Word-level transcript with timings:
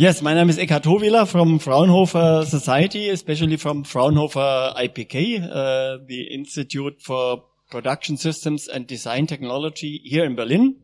Yes, 0.00 0.22
my 0.22 0.32
name 0.32 0.48
is 0.48 0.56
Eckhard 0.56 0.84
Hohwieler 0.84 1.28
from 1.28 1.58
Fraunhofer 1.58 2.46
Society, 2.46 3.10
especially 3.10 3.56
from 3.56 3.84
Fraunhofer 3.84 4.72
IPK, 4.76 5.42
uh, 5.42 5.98
the 6.06 6.22
Institute 6.32 7.02
for 7.02 7.44
Production 7.70 8.16
Systems 8.16 8.66
and 8.66 8.86
Design 8.86 9.26
Technology 9.26 10.00
here 10.04 10.24
in 10.24 10.34
Berlin. 10.34 10.76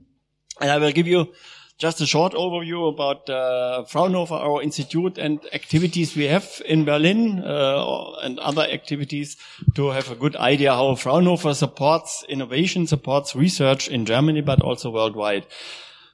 And 0.61 0.71
I 0.71 0.77
will 0.77 0.93
give 0.93 1.07
you 1.07 1.33
just 1.79 2.01
a 2.01 2.07
short 2.07 2.33
overview 2.33 2.89
about 2.89 3.29
uh, 3.29 3.85
Fraunhofer, 3.85 4.35
our 4.35 4.63
institute, 4.63 5.19
and 5.19 5.41
activities 5.53 6.17
we 6.17 6.25
have 6.25 6.63
in 6.65 6.85
Berlin 6.85 7.43
uh, 7.45 8.13
and 8.23 8.39
other 8.39 8.63
activities 8.63 9.37
to 9.75 9.91
have 9.91 10.11
a 10.11 10.15
good 10.15 10.37
idea 10.37 10.73
how 10.73 10.95
Fraunhofer 10.95 11.53
supports 11.55 12.25
innovation, 12.29 12.87
supports 12.87 13.37
research 13.37 13.89
in 13.89 14.07
Germany, 14.07 14.41
but 14.41 14.63
also 14.63 14.91
worldwide. 14.91 15.47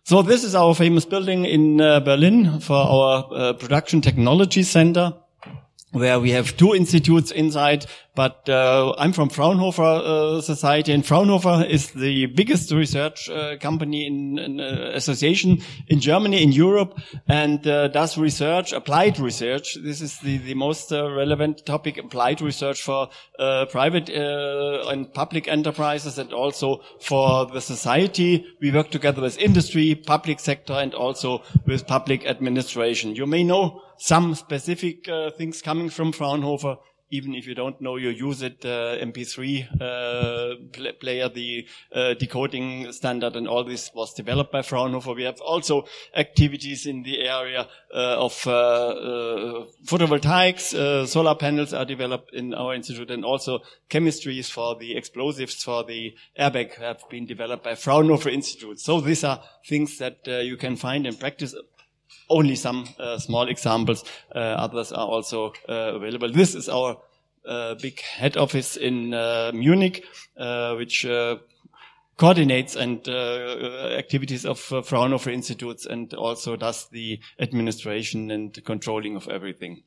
So 0.05 0.21
this 0.23 0.43
is 0.43 0.57
our 0.57 0.75
famous 0.75 1.05
building 1.05 1.45
in 1.45 1.81
uh, 1.81 2.00
Berlin 2.00 2.58
for 2.58 2.77
our 2.77 3.29
uh, 3.33 3.53
production 3.53 4.00
technology 4.00 4.64
center 4.64 5.14
where 5.93 6.19
we 6.19 6.31
have 6.31 6.57
two 6.57 6.75
institutes 6.75 7.31
inside, 7.31 7.86
but 8.14 8.46
uh, 8.48 8.94
I'm 8.98 9.12
from 9.12 9.30
Fraunhofer 9.30 9.82
uh, 9.82 10.40
Society, 10.43 10.93
and 10.93 11.04
Fraunhofer 11.04 11.64
is 11.66 11.93
the 11.93 12.26
biggest 12.26 12.71
research 12.71 13.30
uh, 13.30 13.57
company 13.58 14.07
in, 14.07 14.38
in 14.38 14.61
uh, 14.61 14.90
association 14.94 15.62
in 15.88 15.98
Germany, 16.00 16.43
in 16.43 16.52
Europe, 16.52 16.98
and 17.26 17.66
uh, 17.66 17.88
does 17.88 18.18
research, 18.18 18.72
applied 18.75 19.18
research. 19.18 19.79
This 19.82 20.02
is 20.02 20.18
the, 20.18 20.36
the 20.38 20.52
most 20.54 20.93
uh, 20.93 21.11
relevant 21.11 21.64
topic, 21.64 21.96
applied 21.96 22.43
research 22.43 22.82
for 22.82 23.08
private 23.71 24.08
and 24.08 25.13
public 25.14 25.49
enterprises, 25.49 26.18
and 26.18 26.32
also 26.32 26.82
for 27.00 27.46
the 27.46 27.60
society. 27.60 28.46
We 28.60 28.71
work 28.71 28.90
together 28.90 29.22
with 29.22 29.38
industry, 29.38 29.94
public 29.94 30.38
sector, 30.38 30.74
and 30.74 30.94
also 30.94 31.43
with 31.66 31.86
public 31.86 32.27
administration. 32.27 33.16
You 33.16 33.27
may 33.27 33.42
know 33.42 33.82
some 33.97 34.34
specific 34.34 35.08
things 35.38 35.62
coming 35.62 35.88
from 35.88 36.12
Fraunhofer. 36.12 36.76
Even 37.12 37.34
if 37.34 37.46
you 37.46 37.55
don't 37.55 37.78
know, 37.78 37.96
you 37.96 38.08
use 38.08 38.41
it, 38.41 38.64
uh, 38.64 38.96
MP3 38.96 39.80
uh, 39.80 40.55
pl 40.72 40.92
player, 40.98 41.28
the 41.28 41.66
uh, 41.94 42.14
decoding 42.14 42.91
standard 42.91 43.36
and 43.36 43.46
all 43.46 43.64
this 43.64 43.91
was 43.94 44.14
developed 44.14 44.50
by 44.50 44.62
Fraunhofer. 44.62 45.12
We 45.12 45.24
have 45.24 45.38
also 45.42 45.84
activities 46.16 46.86
in 46.86 47.02
the 47.02 47.20
area 47.20 47.69
uh, 47.94 48.16
of 48.16 48.46
uh, 48.46 49.66
photovoltaics. 49.84 51.06
solar 51.06 51.34
panels 51.34 51.74
are 51.74 51.84
developed 51.84 52.32
in 52.32 52.54
our 52.54 52.74
institute 52.74 53.10
and 53.10 53.26
also 53.26 53.60
chemistries 53.91 54.50
for 54.50 54.74
the 54.76 54.97
explosives 54.97 55.62
for 55.62 55.84
the 55.84 56.14
airbag 56.41 56.74
have 56.76 57.04
been 57.10 57.26
developed 57.26 57.62
by 57.62 57.74
Fraunhofer 57.74 58.30
Institute. 58.30 58.80
So 58.80 59.02
these 59.02 59.22
are 59.22 59.42
things 59.69 59.98
that 59.98 60.26
you 60.26 60.56
can 60.56 60.76
find 60.76 61.06
in 61.06 61.16
practice 61.16 61.54
only 62.33 62.56
some 62.56 62.88
uh, 62.98 63.19
small 63.19 63.48
examples. 63.48 64.05
Uh, 64.34 64.38
others 64.38 64.92
are 64.92 65.06
also 65.06 65.52
uh, 65.69 65.94
available. 65.94 66.33
This 66.33 66.55
is 66.55 66.69
our 66.69 66.97
big 67.80 68.00
head 68.00 68.36
office 68.36 68.77
in 68.77 69.11
Munich, 69.55 70.05
which 70.77 71.06
coordinates 72.16 72.77
and 72.77 73.08
uh, 73.08 73.97
activities 73.98 74.44
of 74.47 74.72
uh, 74.72 74.83
Fraunhofer 74.83 75.30
Institutes 75.30 75.86
and 75.86 76.14
also 76.14 76.56
does 76.56 76.88
the 76.91 77.19
administration 77.41 78.30
and 78.30 78.64
controlling 78.64 79.16
of 79.16 79.28
everything. 79.28 79.83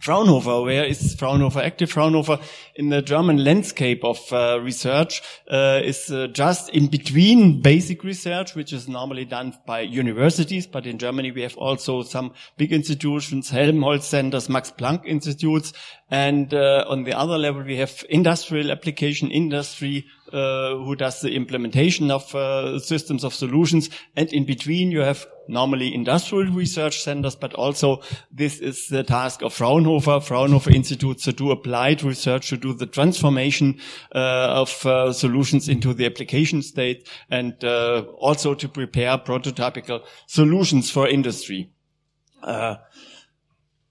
Fraunhofer, 0.00 0.62
where 0.62 0.84
is 0.84 1.14
Fraunhofer 1.14 1.60
active? 1.60 1.90
Fraunhofer 1.90 2.38
in 2.74 2.90
the 2.90 3.02
German 3.02 3.42
landscape 3.42 4.04
of 4.04 4.18
uh, 4.32 4.58
research 4.60 5.22
uh, 5.50 5.80
is 5.82 6.10
uh, 6.10 6.26
just 6.28 6.68
in 6.70 6.88
between 6.88 7.60
basic 7.60 8.04
research, 8.04 8.54
which 8.54 8.72
is 8.72 8.88
normally 8.88 9.24
done 9.24 9.54
by 9.66 9.80
universities, 9.80 10.66
but 10.66 10.86
in 10.86 10.98
Germany 10.98 11.30
we 11.30 11.42
have 11.42 11.56
also 11.56 12.02
some 12.02 12.32
big 12.56 12.72
institutions, 12.72 13.50
Helmholtz 13.50 14.06
centers, 14.06 14.48
Max 14.48 14.70
Planck 14.70 15.04
institutes, 15.06 15.72
and 16.10 16.52
uh, 16.52 16.84
on 16.88 17.04
the 17.04 17.16
other 17.16 17.38
level 17.38 17.62
we 17.62 17.76
have 17.76 18.04
industrial 18.08 18.70
application 18.70 19.30
industry 19.30 20.06
uh, 20.34 20.76
who 20.76 20.96
does 20.96 21.20
the 21.20 21.34
implementation 21.34 22.10
of 22.10 22.34
uh, 22.34 22.78
systems 22.80 23.22
of 23.22 23.32
solutions. 23.32 23.88
And 24.16 24.32
in 24.32 24.44
between, 24.44 24.90
you 24.90 25.00
have 25.00 25.26
normally 25.46 25.94
industrial 25.94 26.52
research 26.52 27.02
centers, 27.02 27.36
but 27.36 27.54
also 27.54 28.02
this 28.30 28.58
is 28.58 28.88
the 28.88 29.04
task 29.04 29.42
of 29.42 29.54
Fraunhofer, 29.54 30.20
Fraunhofer 30.20 30.70
Institute 30.70 31.18
to 31.18 31.32
do 31.32 31.50
applied 31.50 32.02
research, 32.02 32.48
to 32.48 32.56
do 32.56 32.74
the 32.74 32.86
transformation 32.86 33.78
uh, 34.14 34.62
of 34.62 34.84
uh, 34.86 35.12
solutions 35.12 35.68
into 35.68 35.94
the 35.94 36.06
application 36.06 36.62
state, 36.62 37.08
and 37.30 37.62
uh, 37.62 38.04
also 38.18 38.54
to 38.54 38.68
prepare 38.68 39.18
prototypical 39.18 40.00
solutions 40.26 40.90
for 40.90 41.08
industry. 41.08 41.70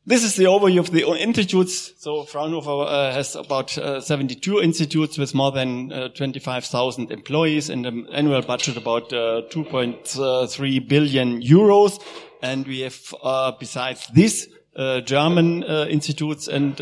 This 0.05 0.25
is 0.25 0.35
the 0.35 0.43
overview 0.45 0.79
of 0.79 0.91
the 0.91 1.07
institutes. 1.17 1.93
So 1.97 2.25
Fraunhofer 2.25 2.71
uh, 2.71 3.13
has 3.13 3.37
about 3.37 3.77
uh, 3.77 4.01
72 4.01 4.59
institutes 4.59 5.17
with 5.17 5.33
more 5.33 5.53
than 5.53 5.93
uh, 5.93 6.09
25,000 6.09 7.09
employees 7.09 7.69
and 7.69 7.85
an 7.85 8.07
annual 8.11 8.41
budget 8.41 8.75
about 8.75 9.13
uh, 9.13 9.43
2.3 9.49 10.89
billion 10.89 11.41
euros. 11.41 12.03
And 12.41 12.67
we 12.67 12.81
have, 12.81 13.15
uh, 13.23 13.53
besides 13.57 14.05
this, 14.13 14.49
uh, 14.75 14.99
German 14.99 15.63
institutes 15.63 16.49
and 16.49 16.75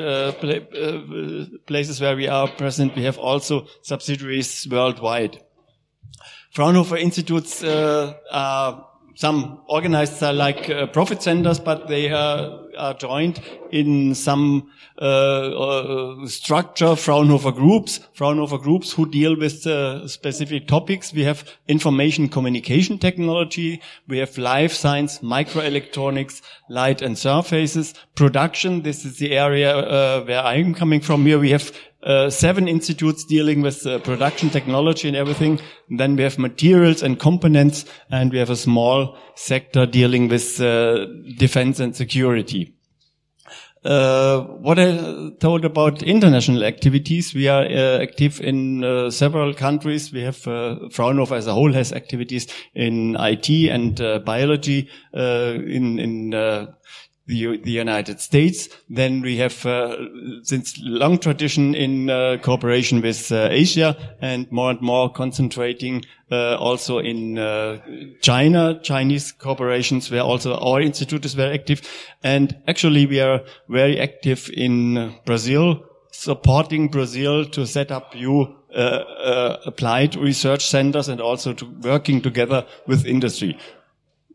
places 1.68 2.02
where 2.02 2.16
we 2.16 2.28
are 2.28 2.48
present, 2.48 2.96
we 2.96 3.04
have 3.04 3.20
also 3.20 3.68
subsidiaries 3.84 4.68
worldwide. 4.72 5.44
Fraunhofer 6.56 6.98
institutes 6.98 7.64
are 7.64 8.88
some 9.16 9.62
organized 9.68 10.22
like 10.22 10.92
profit 10.94 11.22
centers, 11.22 11.60
but 11.60 11.88
they 11.88 12.10
are, 12.10 12.62
are 12.78 12.94
joined 12.94 13.42
in 13.72 14.16
some 14.16 14.72
uh, 15.02 15.06
uh, 15.06 16.28
structure, 16.28 16.96
Fraunhofer 16.96 17.52
groups, 17.52 18.00
Fraunhofer 18.14 18.58
groups 18.58 18.92
who 18.92 19.10
deal 19.10 19.38
with 19.38 19.66
uh, 19.66 20.08
specific 20.08 20.68
topics. 20.68 21.14
We 21.14 21.24
have 21.24 21.44
information 21.68 22.30
communication 22.30 22.98
technology, 22.98 23.82
we 24.08 24.20
have 24.20 24.38
life 24.38 24.74
science, 24.74 25.20
microelectronics, 25.20 26.42
light 26.70 27.02
and 27.02 27.18
surfaces, 27.18 27.94
production. 28.16 28.84
This 28.84 29.06
is 29.06 29.18
the 29.18 29.38
area 29.38 29.76
uh, 29.78 30.24
where 30.24 30.42
I'm 30.42 30.74
coming 30.74 31.02
from 31.02 31.26
here. 31.26 31.40
We 31.40 31.52
have 31.52 31.72
uh, 32.04 32.30
seven 32.30 32.68
institutes 32.68 33.24
dealing 33.24 33.62
with 33.62 33.86
uh, 33.86 34.00
production 34.00 34.50
technology 34.50 35.08
and 35.08 35.16
everything. 35.16 35.60
And 35.90 36.00
then 36.00 36.16
we 36.16 36.24
have 36.24 36.40
materials 36.40 37.04
and 37.04 37.20
components, 37.20 37.86
and 38.10 38.32
we 38.32 38.40
have 38.40 38.50
a 38.50 38.56
small 38.56 39.18
sector 39.36 39.86
dealing 39.86 40.28
with 40.28 40.60
uh, 40.60 41.06
defense 41.38 41.80
and 41.80 41.96
security. 41.96 42.71
Uh, 43.84 44.42
what 44.42 44.78
I 44.78 45.32
told 45.40 45.66
about 45.66 46.04
international 46.04 46.64
activities, 46.64 47.34
we 47.34 47.48
are 47.48 47.64
uh, 47.64 48.00
active 48.02 48.40
in 48.40 48.84
uh, 48.84 49.10
several 49.10 49.56
countries. 49.56 50.14
We 50.14 50.22
have 50.22 50.38
Fraunhofer 50.38 51.36
as 51.36 51.48
a 51.48 51.54
whole 51.54 51.74
has 51.74 51.92
activities 51.92 52.48
in 52.76 53.16
IT 53.20 53.50
and 53.50 54.24
biology 54.24 54.90
in 55.14 56.00
in 56.00 56.34
the, 57.32 57.58
the 57.58 57.72
United 57.72 58.20
States. 58.20 58.70
Then 58.90 59.22
we 59.22 59.38
have, 59.38 59.66
uh, 59.66 59.96
since 60.44 60.78
long 60.84 61.18
tradition 61.18 61.74
in 61.74 62.10
uh, 62.10 62.38
cooperation 62.42 63.02
with 63.02 63.32
uh, 63.32 63.48
Asia 63.50 63.96
and 64.22 64.52
more 64.52 64.72
and 64.72 64.82
more 64.82 65.10
concentrating 65.10 66.04
uh, 66.32 66.58
also 66.58 67.00
in 67.00 67.40
uh, 67.40 67.78
China, 68.22 68.80
Chinese 68.84 69.32
corporations 69.32 70.12
where 70.12 70.22
also 70.22 70.56
our 70.58 70.82
institute 70.82 71.26
is 71.26 71.34
very 71.34 71.54
active. 71.54 71.82
And 72.22 72.56
actually 72.68 73.06
we 73.06 73.20
are 73.22 73.42
very 73.70 74.00
active 74.00 74.50
in 74.54 75.16
Brazil, 75.26 75.84
supporting 76.12 76.90
Brazil 76.90 77.46
to 77.46 77.66
set 77.66 77.92
up 77.92 78.14
new 78.14 78.56
uh, 78.76 79.58
applied 79.66 80.16
research 80.16 80.66
centers 80.66 81.10
and 81.10 81.20
also 81.20 81.54
to 81.54 81.66
working 81.82 82.22
together 82.22 82.66
with 82.88 83.06
industry 83.06 83.58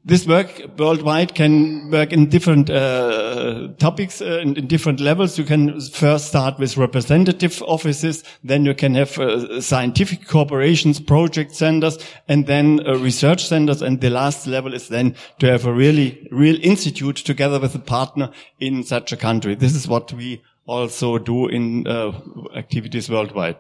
this 0.07 0.25
work 0.25 0.63
worldwide 0.79 1.35
can 1.35 1.91
work 1.91 2.13
in 2.13 2.29
different 2.29 2.71
uh, 2.71 3.67
topics 3.79 4.23
uh, 4.23 4.39
in, 4.41 4.57
in, 4.57 4.69
different 4.69 5.01
levels. 5.01 5.37
You 5.37 5.45
can 5.45 5.81
first 5.81 6.29
start 6.29 6.61
with 6.61 6.77
representative 6.77 7.61
offices, 7.63 8.23
then 8.45 8.65
you 8.65 8.73
can 8.73 8.95
have 8.95 9.19
uh, 9.19 9.61
scientific 9.61 10.29
corporations, 10.29 11.01
project 11.01 11.57
centers, 11.57 11.99
and 12.29 12.47
then 12.47 12.87
uh, 12.87 12.97
research 12.99 13.47
centers. 13.47 13.83
And 13.83 14.01
the 14.01 14.11
last 14.11 14.47
level 14.47 14.75
is 14.75 14.89
then 14.89 15.17
to 15.41 15.51
have 15.51 15.67
a 15.67 15.73
really 15.73 16.29
real 16.31 16.57
institute 16.63 17.17
together 17.17 17.59
with 17.59 17.75
a 17.75 17.81
partner 17.81 18.31
in 18.61 18.85
such 18.85 19.11
a 19.11 19.17
country. 19.17 19.57
This 19.57 19.75
is 19.75 19.89
what 19.89 20.13
we 20.13 20.41
also 20.67 21.19
do 21.19 21.49
in 21.49 21.85
uh, 21.89 22.13
activities 22.55 23.11
worldwide. 23.11 23.57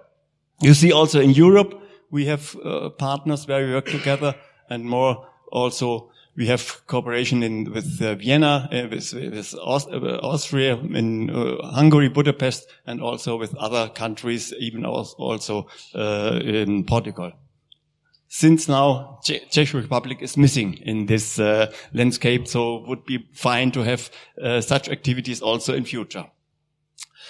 You 0.60 0.74
see 0.74 0.92
also 0.92 1.20
in 1.20 1.30
Europe, 1.30 1.74
we 2.12 2.26
have 2.26 2.54
uh, 2.64 2.90
partners 2.90 3.48
where 3.48 3.66
we 3.66 3.72
work 3.72 3.86
together 3.86 4.36
and 4.70 4.84
more 4.84 5.26
also 5.50 6.12
we 6.36 6.46
have 6.46 6.86
cooperation 6.86 7.42
in, 7.42 7.72
with 7.72 8.00
uh, 8.02 8.14
Vienna, 8.14 8.68
uh, 8.70 8.88
with, 8.90 9.12
with 9.14 9.54
Aust 9.62 9.88
uh, 9.90 10.18
Austria, 10.22 10.76
in 10.76 11.30
uh, 11.30 11.66
Hungary, 11.68 12.08
Budapest, 12.08 12.66
and 12.86 13.00
also 13.00 13.36
with 13.36 13.54
other 13.56 13.88
countries, 13.88 14.52
even 14.58 14.84
also 14.84 15.66
uh, 15.94 16.40
in 16.42 16.84
Portugal. 16.84 17.32
since 18.28 18.68
now 18.68 19.18
Czech 19.24 19.72
Republic 19.72 20.18
is 20.20 20.36
missing 20.36 20.74
in 20.84 21.06
this 21.06 21.38
uh, 21.38 21.72
landscape, 21.94 22.46
so 22.46 22.84
would 22.86 23.04
be 23.06 23.26
fine 23.32 23.70
to 23.70 23.82
have 23.82 24.10
such 24.60 24.88
activities 24.88 25.40
also 25.40 25.74
in 25.74 25.84
future. 25.84 26.26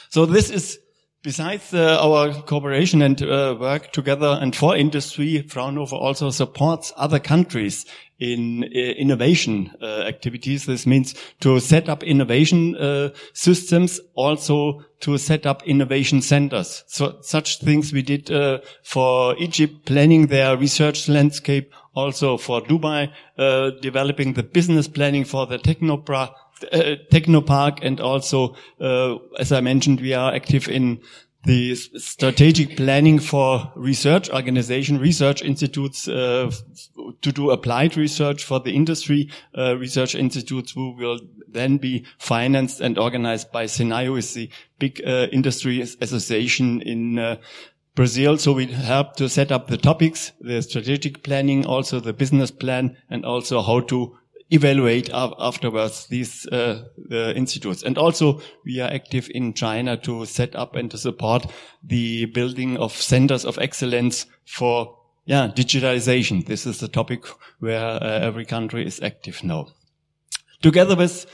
So 0.08 0.26
this 0.26 0.50
is 0.50 0.78
Besides 1.26 1.74
uh, 1.74 1.98
our 2.00 2.32
cooperation 2.42 3.02
and 3.02 3.20
uh, 3.20 3.56
work 3.58 3.90
together 3.90 4.38
and 4.40 4.54
for 4.54 4.76
industry, 4.76 5.42
Fraunhofer 5.42 5.96
also 5.96 6.30
supports 6.30 6.92
other 6.96 7.18
countries 7.18 7.84
in 8.18 8.64
uh, 8.64 8.66
innovation 8.68 9.72
uh, 9.82 10.02
activities. 10.02 10.66
This 10.66 10.86
means 10.86 11.14
to 11.40 11.60
set 11.60 11.88
up 11.88 12.02
innovation 12.02 12.76
uh, 12.76 13.10
systems, 13.34 14.00
also 14.14 14.84
to 15.00 15.18
set 15.18 15.46
up 15.46 15.62
innovation 15.66 16.22
centers. 16.22 16.84
So 16.86 17.18
such 17.20 17.60
things 17.60 17.92
we 17.92 18.02
did 18.02 18.30
uh, 18.30 18.60
for 18.82 19.36
Egypt, 19.38 19.84
planning 19.84 20.28
their 20.28 20.56
research 20.56 21.08
landscape, 21.08 21.72
also 21.94 22.36
for 22.36 22.60
Dubai, 22.60 23.10
developing 23.80 24.34
the 24.34 24.42
business 24.42 24.86
planning 24.86 25.24
for 25.24 25.46
the 25.46 25.58
Technopra 25.58 26.30
uh, 26.72 26.96
Technopark 27.12 27.80
and 27.82 28.00
also, 28.00 28.56
uh, 28.80 29.16
as 29.38 29.52
I 29.52 29.60
mentioned, 29.60 30.00
we 30.00 30.14
are 30.14 30.34
active 30.34 30.68
in 30.68 31.00
the 31.46 31.76
strategic 31.76 32.76
planning 32.76 33.20
for 33.20 33.72
research 33.76 34.28
organization, 34.30 34.98
research 34.98 35.42
institutes 35.42 36.08
uh, 36.08 36.50
to 37.22 37.30
do 37.32 37.50
applied 37.50 37.96
research 37.96 38.42
for 38.42 38.58
the 38.58 38.72
industry 38.72 39.30
uh, 39.56 39.76
research 39.76 40.16
institutes 40.16 40.72
who 40.72 40.90
will 40.96 41.20
then 41.48 41.76
be 41.76 42.04
financed 42.18 42.80
and 42.80 42.98
organized 42.98 43.52
by 43.52 43.66
SENAIO, 43.66 44.18
is 44.18 44.34
the 44.34 44.50
big 44.80 45.00
uh, 45.06 45.28
industry 45.30 45.80
association 45.80 46.82
in 46.82 47.18
uh, 47.18 47.36
Brazil. 47.94 48.36
So 48.38 48.52
we 48.52 48.66
help 48.66 49.14
to 49.16 49.28
set 49.28 49.52
up 49.52 49.68
the 49.68 49.78
topics, 49.78 50.32
the 50.40 50.60
strategic 50.62 51.22
planning, 51.22 51.64
also 51.64 52.00
the 52.00 52.12
business 52.12 52.50
plan, 52.50 52.96
and 53.08 53.24
also 53.24 53.62
how 53.62 53.80
to 53.82 54.18
evaluate 54.50 55.10
afterwards 55.12 56.06
these 56.06 56.46
uh, 56.48 56.82
institutes. 57.10 57.82
And 57.82 57.98
also 57.98 58.40
we 58.64 58.80
are 58.80 58.90
active 58.90 59.28
in 59.34 59.54
China 59.54 59.96
to 59.98 60.24
set 60.26 60.54
up 60.54 60.76
and 60.76 60.90
to 60.90 60.98
support 60.98 61.46
the 61.82 62.26
building 62.26 62.76
of 62.76 62.92
centers 62.92 63.44
of 63.44 63.58
excellence 63.58 64.26
for 64.44 64.96
yeah, 65.26 65.48
digitalization. 65.48 66.46
This 66.46 66.66
is 66.66 66.78
the 66.78 66.88
topic 66.88 67.24
where 67.58 67.84
uh, 68.02 68.20
every 68.20 68.44
country 68.44 68.86
is 68.86 69.00
active 69.02 69.42
now. 69.42 69.66
Together 70.62 70.94
with 70.94 71.26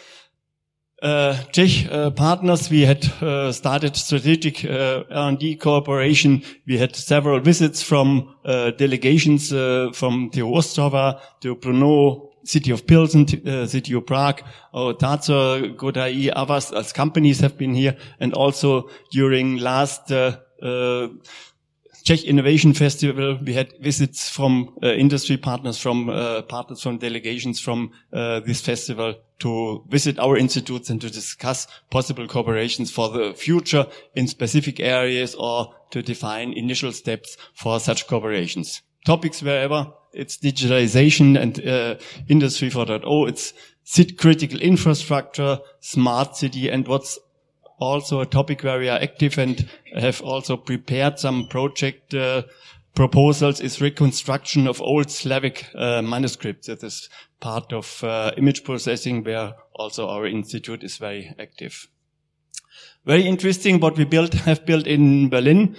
uh, 1.02 1.36
Czech 1.52 1.90
uh, 1.90 2.10
partners, 2.10 2.70
we 2.70 2.82
had 2.82 3.04
uh, 3.20 3.52
started 3.52 3.96
strategic 3.96 4.64
uh, 4.64 5.02
R&D 5.10 5.56
cooperation. 5.56 6.42
We 6.66 6.78
had 6.78 6.96
several 6.96 7.40
visits 7.40 7.82
from 7.82 8.34
uh, 8.44 8.70
delegations 8.70 9.52
uh, 9.52 9.90
from 9.92 10.30
TU 10.30 10.46
Ostrava 10.46 11.20
to 11.40 11.56
Brno, 11.56 12.31
city 12.44 12.70
of 12.70 12.86
Pilsen, 12.86 13.26
uh, 13.46 13.66
city 13.66 13.94
of 13.94 14.06
Prague, 14.06 14.42
or 14.72 14.94
Tazor, 14.94 15.76
Godai, 15.76 16.30
others 16.34 16.72
as 16.72 16.92
companies 16.92 17.40
have 17.40 17.56
been 17.56 17.74
here, 17.74 17.96
and 18.20 18.34
also 18.34 18.88
during 19.10 19.58
last 19.58 20.10
uh, 20.12 20.36
uh, 20.62 21.08
Czech 22.04 22.24
Innovation 22.24 22.74
Festival, 22.74 23.38
we 23.44 23.54
had 23.54 23.72
visits 23.80 24.28
from 24.28 24.74
industry 24.82 25.36
partners, 25.36 25.78
from 25.78 26.06
partners 26.48 26.82
from 26.82 26.98
delegations 26.98 27.60
from 27.60 27.92
this 28.10 28.60
festival 28.60 29.14
to 29.38 29.84
visit 29.88 30.18
our 30.18 30.36
institutes 30.36 30.90
and 30.90 31.00
to 31.00 31.08
discuss 31.10 31.68
possible 31.90 32.26
cooperations 32.26 32.90
for 32.90 33.08
the 33.08 33.34
future 33.34 33.86
in 34.16 34.26
specific 34.26 34.80
areas 34.80 35.36
or 35.36 35.72
to 35.92 36.02
define 36.02 36.52
initial 36.54 36.90
steps 36.90 37.36
for 37.54 37.78
such 37.78 38.08
cooperations. 38.08 38.80
Topics 39.06 39.40
wherever 39.40 39.92
it's 40.12 40.36
digitalization 40.36 41.40
and 41.40 41.66
uh, 41.66 41.96
industry 42.28 42.70
4.0. 42.70 43.28
It's 43.28 43.54
critical 44.16 44.60
infrastructure, 44.60 45.58
smart 45.80 46.36
city, 46.36 46.70
and 46.70 46.86
what's 46.86 47.18
also 47.78 48.20
a 48.20 48.26
topic 48.26 48.62
where 48.62 48.78
we 48.78 48.88
are 48.88 49.00
active 49.00 49.38
and 49.38 49.68
have 49.96 50.20
also 50.22 50.56
prepared 50.56 51.18
some 51.18 51.48
project 51.48 52.14
uh, 52.14 52.42
proposals 52.94 53.60
is 53.60 53.80
reconstruction 53.80 54.66
of 54.68 54.80
old 54.80 55.10
Slavic 55.10 55.66
uh, 55.74 56.02
manuscripts. 56.02 56.66
That 56.66 56.82
is 56.84 57.08
part 57.40 57.72
of 57.72 58.04
uh, 58.04 58.32
image 58.36 58.64
processing 58.64 59.24
where 59.24 59.54
also 59.74 60.08
our 60.08 60.26
institute 60.26 60.84
is 60.84 60.98
very 60.98 61.34
active. 61.38 61.88
Very 63.04 63.26
interesting 63.26 63.80
what 63.80 63.96
we 63.96 64.04
built, 64.04 64.34
have 64.34 64.64
built 64.64 64.86
in 64.86 65.28
Berlin. 65.28 65.76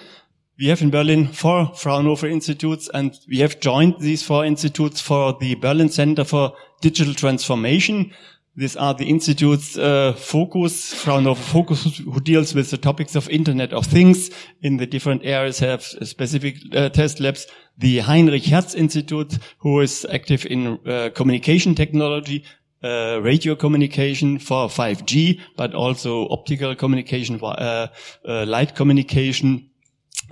We 0.59 0.67
have 0.67 0.83
in 0.83 0.91
Berlin 0.91 1.27
four 1.27 1.71
Fraunhofer 1.73 2.27
institutes 2.27 2.87
and 2.93 3.17
we 3.27 3.39
have 3.39 3.59
joined 3.59 3.95
these 3.99 4.21
four 4.21 4.45
institutes 4.45 5.01
for 5.01 5.35
the 5.39 5.55
Berlin 5.55 5.89
Center 5.89 6.23
for 6.23 6.53
Digital 6.79 7.15
Transformation. 7.15 8.13
These 8.55 8.75
are 8.75 8.93
the 8.93 9.09
institutes 9.09 9.75
uh, 9.79 10.13
FOKUS, 10.15 10.93
Fraunhofer 10.93 11.41
FOKUS, 11.41 11.97
who 12.03 12.19
deals 12.19 12.53
with 12.53 12.69
the 12.69 12.77
topics 12.77 13.15
of 13.15 13.27
Internet 13.29 13.73
of 13.73 13.87
Things 13.87 14.29
in 14.61 14.77
the 14.77 14.85
different 14.85 15.25
areas, 15.25 15.57
have 15.57 15.81
specific 15.81 16.57
uh, 16.75 16.89
test 16.89 17.19
labs. 17.19 17.47
The 17.79 17.99
Heinrich 17.99 18.45
Hertz 18.45 18.75
Institute, 18.75 19.39
who 19.57 19.81
is 19.81 20.05
active 20.11 20.45
in 20.45 20.77
uh, 20.85 21.09
communication 21.15 21.73
technology, 21.73 22.45
uh, 22.83 23.19
radio 23.23 23.55
communication 23.55 24.37
for 24.37 24.67
5G, 24.67 25.39
but 25.57 25.73
also 25.73 26.27
optical 26.29 26.75
communication, 26.75 27.39
uh, 27.41 27.87
uh, 28.27 28.45
light 28.45 28.75
communication, 28.75 29.67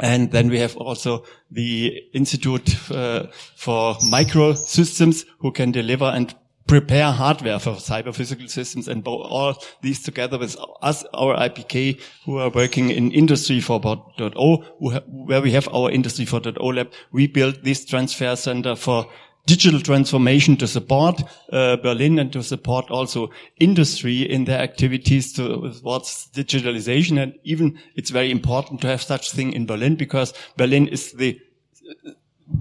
and 0.01 0.31
then 0.31 0.49
we 0.49 0.59
have 0.59 0.75
also 0.75 1.23
the 1.51 2.03
Institute 2.13 2.75
uh, 2.91 3.27
for 3.55 3.93
Microsystems 4.11 5.25
who 5.37 5.51
can 5.51 5.71
deliver 5.71 6.05
and 6.05 6.35
prepare 6.67 7.11
hardware 7.11 7.59
for 7.59 7.73
cyber 7.73 8.13
physical 8.13 8.47
systems 8.47 8.87
and 8.87 9.05
all 9.05 9.55
these 9.81 10.01
together 10.01 10.39
with 10.39 10.55
us, 10.81 11.05
our 11.13 11.35
IPK, 11.37 12.01
who 12.25 12.39
are 12.39 12.49
working 12.49 12.89
in 12.89 13.11
Industry 13.11 13.59
4.0, 13.59 15.03
where 15.07 15.41
we 15.41 15.51
have 15.51 15.67
our 15.73 15.91
Industry 15.91 16.25
4.0 16.25 16.75
lab. 16.75 16.91
We 17.11 17.27
built 17.27 17.63
this 17.63 17.85
transfer 17.85 18.35
center 18.35 18.75
for 18.75 19.07
digital 19.51 19.81
transformation 19.81 20.55
to 20.55 20.65
support 20.65 21.21
uh, 21.51 21.75
Berlin 21.75 22.19
and 22.19 22.31
to 22.31 22.41
support 22.41 22.89
also 22.89 23.29
industry 23.59 24.21
in 24.21 24.45
their 24.45 24.59
activities 24.59 25.33
towards 25.33 26.29
digitalization. 26.33 27.21
And 27.21 27.33
even 27.43 27.77
it's 27.95 28.11
very 28.11 28.31
important 28.31 28.79
to 28.81 28.87
have 28.87 29.01
such 29.01 29.31
thing 29.31 29.51
in 29.51 29.65
Berlin 29.65 29.95
because 29.95 30.33
Berlin 30.55 30.87
is 30.87 31.11
the 31.11 31.37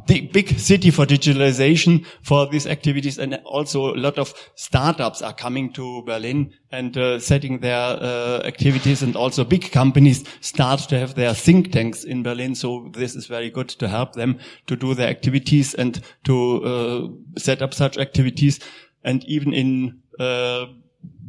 the 0.07 0.23
big 0.33 0.59
city 0.59 0.91
for 0.91 1.07
digitalization 1.07 2.05
for 2.23 2.47
these 2.47 2.67
activities 2.67 3.19
and 3.19 3.35
also 3.45 3.95
a 3.95 3.97
lot 3.97 4.19
of 4.19 4.35
startups 4.55 5.23
are 5.23 5.33
coming 5.33 5.73
to 5.73 6.03
Berlin 6.03 6.53
and 6.71 6.97
uh, 6.97 7.19
setting 7.19 7.61
their 7.61 7.77
uh, 7.77 8.43
activities 8.45 9.03
and 9.03 9.17
also 9.17 9.45
big 9.45 9.71
companies 9.73 10.25
start 10.41 10.81
to 10.81 10.99
have 10.99 11.15
their 11.15 11.35
think 11.35 11.73
tanks 11.73 12.05
in 12.05 12.23
Berlin. 12.23 12.55
So 12.55 12.91
this 12.93 13.15
is 13.15 13.27
very 13.27 13.51
good 13.51 13.69
to 13.71 13.89
help 13.89 14.15
them 14.15 14.39
to 14.67 14.77
do 14.77 14.95
their 14.95 15.09
activities 15.09 15.75
and 15.75 16.01
to 16.25 16.65
uh, 16.65 17.39
set 17.39 17.63
up 17.63 17.75
such 17.75 17.99
activities. 17.99 18.61
And 19.03 19.25
even 19.25 19.53
in 19.53 20.01
uh, 20.19 20.67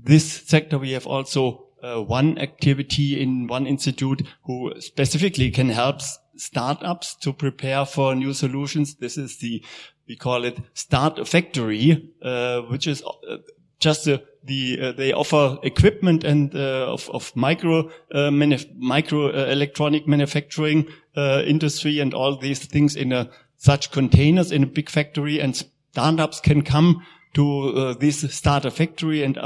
this 0.04 0.42
sector, 0.46 0.78
we 0.78 0.92
have 0.92 1.08
also 1.08 1.68
uh, 1.84 2.02
one 2.02 2.38
activity 2.38 3.20
in 3.20 3.48
one 3.48 3.66
institute 3.66 4.28
who 4.44 4.74
specifically 4.80 5.50
can 5.52 5.70
help 5.70 6.02
startups 6.42 7.16
to 7.16 7.32
prepare 7.32 7.86
for 7.86 8.16
new 8.16 8.34
solutions. 8.34 8.96
This 8.96 9.18
is 9.18 9.38
the, 9.38 9.64
we 10.08 10.16
call 10.16 10.44
it 10.44 10.60
Start 10.74 11.20
a 11.20 11.26
Factory, 11.26 12.10
uh, 12.22 12.62
which 12.62 12.88
is 12.88 13.04
uh, 13.04 13.38
just 13.80 14.06
the, 14.06 14.24
the 14.44 14.80
uh, 14.82 14.92
they 14.94 15.14
offer 15.14 15.60
equipment 15.64 16.24
and 16.24 16.56
uh, 16.56 16.92
of, 16.92 17.10
of 17.12 17.32
micro 17.36 17.90
uh, 18.14 18.32
micro 18.32 19.28
uh, 19.28 19.46
electronic 19.50 20.08
manufacturing 20.08 20.88
industry 21.16 22.00
and 22.00 22.14
all 22.14 22.38
these 22.38 22.66
things 22.66 22.96
in 22.96 23.12
a 23.12 23.30
such 23.58 23.92
containers 23.92 24.52
in 24.52 24.64
a 24.64 24.68
big 24.68 24.90
factory 24.90 25.40
and 25.40 25.66
startups 25.92 26.40
can 26.40 26.64
come 26.64 27.06
to 27.34 27.94
this 28.00 28.22
starter 28.34 28.72
factory 28.72 29.24
and 29.24 29.38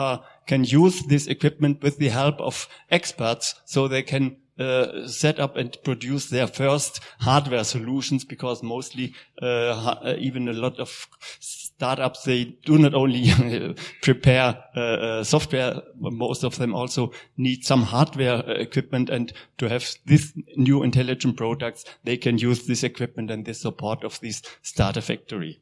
can 0.47 0.63
use 0.63 1.03
this 1.07 1.27
equipment 1.27 1.81
with 1.81 1.97
the 1.97 2.09
help 2.09 2.39
of 2.39 2.67
experts 2.89 3.55
so 3.65 3.87
they 3.87 4.03
can 4.03 4.37
uh, 4.59 5.07
set 5.07 5.39
up 5.39 5.57
and 5.57 5.77
produce 5.83 6.29
their 6.29 6.47
first 6.47 7.00
hardware 7.19 7.63
solutions 7.63 8.24
because 8.24 8.63
mostly 8.63 9.13
uh, 9.41 9.45
uh, 9.45 10.15
even 10.17 10.47
a 10.47 10.53
lot 10.53 10.79
of 10.79 11.07
startups 11.77 12.24
they 12.24 12.45
do 12.65 12.77
not 12.77 12.93
only 12.93 13.75
prepare 14.01 14.57
uh, 14.75 14.79
uh, 14.79 15.24
software 15.24 15.81
most 16.00 16.43
of 16.43 16.57
them 16.57 16.74
also 16.74 17.12
need 17.38 17.65
some 17.65 17.83
hardware 17.83 18.47
uh, 18.47 18.53
equipment. 18.53 19.09
And 19.09 19.33
to 19.57 19.67
have 19.67 19.93
this 20.05 20.33
new 20.55 20.83
intelligent 20.83 21.38
products 21.38 21.83
they 22.03 22.17
can 22.17 22.38
use 22.38 22.65
this 22.65 22.83
equipment 22.83 23.31
and 23.31 23.45
the 23.45 23.53
support 23.53 24.03
of 24.03 24.19
this 24.21 24.41
starter 24.62 25.01
factory. 25.01 25.62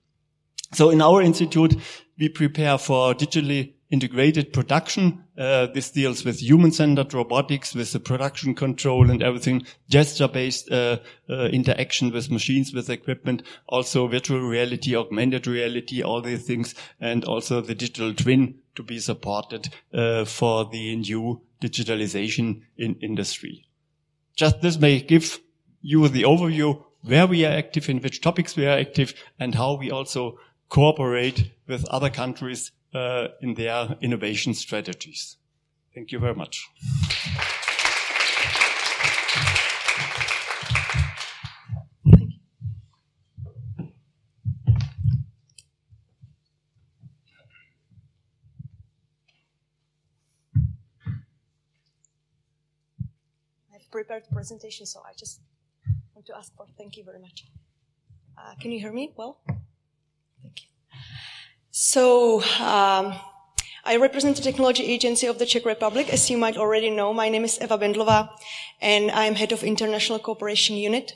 So 0.74 0.90
in 0.90 1.02
our 1.02 1.22
institute 1.22 1.76
we 2.20 2.30
prepare 2.30 2.78
for 2.78 3.14
digitally 3.14 3.74
integrated 3.94 4.52
production. 4.52 5.24
Uh, 5.38 5.68
this 5.68 5.92
deals 5.92 6.26
with 6.26 6.40
human-centered 6.40 7.14
robotics, 7.14 7.76
with 7.76 7.92
the 7.94 8.00
production 8.00 8.56
control 8.56 9.12
and 9.12 9.22
everything, 9.22 9.64
gesture-based 9.88 10.72
uh, 10.72 10.98
uh, 11.30 11.46
interaction 11.46 12.12
with 12.12 12.32
machines, 12.32 12.74
with 12.74 12.90
equipment, 12.90 13.44
also 13.68 14.08
virtual 14.08 14.40
reality, 14.40 14.96
augmented 14.96 15.46
reality, 15.46 16.02
all 16.02 16.22
these 16.22 16.44
things, 16.44 16.74
and 17.00 17.24
also 17.26 17.62
the 17.62 17.76
digital 17.76 18.16
twin 18.16 18.56
to 18.74 18.82
be 18.82 18.98
supported 18.98 19.70
uh, 19.94 20.26
for 20.26 20.66
the 20.72 20.96
new 20.96 21.40
digitalization 21.62 22.62
in 22.76 22.96
industry. 22.96 23.68
Just 24.36 24.62
this 24.62 24.80
may 24.80 25.02
give 25.02 25.40
you 25.82 26.08
the 26.08 26.24
overview 26.24 26.84
where 27.04 27.28
we 27.28 27.46
are 27.46 27.56
active, 27.56 27.90
in 27.90 28.00
which 28.00 28.22
topics 28.22 28.56
we 28.56 28.66
are 28.66 28.80
active, 28.80 29.14
and 29.40 29.54
how 29.54 29.78
we 29.78 29.92
also 29.92 30.40
cooperate 30.70 31.52
with 31.68 31.86
other 31.90 32.10
countries 32.10 32.72
uh, 32.94 33.28
in 33.42 33.54
their 33.56 33.98
innovation 34.02 34.54
strategies. 34.54 35.38
Thank 35.94 36.12
you 36.12 36.20
very 36.20 36.36
much. 36.36 36.70
Prepared 53.92 54.24
the 54.28 54.34
presentation, 54.34 54.88
so 54.88 55.02
I 55.06 55.14
just 55.16 55.40
want 56.16 56.26
to 56.26 56.36
ask 56.36 56.52
for 56.58 56.66
thank 56.80 56.98
you 56.98 57.04
very 57.04 57.20
much. 57.20 57.46
Uh, 58.36 58.56
can 58.60 58.72
you 58.72 58.80
hear 58.80 58.92
me 58.92 59.14
well? 59.16 59.40
So, 61.76 62.44
um, 62.62 63.16
I 63.84 63.96
represent 63.98 64.36
the 64.36 64.44
technology 64.44 64.84
agency 64.84 65.26
of 65.26 65.40
the 65.40 65.46
Czech 65.48 65.66
Republic. 65.66 66.08
As 66.14 66.30
you 66.30 66.38
might 66.38 66.56
already 66.56 66.92
know, 66.92 67.16
my 67.16 67.30
name 67.30 67.44
is 67.44 67.58
Eva 67.60 67.80
Bendlova, 67.80 68.30
and 68.80 69.10
I'm 69.10 69.34
head 69.34 69.52
of 69.52 69.64
international 69.64 70.20
cooperation 70.20 70.76
unit. 70.76 71.14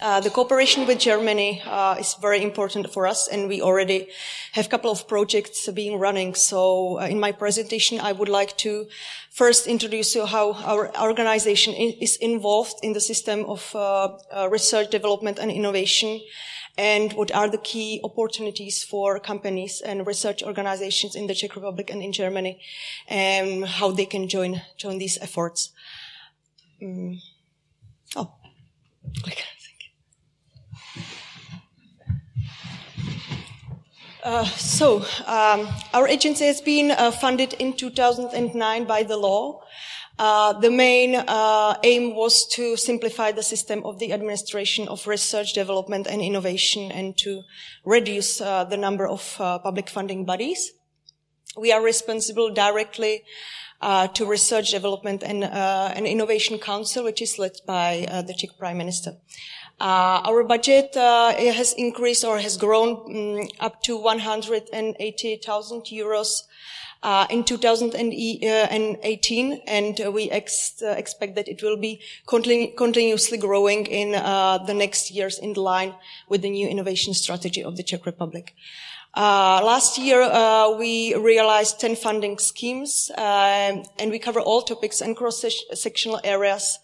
Uh, 0.00 0.20
the 0.20 0.30
cooperation 0.30 0.86
with 0.86 1.00
Germany 1.00 1.62
uh, 1.66 1.96
is 1.98 2.14
very 2.14 2.44
important 2.44 2.92
for 2.92 3.08
us, 3.08 3.26
and 3.26 3.48
we 3.48 3.60
already 3.60 4.06
have 4.52 4.66
a 4.66 4.68
couple 4.68 4.92
of 4.92 5.08
projects 5.08 5.68
being 5.70 5.98
running. 5.98 6.36
So, 6.36 7.00
uh, 7.00 7.06
in 7.06 7.18
my 7.18 7.32
presentation, 7.32 7.98
I 7.98 8.12
would 8.12 8.28
like 8.28 8.56
to 8.58 8.86
first 9.32 9.66
introduce 9.66 10.14
you 10.14 10.26
how 10.26 10.52
our 10.62 10.96
organization 10.96 11.74
is 11.74 12.14
involved 12.18 12.76
in 12.84 12.92
the 12.92 13.00
system 13.00 13.46
of 13.46 13.74
uh, 13.74 14.16
uh, 14.30 14.48
research, 14.48 14.90
development, 14.90 15.40
and 15.40 15.50
innovation 15.50 16.20
and 16.78 17.12
what 17.12 17.30
are 17.32 17.48
the 17.48 17.58
key 17.58 18.00
opportunities 18.02 18.82
for 18.82 19.20
companies 19.20 19.80
and 19.80 20.06
research 20.06 20.42
organizations 20.42 21.14
in 21.14 21.26
the 21.26 21.34
Czech 21.34 21.54
Republic 21.54 21.90
and 21.90 22.02
in 22.02 22.12
Germany, 22.12 22.60
and 23.08 23.64
how 23.64 23.90
they 23.90 24.06
can 24.06 24.28
join 24.28 24.62
join 24.76 24.98
these 24.98 25.18
efforts. 25.20 25.70
Mm. 26.80 27.18
Oh. 28.16 28.34
Uh, 34.22 34.44
so, 34.44 35.04
um, 35.26 35.68
our 35.92 36.06
agency 36.06 36.44
has 36.44 36.60
been 36.60 36.92
uh, 36.92 37.10
funded 37.10 37.54
in 37.54 37.72
2009 37.72 38.84
by 38.84 39.02
the 39.02 39.16
law, 39.16 39.60
uh, 40.18 40.52
the 40.52 40.70
main 40.70 41.16
uh, 41.16 41.74
aim 41.82 42.14
was 42.14 42.46
to 42.46 42.76
simplify 42.76 43.32
the 43.32 43.42
system 43.42 43.82
of 43.84 43.98
the 43.98 44.12
administration 44.12 44.86
of 44.88 45.06
research, 45.06 45.54
development, 45.54 46.06
and 46.06 46.20
innovation, 46.20 46.92
and 46.92 47.16
to 47.18 47.42
reduce 47.84 48.40
uh, 48.40 48.64
the 48.64 48.76
number 48.76 49.08
of 49.08 49.36
uh, 49.40 49.58
public 49.58 49.88
funding 49.88 50.24
bodies. 50.24 50.72
We 51.56 51.72
are 51.72 51.82
responsible 51.82 52.52
directly 52.52 53.24
uh, 53.80 54.08
to 54.08 54.26
Research, 54.26 54.70
Development, 54.70 55.22
and, 55.22 55.44
and, 55.44 56.06
Innovation 56.06 56.58
Council, 56.58 57.04
which 57.04 57.20
is 57.20 57.38
led 57.38 57.56
by 57.66 58.06
the 58.26 58.32
Czech 58.32 58.56
Prime 58.58 58.78
Minister. 58.78 59.16
our 59.80 60.44
budget 60.44 60.94
has 60.94 61.74
increased 61.76 62.24
or 62.24 62.38
has 62.38 62.56
grown 62.56 63.40
um, 63.40 63.48
up 63.58 63.82
to 63.82 63.96
180,000 63.96 65.82
euros 65.90 66.44
uh, 67.02 67.26
in 67.30 67.44
2018, 67.44 69.62
and 69.66 70.00
uh, 70.00 70.10
we 70.10 70.30
ex 70.30 70.82
uh, 70.82 70.94
expect 70.96 71.34
that 71.34 71.48
it 71.48 71.62
will 71.62 71.76
be 71.76 72.00
continu 72.26 72.74
continuously 72.76 73.36
growing 73.38 73.86
in 73.86 74.14
uh, 74.14 74.58
the 74.58 74.74
next 74.74 75.10
years 75.10 75.38
in 75.38 75.54
line 75.54 75.94
with 76.28 76.42
the 76.42 76.50
new 76.50 76.68
innovation 76.68 77.14
strategy 77.14 77.64
of 77.64 77.76
the 77.76 77.82
Czech 77.82 78.06
Republic. 78.06 78.54
Uh, 79.14 79.60
last 79.62 79.98
year, 79.98 80.22
uh, 80.22 80.70
we 80.78 81.14
realized 81.14 81.78
10 81.80 81.96
funding 81.96 82.38
schemes, 82.38 83.10
um, 83.18 83.82
and 83.98 84.10
we 84.10 84.18
cover 84.18 84.40
all 84.40 84.62
topics 84.62 85.02
and 85.02 85.14
cross-sectional 85.14 86.18
areas 86.24 86.78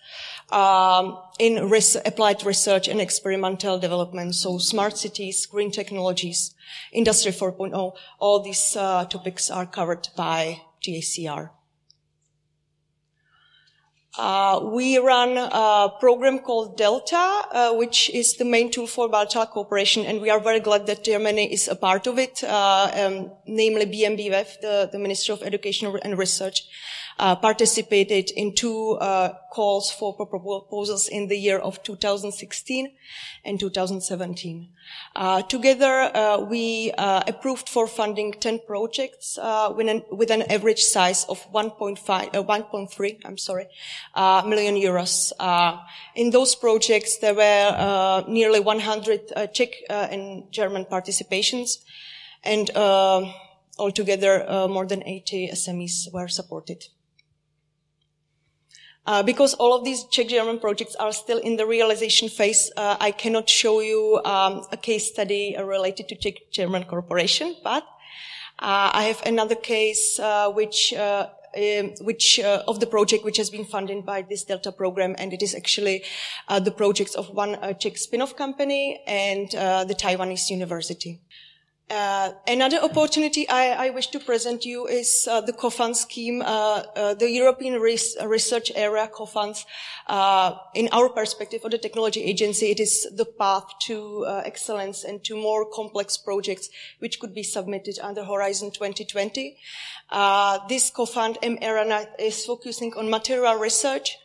um, 0.51 1.19
in 1.39 1.71
res 1.71 1.97
applied 2.05 2.45
research 2.45 2.87
and 2.87 3.01
experimental 3.01 3.79
development. 3.79 4.35
So 4.35 4.59
smart 4.59 4.99
cities, 4.99 5.47
green 5.47 5.71
technologies, 5.71 6.55
industry 6.93 7.33
4.0, 7.33 7.93
all 8.19 8.41
these 8.41 8.77
uh, 8.77 9.05
topics 9.05 9.51
are 9.51 9.67
covered 9.67 10.09
by 10.17 10.61
JCR. 10.83 11.51
Uh, 14.19 14.59
we 14.65 14.99
run 14.99 15.37
a 15.39 15.93
program 16.01 16.41
called 16.41 16.77
Delta, 16.77 17.17
uh, 17.53 17.73
which 17.75 18.11
is 18.11 18.37
the 18.37 18.45
main 18.45 18.69
tool 18.69 18.89
for 18.89 19.09
bilateral 19.09 19.47
cooperation, 19.47 20.05
and 20.05 20.21
we 20.21 20.29
are 20.29 20.41
very 20.41 20.59
glad 20.59 20.87
that 20.87 21.05
Germany 21.05 21.53
is 21.53 21.69
a 21.69 21.77
part 21.77 22.09
of 22.09 22.19
it, 22.19 22.43
uh, 22.43 22.91
um, 22.95 23.31
namely 23.47 23.87
BMBF, 23.87 24.61
the, 24.61 24.89
the 24.91 24.99
Ministry 24.99 25.33
of 25.33 25.43
Education 25.45 25.97
and 26.03 26.19
Research, 26.19 26.67
uh, 27.19 27.35
participated 27.35 28.31
in 28.31 28.55
two 28.55 28.93
uh, 29.01 29.33
calls 29.51 29.91
for 29.91 30.15
proposals 30.15 31.09
in 31.09 31.27
the 31.27 31.37
year 31.37 31.59
of 31.59 31.83
2016 31.83 32.93
and 33.45 33.59
2017. 33.59 34.69
Uh, 35.17 35.43
together, 35.43 36.11
uh, 36.15 36.39
we 36.39 36.93
uh, 36.97 37.23
approved 37.27 37.69
for 37.69 37.89
funding 37.89 38.33
10 38.33 38.61
projects 38.67 39.37
with 39.75 39.89
an, 39.89 40.03
with, 40.11 40.31
an, 40.31 40.43
average 40.43 40.83
size 40.83 41.25
of 41.25 41.45
1.5, 41.53 41.99
1.3, 42.33 43.21
I'm 43.25 43.37
sorry, 43.37 43.67
million 44.47 44.77
euros. 44.77 45.33
in 46.15 46.31
those 46.31 46.55
projects, 46.55 47.19
there 47.19 47.35
were 47.35 48.25
nearly 48.29 48.61
100 48.61 49.53
Czech 49.53 49.71
and 49.91 50.51
German 50.53 50.85
participations, 50.85 51.79
and 52.45 52.71
altogether 53.77 54.69
more 54.71 54.87
than 54.87 55.03
80 55.03 55.51
SMEs 55.53 56.13
were 56.13 56.29
supported. 56.29 56.87
Uh, 59.09 59.23
because 59.23 59.55
all 59.55 59.73
of 59.73 59.85
these 59.85 60.05
Czech 60.05 60.29
German 60.29 60.59
projects 60.59 60.95
are 60.97 61.13
still 61.13 61.39
in 61.39 61.57
the 61.57 61.65
realization 61.65 62.29
phase, 62.29 62.71
uh, 62.77 62.95
I 63.01 63.11
cannot 63.11 63.49
show 63.49 63.81
you 63.81 64.21
um, 64.27 64.67
a 64.71 64.77
case 64.77 65.09
study 65.09 65.57
uh, 65.57 65.63
related 65.63 66.09
to 66.09 66.15
Czech 66.15 66.35
German 66.53 66.85
corporation, 66.85 67.57
but 67.65 67.85
uh, 68.59 68.91
I 68.93 69.05
have 69.05 69.23
another 69.25 69.55
case 69.55 70.21
uh, 70.21 70.51
which 70.51 70.93
um, 70.93 71.95
which 72.03 72.39
uh, 72.39 72.63
of 72.69 72.81
the 72.81 72.87
project 72.87 73.25
which 73.25 73.39
has 73.39 73.49
been 73.49 73.65
funded 73.65 74.05
by 74.05 74.21
this 74.21 74.45
Delta 74.45 74.73
program, 74.73 75.15
and 75.17 75.33
it 75.33 75.43
is 75.43 75.55
actually 75.55 76.05
uh, 76.49 76.61
the 76.61 76.71
projects 76.71 77.15
of 77.15 77.31
one 77.31 77.55
uh, 77.55 77.73
Czech 77.73 77.97
spin-off 77.97 78.37
company 78.37 79.01
and 79.07 79.49
the 79.89 79.95
Taiwanese 79.95 80.51
university. 80.51 81.23
Uh, 81.91 82.33
another 82.47 82.77
opportunity 82.83 83.49
I, 83.49 83.87
I, 83.87 83.91
wish 83.91 84.09
to 84.09 84.21
present 84.21 84.67
you 84.67 84.87
is 84.87 85.27
uh, 85.31 85.41
the 85.41 85.55
COFUND 85.55 85.97
scheme, 85.97 86.43
uh, 86.43 86.83
uh 86.95 87.15
the 87.15 87.31
European 87.31 87.81
Res 87.81 88.15
Research 88.23 88.71
Area 88.75 89.09
COFUNDs. 89.09 89.65
Uh, 90.07 90.57
in 90.75 90.91
our 90.93 91.09
perspective 91.09 91.65
of 91.65 91.71
the 91.71 91.79
technology 91.79 92.23
agency, 92.23 92.67
it 92.67 92.79
is 92.79 93.07
the 93.17 93.25
path 93.25 93.65
to 93.87 94.27
uh, 94.27 94.43
excellence 94.45 95.03
and 95.03 95.25
to 95.25 95.35
more 95.35 95.65
complex 95.65 96.19
projects 96.19 96.69
which 96.99 97.19
could 97.21 97.35
be 97.35 97.43
submitted 97.43 97.99
under 98.03 98.23
Horizon 98.23 98.71
2020. 98.71 99.57
this 100.69 100.91
COFUND 100.91 101.39
M-ERA 101.43 102.07
is 102.19 102.45
focusing 102.45 102.93
on 102.99 103.09
material 103.09 103.55
research, 103.55 104.19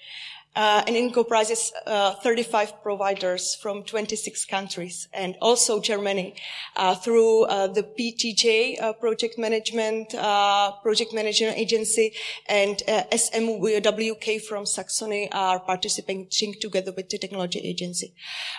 uh, 0.55 0.83
and 0.85 0.95
it 0.95 1.13
comprises 1.13 1.71
uh, 1.85 2.13
35 2.15 2.81
providers 2.83 3.55
from 3.55 3.83
26 3.83 4.45
countries 4.45 5.07
and 5.13 5.35
also 5.41 5.79
Germany 5.79 6.35
uh, 6.75 6.95
through 6.95 7.43
uh, 7.43 7.67
the 7.67 7.83
PTJ 7.83 8.81
uh, 8.81 8.93
project 8.93 9.37
management 9.37 10.13
uh, 10.15 10.71
project 10.83 11.13
management 11.13 11.57
agency 11.57 12.13
and 12.47 12.77
SMWK 12.87 14.41
from 14.41 14.65
Saxony 14.65 15.31
are 15.31 15.59
participating 15.59 16.27
together 16.61 16.91
with 16.95 17.09
the 17.09 17.17
technology 17.17 17.59
agency. 17.59 18.13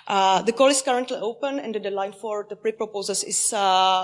the 0.08 0.52
call 0.56 0.68
is 0.68 0.82
currently 0.82 1.16
open 1.18 1.58
and 1.58 1.74
the 1.74 1.80
deadline 1.80 2.12
for 2.12 2.46
the 2.48 2.56
pre-proposals 2.56 3.22
is 3.24 3.52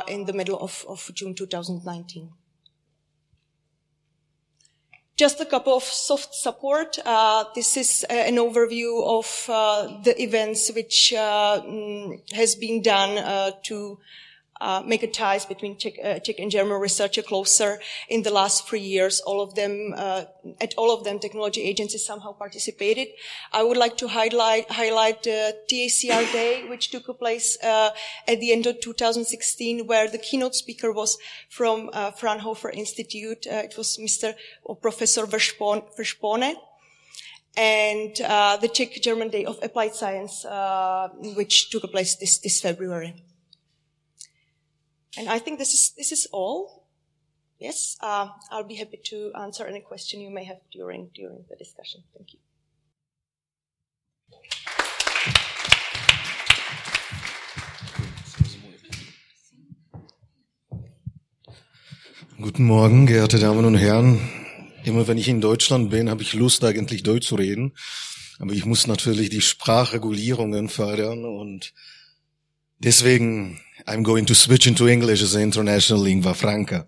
in 0.08 0.24
the 0.26 0.32
middle 0.32 0.58
of, 0.58 0.84
of 0.88 1.10
June 1.14 1.34
2019. 1.34 2.39
Just 5.20 5.38
a 5.38 5.44
couple 5.44 5.76
of 5.76 5.82
soft 5.82 6.34
support. 6.34 6.98
Uh, 7.04 7.44
this 7.54 7.76
is 7.76 8.06
uh, 8.08 8.14
an 8.14 8.36
overview 8.36 9.04
of 9.04 9.50
uh, 9.50 10.00
the 10.02 10.18
events 10.18 10.72
which 10.74 11.12
uh, 11.12 11.60
mm, 11.60 12.18
has 12.32 12.54
been 12.54 12.80
done 12.80 13.52
to 13.64 13.98
uh, 14.60 14.82
make 14.84 15.02
a 15.02 15.06
ties 15.06 15.46
between 15.46 15.76
Czech, 15.76 15.94
uh, 16.02 16.18
Czech, 16.18 16.38
and 16.38 16.50
German 16.50 16.80
researcher 16.80 17.22
closer 17.22 17.80
in 18.08 18.22
the 18.22 18.30
last 18.30 18.68
three 18.68 18.80
years. 18.80 19.20
All 19.20 19.40
of 19.40 19.54
them, 19.54 19.94
uh, 19.96 20.24
at 20.60 20.74
all 20.76 20.92
of 20.92 21.04
them, 21.04 21.18
technology 21.18 21.62
agencies 21.62 22.04
somehow 22.04 22.32
participated. 22.32 23.08
I 23.52 23.62
would 23.62 23.76
like 23.76 23.96
to 23.98 24.08
highlight, 24.08 24.70
highlight 24.70 25.22
the 25.22 25.56
TACR 25.70 26.32
Day, 26.32 26.68
which 26.68 26.90
took 26.90 27.18
place 27.18 27.58
uh, 27.62 27.90
at 28.28 28.40
the 28.40 28.52
end 28.52 28.66
of 28.66 28.80
2016, 28.80 29.86
where 29.86 30.08
the 30.08 30.18
keynote 30.18 30.54
speaker 30.54 30.92
was 30.92 31.18
from 31.48 31.90
uh, 31.92 32.10
Fraunhofer 32.10 32.70
Institute. 32.70 33.46
Uh, 33.46 33.56
it 33.56 33.74
was 33.76 33.98
Mr. 33.98 34.34
or 34.64 34.76
Professor 34.76 35.26
Wehrspohn 35.26 36.54
and 37.56 38.20
uh, 38.20 38.56
the 38.58 38.68
Czech 38.68 39.00
German 39.02 39.28
Day 39.28 39.44
of 39.44 39.58
Applied 39.62 39.94
Science, 39.94 40.44
uh, 40.44 41.08
which 41.34 41.70
took 41.70 41.82
place 41.90 42.14
this, 42.16 42.38
this 42.38 42.60
February. 42.60 43.14
And 45.16 45.28
I 45.28 45.40
think 45.40 45.58
this 45.58 45.74
is 45.74 45.92
this 45.96 46.12
is 46.12 46.28
all. 46.32 46.86
Yes, 47.58 47.96
uh, 48.00 48.28
I'll 48.50 48.66
be 48.66 48.76
happy 48.76 49.00
to 49.10 49.32
answer 49.34 49.66
any 49.66 49.80
question 49.80 50.20
you 50.20 50.30
may 50.30 50.44
have 50.44 50.60
during 50.72 51.10
during 51.14 51.44
the 51.48 51.56
discussion. 51.56 52.04
Thank 52.14 52.34
you. 52.34 52.38
Guten 62.40 62.64
Morgen, 62.64 63.06
geehrte 63.06 63.38
Damen 63.38 63.66
und 63.66 63.74
Herren. 63.74 64.18
Immer 64.84 65.06
wenn 65.06 65.18
ich 65.18 65.28
in 65.28 65.42
Deutschland 65.42 65.90
bin, 65.90 66.08
habe 66.08 66.22
ich 66.22 66.32
Lust, 66.32 66.64
eigentlich 66.64 67.02
Deutsch 67.02 67.26
zu 67.26 67.34
reden. 67.34 67.74
Aber 68.38 68.52
ich 68.52 68.64
muss 68.64 68.86
natürlich 68.86 69.28
die 69.28 69.42
Sprachregulierungen 69.42 70.70
fördern 70.70 71.26
und 71.26 71.74
deswegen 72.78 73.60
I'm 73.86 74.02
going 74.02 74.26
to 74.26 74.34
switch 74.34 74.66
into 74.66 74.88
English 74.88 75.22
as 75.22 75.34
an 75.34 75.42
international 75.42 76.00
lingua 76.00 76.34
franca. 76.34 76.86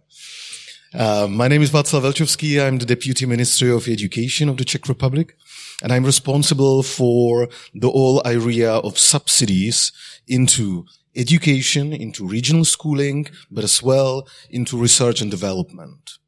Uh, 0.94 1.26
my 1.28 1.48
name 1.48 1.62
is 1.62 1.70
Václav 1.70 2.02
Velčovský. 2.02 2.60
I'm 2.60 2.78
the 2.78 2.86
Deputy 2.86 3.24
Minister 3.24 3.72
of 3.72 3.88
Education 3.88 4.48
of 4.48 4.56
the 4.56 4.64
Czech 4.64 4.88
Republic, 4.88 5.36
and 5.82 5.92
I'm 5.92 6.04
responsible 6.04 6.82
for 6.82 7.48
the 7.74 7.90
whole 7.90 8.20
area 8.24 8.72
of 8.72 8.98
subsidies 8.98 9.92
into 10.26 10.84
education, 11.16 11.92
into 11.92 12.26
regional 12.26 12.64
schooling, 12.64 13.26
but 13.50 13.64
as 13.64 13.82
well 13.82 14.26
into 14.50 14.76
research 14.76 15.22
and 15.22 15.30
development. 15.30 16.18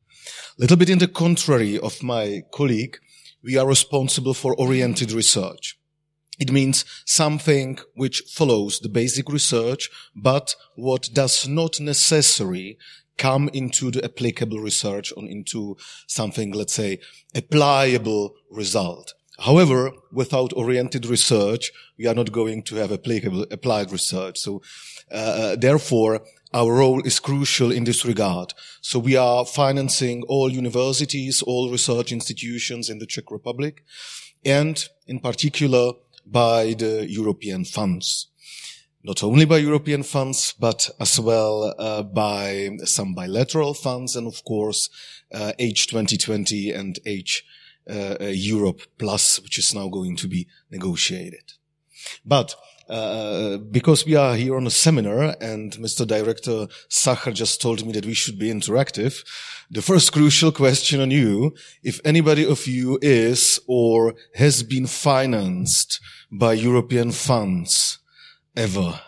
A 0.58 0.62
Little 0.62 0.76
bit 0.76 0.90
in 0.90 0.98
the 0.98 1.08
contrary 1.08 1.78
of 1.78 2.02
my 2.02 2.42
colleague, 2.52 2.98
we 3.42 3.58
are 3.58 3.66
responsible 3.66 4.34
for 4.34 4.54
oriented 4.54 5.12
research. 5.12 5.78
It 6.38 6.50
means 6.50 6.84
something 7.04 7.78
which 7.94 8.22
follows 8.28 8.80
the 8.80 8.88
basic 8.88 9.28
research, 9.28 9.88
but 10.16 10.54
what 10.74 11.08
does 11.12 11.46
not 11.46 11.78
necessarily 11.80 12.76
come 13.16 13.48
into 13.52 13.90
the 13.90 14.04
applicable 14.04 14.58
research 14.58 15.12
or 15.16 15.24
into 15.24 15.76
something, 16.08 16.52
let's 16.52 16.74
say, 16.74 16.98
applicable 17.34 18.34
result. 18.50 19.14
However, 19.38 19.92
without 20.12 20.52
oriented 20.54 21.06
research, 21.06 21.72
we 21.98 22.06
are 22.06 22.14
not 22.14 22.32
going 22.32 22.62
to 22.64 22.76
have 22.76 22.92
applicable 22.92 23.46
applied 23.50 23.90
research. 23.92 24.38
So, 24.38 24.62
uh, 25.12 25.14
uh 25.14 25.56
therefore, 25.56 26.22
our 26.52 26.72
role 26.72 27.02
is 27.02 27.18
crucial 27.18 27.72
in 27.72 27.82
this 27.82 28.04
regard. 28.04 28.54
So 28.80 29.00
we 29.00 29.16
are 29.16 29.44
financing 29.44 30.22
all 30.28 30.52
universities, 30.52 31.42
all 31.42 31.68
research 31.68 32.12
institutions 32.12 32.88
in 32.88 33.00
the 33.00 33.06
Czech 33.06 33.32
Republic, 33.32 33.82
and 34.44 34.88
in 35.08 35.18
particular 35.18 35.94
by 36.26 36.74
the 36.74 37.06
European 37.08 37.64
funds. 37.64 38.28
Not 39.02 39.22
only 39.22 39.44
by 39.44 39.58
European 39.58 40.02
funds, 40.02 40.54
but 40.58 40.88
as 40.98 41.20
well 41.20 41.74
uh, 41.78 42.02
by 42.02 42.70
some 42.84 43.14
bilateral 43.14 43.74
funds 43.74 44.16
and 44.16 44.26
of 44.26 44.42
course 44.44 44.88
uh, 45.32 45.52
H2020 45.60 46.74
and 46.74 46.98
H 47.04 47.44
uh, 47.88 48.16
uh, 48.18 48.24
Europe 48.32 48.80
Plus, 48.98 49.40
which 49.40 49.58
is 49.58 49.74
now 49.74 49.88
going 49.88 50.16
to 50.16 50.26
be 50.26 50.46
negotiated. 50.70 51.52
But 52.24 52.54
uh, 52.88 53.58
because 53.58 54.04
we 54.04 54.14
are 54.14 54.34
here 54.34 54.56
on 54.56 54.66
a 54.66 54.70
seminar 54.70 55.34
and 55.40 55.72
Mr. 55.74 56.06
Director 56.06 56.66
Sacher 56.88 57.32
just 57.32 57.60
told 57.60 57.84
me 57.86 57.92
that 57.92 58.06
we 58.06 58.14
should 58.14 58.38
be 58.38 58.50
interactive, 58.50 59.24
the 59.70 59.82
first 59.82 60.12
crucial 60.12 60.52
question 60.52 61.00
on 61.00 61.10
you, 61.10 61.54
if 61.82 62.00
anybody 62.04 62.44
of 62.44 62.66
you 62.66 62.98
is 63.00 63.58
or 63.66 64.14
has 64.34 64.62
been 64.62 64.86
financed 64.86 66.00
by 66.30 66.52
European 66.52 67.12
funds 67.12 67.98
ever. 68.56 69.00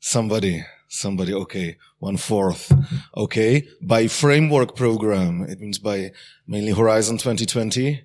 Somebody, 0.00 0.64
somebody, 0.88 1.32
okay, 1.34 1.76
one 1.98 2.16
fourth. 2.16 2.72
Okay. 3.16 3.66
By 3.80 4.08
framework 4.08 4.76
program, 4.76 5.42
it 5.48 5.60
means 5.60 5.78
by 5.78 6.12
mainly 6.46 6.72
Horizon 6.72 7.16
2020 7.16 8.04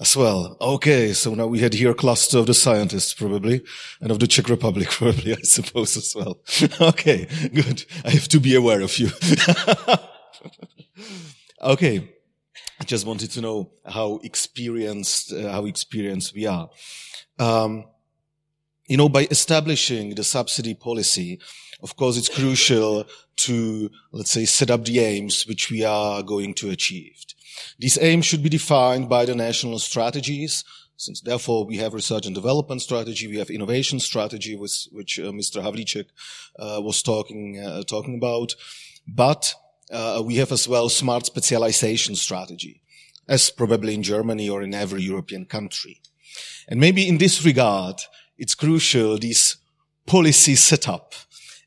as 0.00 0.16
well. 0.16 0.56
Okay, 0.60 1.12
so 1.12 1.34
now 1.34 1.46
we 1.46 1.58
had 1.58 1.74
here 1.74 1.90
a 1.90 1.94
cluster 1.94 2.38
of 2.38 2.46
the 2.46 2.54
scientists 2.54 3.12
probably, 3.12 3.62
and 4.00 4.10
of 4.10 4.18
the 4.18 4.26
Czech 4.26 4.48
Republic 4.48 4.88
probably, 4.90 5.34
I 5.34 5.42
suppose 5.42 5.96
as 5.96 6.14
well. 6.16 6.40
okay, 6.88 7.28
good. 7.52 7.84
I 8.04 8.10
have 8.10 8.28
to 8.28 8.40
be 8.40 8.54
aware 8.54 8.80
of 8.80 8.98
you. 8.98 9.10
okay. 11.62 12.08
I 12.80 12.84
just 12.84 13.06
wanted 13.06 13.30
to 13.32 13.42
know 13.42 13.72
how 13.84 14.20
experienced, 14.24 15.34
uh, 15.34 15.52
how 15.52 15.66
experienced 15.66 16.34
we 16.34 16.46
are. 16.46 16.70
Um, 17.38 17.84
you 18.86 18.96
know, 18.96 19.10
by 19.10 19.28
establishing 19.30 20.14
the 20.14 20.24
subsidy 20.24 20.74
policy, 20.74 21.40
of 21.82 21.94
course, 21.96 22.16
it's 22.16 22.30
crucial 22.30 23.04
to, 23.36 23.90
let's 24.12 24.30
say, 24.30 24.46
set 24.46 24.70
up 24.70 24.86
the 24.86 24.98
aims 25.00 25.46
which 25.46 25.70
we 25.70 25.84
are 25.84 26.22
going 26.22 26.54
to 26.54 26.70
achieve. 26.70 27.24
These 27.78 27.98
aims 28.00 28.26
should 28.26 28.42
be 28.42 28.48
defined 28.48 29.08
by 29.08 29.24
the 29.24 29.34
national 29.34 29.78
strategies, 29.78 30.64
since 31.00 31.22
therefore 31.22 31.64
we 31.64 31.78
have 31.78 31.94
research 31.94 32.26
and 32.26 32.34
development 32.34 32.82
strategy, 32.82 33.26
we 33.26 33.38
have 33.38 33.48
innovation 33.48 34.00
strategy, 34.00 34.54
which, 34.54 34.86
which 34.92 35.18
uh, 35.18 35.32
Mr. 35.32 35.62
Havlíček 35.62 36.06
uh, 36.58 36.80
was 36.82 37.02
talking 37.02 37.58
uh, 37.58 37.82
talking 37.84 38.16
about, 38.16 38.54
but 39.08 39.54
uh, 39.90 40.22
we 40.24 40.36
have 40.36 40.52
as 40.52 40.68
well 40.68 40.90
smart 40.90 41.24
specialization 41.24 42.14
strategy, 42.16 42.82
as 43.26 43.50
probably 43.50 43.94
in 43.94 44.02
Germany 44.02 44.48
or 44.48 44.62
in 44.62 44.74
every 44.74 45.02
European 45.02 45.46
country. 45.46 46.02
And 46.68 46.78
maybe 46.78 47.08
in 47.08 47.16
this 47.16 47.44
regard, 47.46 48.02
it's 48.36 48.54
crucial 48.54 49.18
this 49.18 49.56
policy 50.06 50.54
setup 50.54 51.14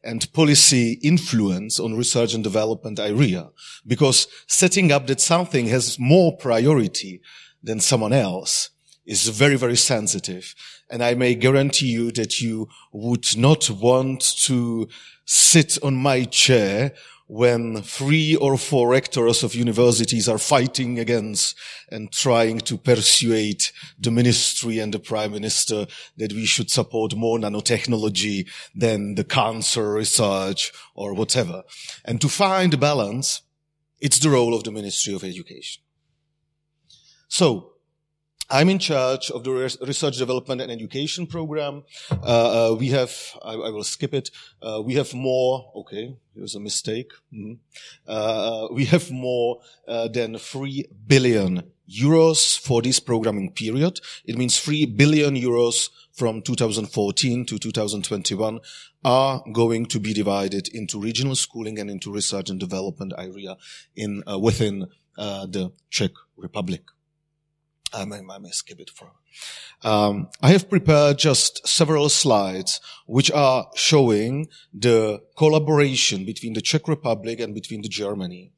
and 0.03 0.31
policy 0.33 0.99
influence 1.01 1.79
on 1.79 1.95
research 1.95 2.33
and 2.33 2.43
development 2.43 2.99
area. 2.99 3.49
Because 3.87 4.27
setting 4.47 4.91
up 4.91 5.07
that 5.07 5.21
something 5.21 5.67
has 5.67 5.97
more 5.97 6.35
priority 6.37 7.21
than 7.61 7.79
someone 7.79 8.13
else 8.13 8.69
is 9.05 9.27
very, 9.29 9.55
very 9.55 9.77
sensitive. 9.77 10.55
And 10.89 11.03
I 11.03 11.13
may 11.13 11.35
guarantee 11.35 11.87
you 11.87 12.11
that 12.11 12.41
you 12.41 12.69
would 12.91 13.37
not 13.37 13.69
want 13.69 14.21
to 14.43 14.87
sit 15.25 15.77
on 15.83 15.95
my 15.95 16.23
chair 16.25 16.93
when 17.27 17.81
three 17.81 18.35
or 18.35 18.57
four 18.57 18.89
rectors 18.89 19.43
of 19.43 19.55
universities 19.55 20.27
are 20.27 20.37
fighting 20.37 20.99
against 20.99 21.57
and 21.89 22.11
trying 22.11 22.59
to 22.59 22.77
persuade 22.77 23.63
the 23.97 24.11
ministry 24.11 24.79
and 24.79 24.93
the 24.93 24.99
prime 24.99 25.31
minister 25.31 25.87
that 26.17 26.33
we 26.33 26.45
should 26.45 26.69
support 26.69 27.15
more 27.15 27.39
nanotechnology 27.39 28.47
than 28.75 29.15
the 29.15 29.23
cancer 29.23 29.93
research 29.93 30.71
or 30.95 31.13
whatever. 31.13 31.63
And 32.05 32.19
to 32.21 32.29
find 32.29 32.79
balance, 32.79 33.41
it's 33.99 34.19
the 34.19 34.29
role 34.29 34.53
of 34.53 34.63
the 34.63 34.71
Ministry 34.71 35.13
of 35.13 35.23
Education. 35.23 35.81
So 37.29 37.72
I'm 38.53 38.69
in 38.69 38.77
charge 38.77 39.31
of 39.31 39.43
the 39.43 39.51
research 39.81 40.19
development 40.19 40.61
and 40.61 40.71
education 40.71 41.25
program. 41.25 41.85
Uh, 42.11 42.73
uh, 42.73 42.75
we 42.75 42.89
have, 42.89 43.11
I, 43.43 43.53
I, 43.53 43.69
will 43.71 43.83
skip 43.83 44.13
it. 44.13 44.29
Uh, 44.61 44.79
we 44.85 44.93
have 44.93 45.11
more, 45.15 45.71
okay, 45.77 46.15
here's 46.35 46.53
a 46.53 46.59
mistake. 46.59 47.11
Mm 47.31 47.59
-hmm. 48.05 48.75
we 48.75 48.85
have 48.85 49.11
more 49.11 49.57
uh, 49.87 50.07
than 50.11 50.37
3 50.37 50.85
billion 51.07 51.63
euros 51.87 52.59
for 52.59 52.81
this 52.83 52.99
programming 52.99 53.53
period. 53.53 54.01
It 54.25 54.35
means 54.37 54.59
3 54.61 54.85
billion 54.85 55.35
euros 55.35 55.89
from 56.11 56.41
2014 56.41 57.45
to 57.45 57.57
2021 57.57 58.59
are 59.01 59.41
going 59.51 59.87
to 59.87 59.99
be 59.99 60.13
divided 60.13 60.67
into 60.73 61.01
regional 61.01 61.35
schooling 61.35 61.79
and 61.79 61.89
into 61.89 62.15
research 62.15 62.49
and 62.51 62.59
development 62.59 63.13
area 63.17 63.57
in, 63.95 64.23
uh, 64.27 64.37
within 64.43 64.85
the 65.51 65.71
Czech 65.89 66.11
Republic. 66.37 66.92
I 67.93 68.05
may, 68.05 68.21
I 68.29 68.39
may 68.39 68.51
skip 68.51 68.79
it 68.79 68.89
for 68.89 69.11
Um, 69.83 70.29
I 70.41 70.51
have 70.51 70.69
prepared 70.69 71.19
just 71.19 71.67
several 71.67 72.07
slides 72.09 72.79
which 73.05 73.29
are 73.31 73.67
showing 73.75 74.47
the 74.73 75.21
collaboration 75.37 76.25
between 76.25 76.53
the 76.53 76.61
Czech 76.61 76.87
Republic 76.87 77.39
and 77.39 77.53
between 77.53 77.81
the 77.81 77.89
Germany. 77.89 78.51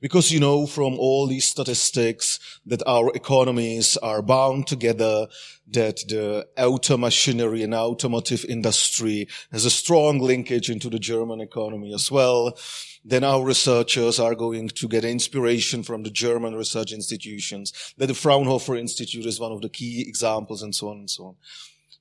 Because 0.00 0.32
you 0.32 0.40
know 0.40 0.66
from 0.66 0.94
all 0.94 1.26
these 1.26 1.44
statistics 1.44 2.40
that 2.64 2.82
our 2.86 3.12
economies 3.14 3.98
are 3.98 4.22
bound 4.22 4.66
together, 4.66 5.28
that 5.70 6.00
the 6.08 6.48
auto 6.56 6.96
machinery 6.96 7.62
and 7.62 7.74
automotive 7.74 8.44
industry 8.46 9.28
has 9.52 9.66
a 9.66 9.70
strong 9.70 10.18
linkage 10.18 10.70
into 10.70 10.88
the 10.88 10.98
German 10.98 11.40
economy 11.40 11.92
as 11.92 12.10
well. 12.10 12.58
Then 13.04 13.24
our 13.24 13.44
researchers 13.44 14.18
are 14.18 14.34
going 14.34 14.68
to 14.68 14.88
get 14.88 15.04
inspiration 15.04 15.82
from 15.82 16.02
the 16.02 16.10
German 16.10 16.54
research 16.54 16.92
institutions, 16.92 17.94
that 17.96 18.08
the 18.08 18.14
Fraunhofer 18.14 18.76
Institute 18.76 19.26
is 19.26 19.40
one 19.40 19.52
of 19.52 19.62
the 19.62 19.70
key 19.70 20.02
examples 20.20 20.62
and 20.62 20.74
so 20.74 20.88
on 20.90 20.98
and 20.98 21.10
so 21.10 21.24
on. 21.24 21.34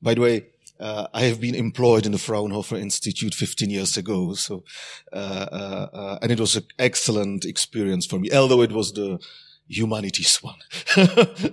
By 0.01 0.13
the 0.13 0.21
way, 0.21 0.45
uh, 0.79 1.07
I 1.13 1.23
have 1.23 1.39
been 1.41 1.55
employed 1.55 2.05
in 2.05 2.11
the 2.11 2.17
Fraunhofer 2.17 2.77
Institute 2.77 3.33
15 3.33 3.69
years 3.69 3.97
ago. 3.97 4.33
So, 4.33 4.63
uh, 5.11 5.15
uh, 5.51 5.87
uh, 5.93 6.19
and 6.21 6.31
it 6.31 6.39
was 6.39 6.55
an 6.55 6.63
excellent 6.77 7.45
experience 7.45 8.05
for 8.05 8.19
me, 8.19 8.31
although 8.31 8.61
it 8.61 8.71
was 8.71 8.93
the 8.93 9.19
humanities 9.67 10.37
one, 10.41 10.59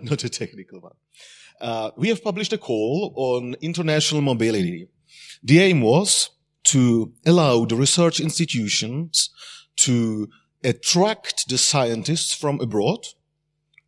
not 0.02 0.24
a 0.24 0.28
technical 0.28 0.80
one. 0.80 0.94
Uh, 1.60 1.90
we 1.96 2.08
have 2.08 2.22
published 2.22 2.52
a 2.52 2.58
call 2.58 3.12
on 3.16 3.56
international 3.60 4.20
mobility. 4.20 4.88
The 5.42 5.60
aim 5.60 5.80
was 5.80 6.30
to 6.64 7.12
allow 7.24 7.64
the 7.64 7.76
research 7.76 8.20
institutions 8.20 9.30
to 9.76 10.28
attract 10.62 11.48
the 11.48 11.58
scientists 11.58 12.34
from 12.34 12.60
abroad 12.60 13.06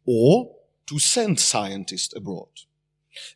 or 0.06 0.54
to 0.86 0.98
send 0.98 1.38
scientists 1.38 2.14
abroad. 2.16 2.48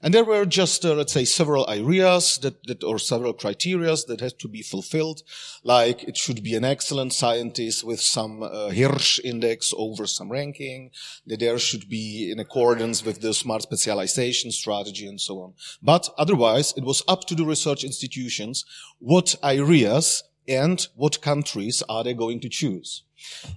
And 0.02 0.12
there 0.12 0.24
were 0.24 0.44
just, 0.44 0.84
uh, 0.84 0.94
let's 0.94 1.12
say, 1.12 1.24
several 1.24 1.68
areas 1.68 2.38
that, 2.38 2.66
that, 2.66 2.82
or 2.82 2.98
several 2.98 3.34
criterias 3.34 4.06
that 4.06 4.20
had 4.20 4.38
to 4.40 4.48
be 4.48 4.62
fulfilled. 4.62 5.22
Like 5.62 6.04
it 6.04 6.16
should 6.16 6.42
be 6.42 6.54
an 6.54 6.64
excellent 6.64 7.12
scientist 7.12 7.84
with 7.84 8.00
some 8.00 8.42
uh, 8.42 8.70
Hirsch 8.70 9.20
index 9.24 9.72
over 9.76 10.06
some 10.06 10.30
ranking. 10.30 10.90
That 11.26 11.40
there 11.40 11.58
should 11.58 11.88
be 11.88 12.30
in 12.30 12.38
accordance 12.38 13.04
with 13.04 13.20
the 13.20 13.34
smart 13.34 13.62
specialization 13.62 14.50
strategy 14.50 15.06
and 15.06 15.20
so 15.20 15.40
on. 15.40 15.54
But 15.82 16.08
otherwise, 16.18 16.74
it 16.76 16.84
was 16.84 17.02
up 17.08 17.24
to 17.26 17.34
the 17.34 17.44
research 17.44 17.84
institutions 17.84 18.64
what 18.98 19.34
areas 19.42 20.22
and 20.48 20.86
what 20.94 21.20
countries 21.20 21.82
are 21.88 22.04
they 22.04 22.14
going 22.14 22.40
to 22.40 22.48
choose. 22.48 23.04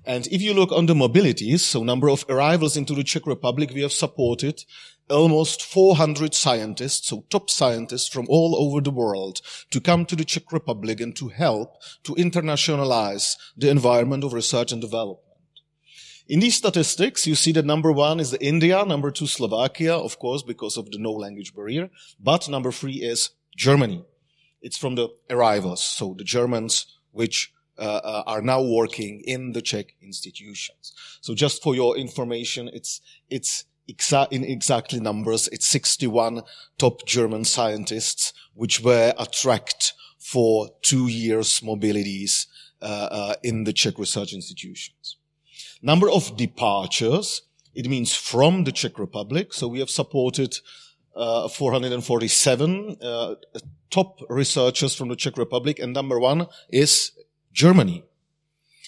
And 0.05 0.27
if 0.27 0.41
you 0.41 0.53
look 0.53 0.71
on 0.71 0.85
the 0.85 0.93
mobilities, 0.93 1.61
so 1.61 1.83
number 1.83 2.09
of 2.09 2.25
arrivals 2.29 2.77
into 2.77 2.93
the 2.93 3.03
Czech 3.03 3.25
Republic, 3.25 3.71
we 3.73 3.81
have 3.81 3.91
supported 3.91 4.63
almost 5.09 5.63
400 5.63 6.33
scientists, 6.33 7.07
so 7.09 7.25
top 7.29 7.49
scientists 7.49 8.07
from 8.07 8.25
all 8.29 8.55
over 8.55 8.81
the 8.81 8.91
world 8.91 9.41
to 9.71 9.79
come 9.79 10.05
to 10.05 10.15
the 10.15 10.25
Czech 10.25 10.51
Republic 10.51 10.99
and 10.99 11.15
to 11.15 11.29
help 11.29 11.81
to 12.03 12.15
internationalize 12.15 13.35
the 13.55 13.69
environment 13.69 14.23
of 14.23 14.33
research 14.33 14.71
and 14.71 14.81
development. 14.81 15.21
In 16.27 16.39
these 16.39 16.55
statistics, 16.55 17.27
you 17.27 17.35
see 17.35 17.51
that 17.51 17.65
number 17.65 17.91
one 17.91 18.19
is 18.19 18.31
the 18.31 18.43
India, 18.43 18.83
number 18.83 19.11
two 19.11 19.27
Slovakia, 19.27 19.95
of 19.95 20.17
course, 20.17 20.41
because 20.41 20.75
of 20.75 20.89
the 20.89 20.97
no 20.97 21.11
language 21.11 21.53
barrier, 21.53 21.91
but 22.19 22.49
number 22.49 22.71
three 22.71 23.03
is 23.03 23.29
Germany. 23.55 24.03
It's 24.59 24.77
from 24.77 24.95
the 24.95 25.09
arrivals, 25.29 25.83
so 25.83 26.15
the 26.17 26.23
Germans 26.23 26.87
which 27.11 27.53
uh, 27.77 28.01
uh, 28.03 28.23
are 28.25 28.41
now 28.41 28.63
working 28.63 29.21
in 29.25 29.51
the 29.51 29.61
Czech 29.61 29.93
institutions. 30.01 30.93
So 31.21 31.35
just 31.35 31.61
for 31.61 31.75
your 31.75 31.95
information, 31.95 32.69
it's 32.73 33.01
it's 33.29 33.65
exa- 33.89 34.31
in 34.31 34.43
exactly 34.43 34.99
numbers, 34.99 35.47
it's 35.49 35.67
61 35.67 36.41
top 36.77 37.05
German 37.05 37.45
scientists 37.45 38.33
which 38.53 38.81
were 38.81 39.13
attract 39.17 39.93
for 40.19 40.69
two 40.81 41.07
years 41.07 41.59
mobilities 41.59 42.47
uh, 42.81 42.85
uh, 43.11 43.35
in 43.43 43.63
the 43.63 43.73
Czech 43.73 43.99
research 43.99 44.33
institutions. 44.33 45.17
Number 45.81 46.09
of 46.09 46.35
departures, 46.35 47.41
it 47.73 47.87
means 47.87 48.15
from 48.15 48.63
the 48.63 48.71
Czech 48.71 48.97
Republic. 48.97 49.53
So 49.53 49.67
we 49.67 49.79
have 49.79 49.89
supported 49.89 50.57
uh, 51.15 51.47
447 51.47 52.97
uh, 53.01 53.35
top 53.89 54.19
researchers 54.29 54.95
from 54.95 55.09
the 55.09 55.15
Czech 55.15 55.37
Republic, 55.37 55.79
and 55.79 55.93
number 55.93 56.19
one 56.19 56.47
is 56.69 57.11
Germany. 57.53 58.03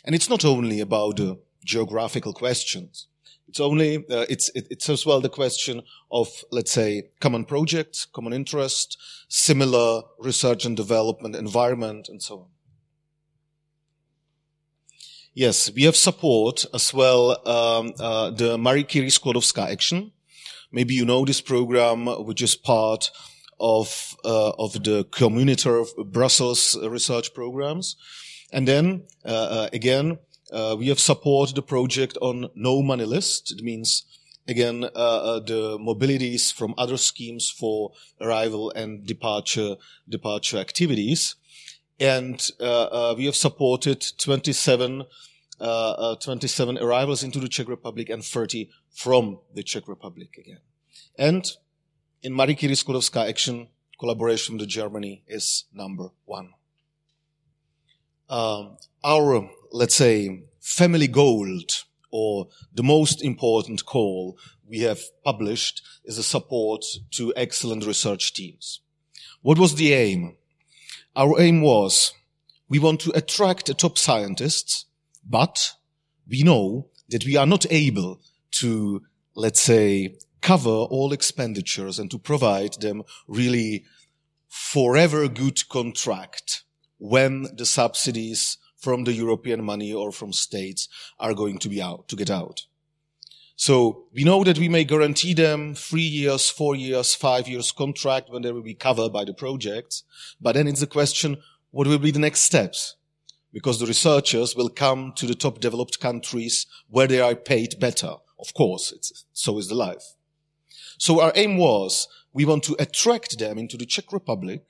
And 0.04 0.16
it's 0.16 0.30
not 0.30 0.44
only 0.44 0.80
about 0.80 1.18
the 1.18 1.38
geographical 1.64 2.34
questions. 2.34 3.08
It's 3.48 3.60
only, 3.62 3.98
uh, 3.98 4.26
it's, 4.30 4.50
it, 4.50 4.68
it's 4.70 4.90
as 4.90 5.06
well 5.06 5.22
the 5.22 5.30
question 5.30 5.82
of, 6.12 6.28
let's 6.52 6.72
say, 6.72 7.10
common 7.22 7.46
projects, 7.46 8.06
common 8.06 8.34
interest, 8.34 8.98
similar 9.30 10.02
research 10.20 10.66
and 10.66 10.76
development 10.76 11.36
environment, 11.36 12.10
and 12.10 12.22
so 12.22 12.40
on. 12.40 12.46
Yes, 15.34 15.72
we 15.72 15.84
have 15.84 15.96
support 15.96 16.66
as 16.74 16.94
well, 16.94 17.48
um, 17.48 17.94
uh, 18.00 18.32
the 18.32 18.58
Marie 18.58 18.84
Curie 18.84 19.10
Skłodowska 19.10 19.72
Action. 19.72 20.12
Maybe 20.72 20.96
you 20.96 21.06
know 21.06 21.24
this 21.26 21.42
program, 21.42 22.08
which 22.26 22.42
is 22.42 22.56
part 22.56 23.12
of, 23.60 24.18
uh, 24.26 24.50
of 24.58 24.74
the 24.84 25.06
community 25.12 25.70
of 25.70 25.88
Brussels 26.12 26.78
research 26.82 27.34
programs. 27.34 27.96
And 28.52 28.68
then, 28.68 29.04
uh, 29.24 29.30
uh 29.30 29.70
again, 29.72 30.18
uh, 30.52 30.76
we 30.78 30.88
have 30.88 31.00
supported 31.00 31.56
the 31.56 31.62
project 31.62 32.18
on 32.22 32.50
no 32.56 32.82
money 32.82 33.06
list. 33.06 33.52
It 33.52 33.64
means 33.64 34.04
again 34.48 34.84
uh, 34.84 34.88
uh, 34.98 35.40
the 35.40 35.78
mobilities 35.78 36.54
from 36.54 36.74
other 36.78 36.98
schemes 36.98 37.50
for 37.50 37.92
arrival 38.22 38.72
and 38.72 39.06
departure 39.06 39.76
departure 40.08 40.58
activities, 40.58 41.36
and 42.00 42.50
uh, 42.60 42.84
uh, 42.84 43.16
we 43.18 43.26
have 43.26 43.36
supported 43.36 44.06
27. 44.18 45.04
Uh, 45.60 46.16
27 46.18 46.78
arrivals 46.78 47.24
into 47.24 47.40
the 47.40 47.48
Czech 47.48 47.68
Republic 47.68 48.12
and 48.12 48.24
30 48.24 48.70
from 48.92 49.40
the 49.56 49.64
Czech 49.64 49.88
Republic 49.88 50.38
again. 50.38 50.60
And 51.18 51.52
in 52.22 52.36
Marie 52.36 52.54
Curie 52.54 52.76
action, 53.16 53.68
collaboration 54.00 54.58
with 54.58 54.68
Germany 54.68 55.24
is 55.28 55.66
number 55.74 56.10
one. 56.26 56.54
Um, 58.30 58.78
our 59.04 59.50
let's 59.72 59.96
say, 59.96 60.44
family 60.60 61.08
gold 61.08 61.84
or 62.12 62.48
the 62.74 62.84
most 62.84 63.24
important 63.24 63.86
call 63.86 64.38
we 64.68 64.80
have 64.80 65.00
published 65.24 65.82
is 66.04 66.18
a 66.18 66.24
support 66.24 66.84
to 67.12 67.34
excellent 67.36 67.86
research 67.86 68.34
teams. 68.34 68.82
What 69.42 69.60
was 69.60 69.76
the 69.76 69.94
aim? 69.94 70.36
Our 71.16 71.40
aim 71.40 71.62
was 71.62 72.14
we 72.70 72.80
want 72.80 73.00
to 73.02 73.16
attract 73.16 73.76
top 73.78 73.98
scientists, 73.98 74.86
but 75.28 75.74
we 76.28 76.44
know 76.44 76.90
that 77.10 77.26
we 77.26 77.38
are 77.38 77.46
not 77.46 77.66
able 77.72 78.20
to, 78.52 79.04
let's 79.36 79.62
say, 79.62 80.16
cover 80.42 80.70
all 80.70 81.14
expenditures 81.14 82.00
and 82.00 82.12
to 82.12 82.20
provide 82.20 82.74
them 82.82 83.04
really 83.28 83.86
forever 84.48 85.28
good 85.28 85.68
contract 85.70 86.64
when 86.98 87.48
the 87.56 87.66
subsidies 87.66 88.58
from 88.78 89.04
the 89.04 89.14
European 89.14 89.64
money 89.64 89.92
or 89.92 90.12
from 90.12 90.32
states 90.32 90.88
are 91.20 91.34
going 91.34 91.58
to 91.60 91.70
be 91.70 91.82
out, 91.82 92.08
to 92.08 92.16
get 92.16 92.30
out. 92.30 92.66
So 93.56 94.04
we 94.14 94.24
know 94.24 94.44
that 94.44 94.60
we 94.60 94.70
may 94.70 94.84
guarantee 94.84 95.34
them 95.34 95.74
three 95.74 96.02
years, 96.02 96.48
four 96.48 96.76
years, 96.76 97.16
five 97.16 97.48
years 97.48 97.72
contract 97.72 98.30
when 98.30 98.44
they 98.44 98.52
will 98.52 98.62
be 98.62 98.76
covered 98.76 99.12
by 99.12 99.26
the 99.26 99.34
projects. 99.34 100.04
But 100.40 100.54
then 100.54 100.68
it's 100.68 100.82
the 100.82 100.88
question, 100.88 101.38
what 101.72 101.88
will 101.88 101.98
be 101.98 102.12
the 102.12 102.20
next 102.20 102.42
steps? 102.42 102.96
Because 103.52 103.80
the 103.80 103.88
researchers 103.88 104.56
will 104.56 104.70
come 104.70 105.12
to 105.16 105.26
the 105.26 105.34
top 105.34 105.60
developed 105.60 106.00
countries 106.00 106.68
where 106.88 107.08
they 107.08 107.20
are 107.20 107.34
paid 107.34 107.80
better. 107.80 108.14
Of 108.40 108.54
course, 108.54 108.92
it's, 108.92 109.26
so 109.34 109.58
is 109.58 109.70
the 109.70 109.76
life. 109.76 110.14
So 111.00 111.20
our 111.22 111.32
aim 111.34 111.58
was 111.58 112.08
we 112.34 112.46
want 112.46 112.64
to 112.66 112.76
attract 112.78 113.40
them 113.40 113.58
into 113.58 113.76
the 113.76 113.88
Czech 113.88 114.14
Republic 114.14 114.62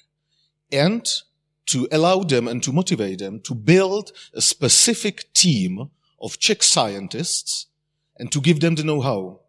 and 0.72 1.06
to 1.68 1.88
allow 1.92 2.24
them 2.24 2.48
and 2.48 2.64
to 2.64 2.72
motivate 2.72 3.20
them 3.20 3.40
to 3.42 3.56
build 3.56 4.12
a 4.34 4.42
specific 4.42 5.32
team 5.34 5.90
of 6.22 6.40
Czech 6.40 6.64
scientists 6.64 7.68
and 8.18 8.32
to 8.32 8.42
give 8.42 8.60
them 8.60 8.76
the 8.76 8.84
know-how. 8.84 9.42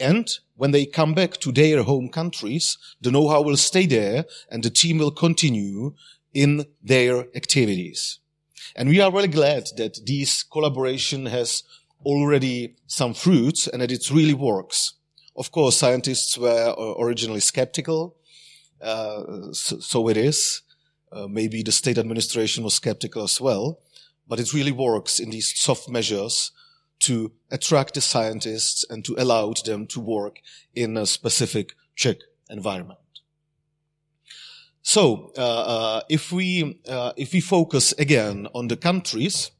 And 0.00 0.28
when 0.56 0.70
they 0.70 0.86
come 0.86 1.14
back 1.14 1.38
to 1.38 1.52
their 1.52 1.82
home 1.82 2.08
countries, 2.08 2.78
the 3.00 3.10
know-how 3.10 3.42
will 3.42 3.56
stay 3.56 3.86
there 3.86 4.24
and 4.50 4.62
the 4.62 4.70
team 4.70 4.98
will 4.98 5.10
continue 5.10 5.94
in 6.32 6.66
their 6.82 7.26
activities. 7.34 8.20
And 8.76 8.88
we 8.88 9.00
are 9.00 9.12
really 9.12 9.28
glad 9.28 9.68
that 9.76 9.98
this 10.06 10.42
collaboration 10.42 11.26
has 11.26 11.62
already 12.04 12.76
some 12.86 13.14
fruits 13.14 13.66
and 13.66 13.82
that 13.82 13.90
it 13.90 14.10
really 14.10 14.34
works. 14.34 14.94
Of 15.36 15.50
course, 15.50 15.76
scientists 15.76 16.38
were 16.38 16.74
originally 16.98 17.40
skeptical. 17.40 18.16
Uh, 18.80 19.52
so, 19.52 19.78
so, 19.80 20.08
it 20.08 20.16
is. 20.16 20.62
Uh, 21.10 21.26
maybe 21.26 21.62
the 21.62 21.72
state 21.72 21.98
administration 21.98 22.64
was 22.64 22.74
skeptical 22.74 23.22
as 23.22 23.40
well, 23.40 23.80
but 24.26 24.40
it 24.40 24.52
really 24.52 24.72
works 24.72 25.18
in 25.18 25.30
these 25.30 25.58
soft 25.58 25.88
measures 25.88 26.52
to 27.00 27.32
attract 27.50 27.94
the 27.94 28.00
scientists 28.00 28.84
and 28.90 29.04
to 29.04 29.14
allow 29.18 29.52
them 29.64 29.86
to 29.86 30.00
work 30.00 30.40
in 30.74 30.96
a 30.96 31.06
specific 31.06 31.74
Czech 31.94 32.18
environment. 32.50 32.98
So, 34.82 35.32
uh, 35.36 35.40
uh, 35.40 36.00
if 36.08 36.32
we 36.32 36.80
uh, 36.88 37.12
if 37.16 37.32
we 37.32 37.40
focus 37.40 37.92
again 37.98 38.48
on 38.54 38.68
the 38.68 38.76
countries, 38.76 39.50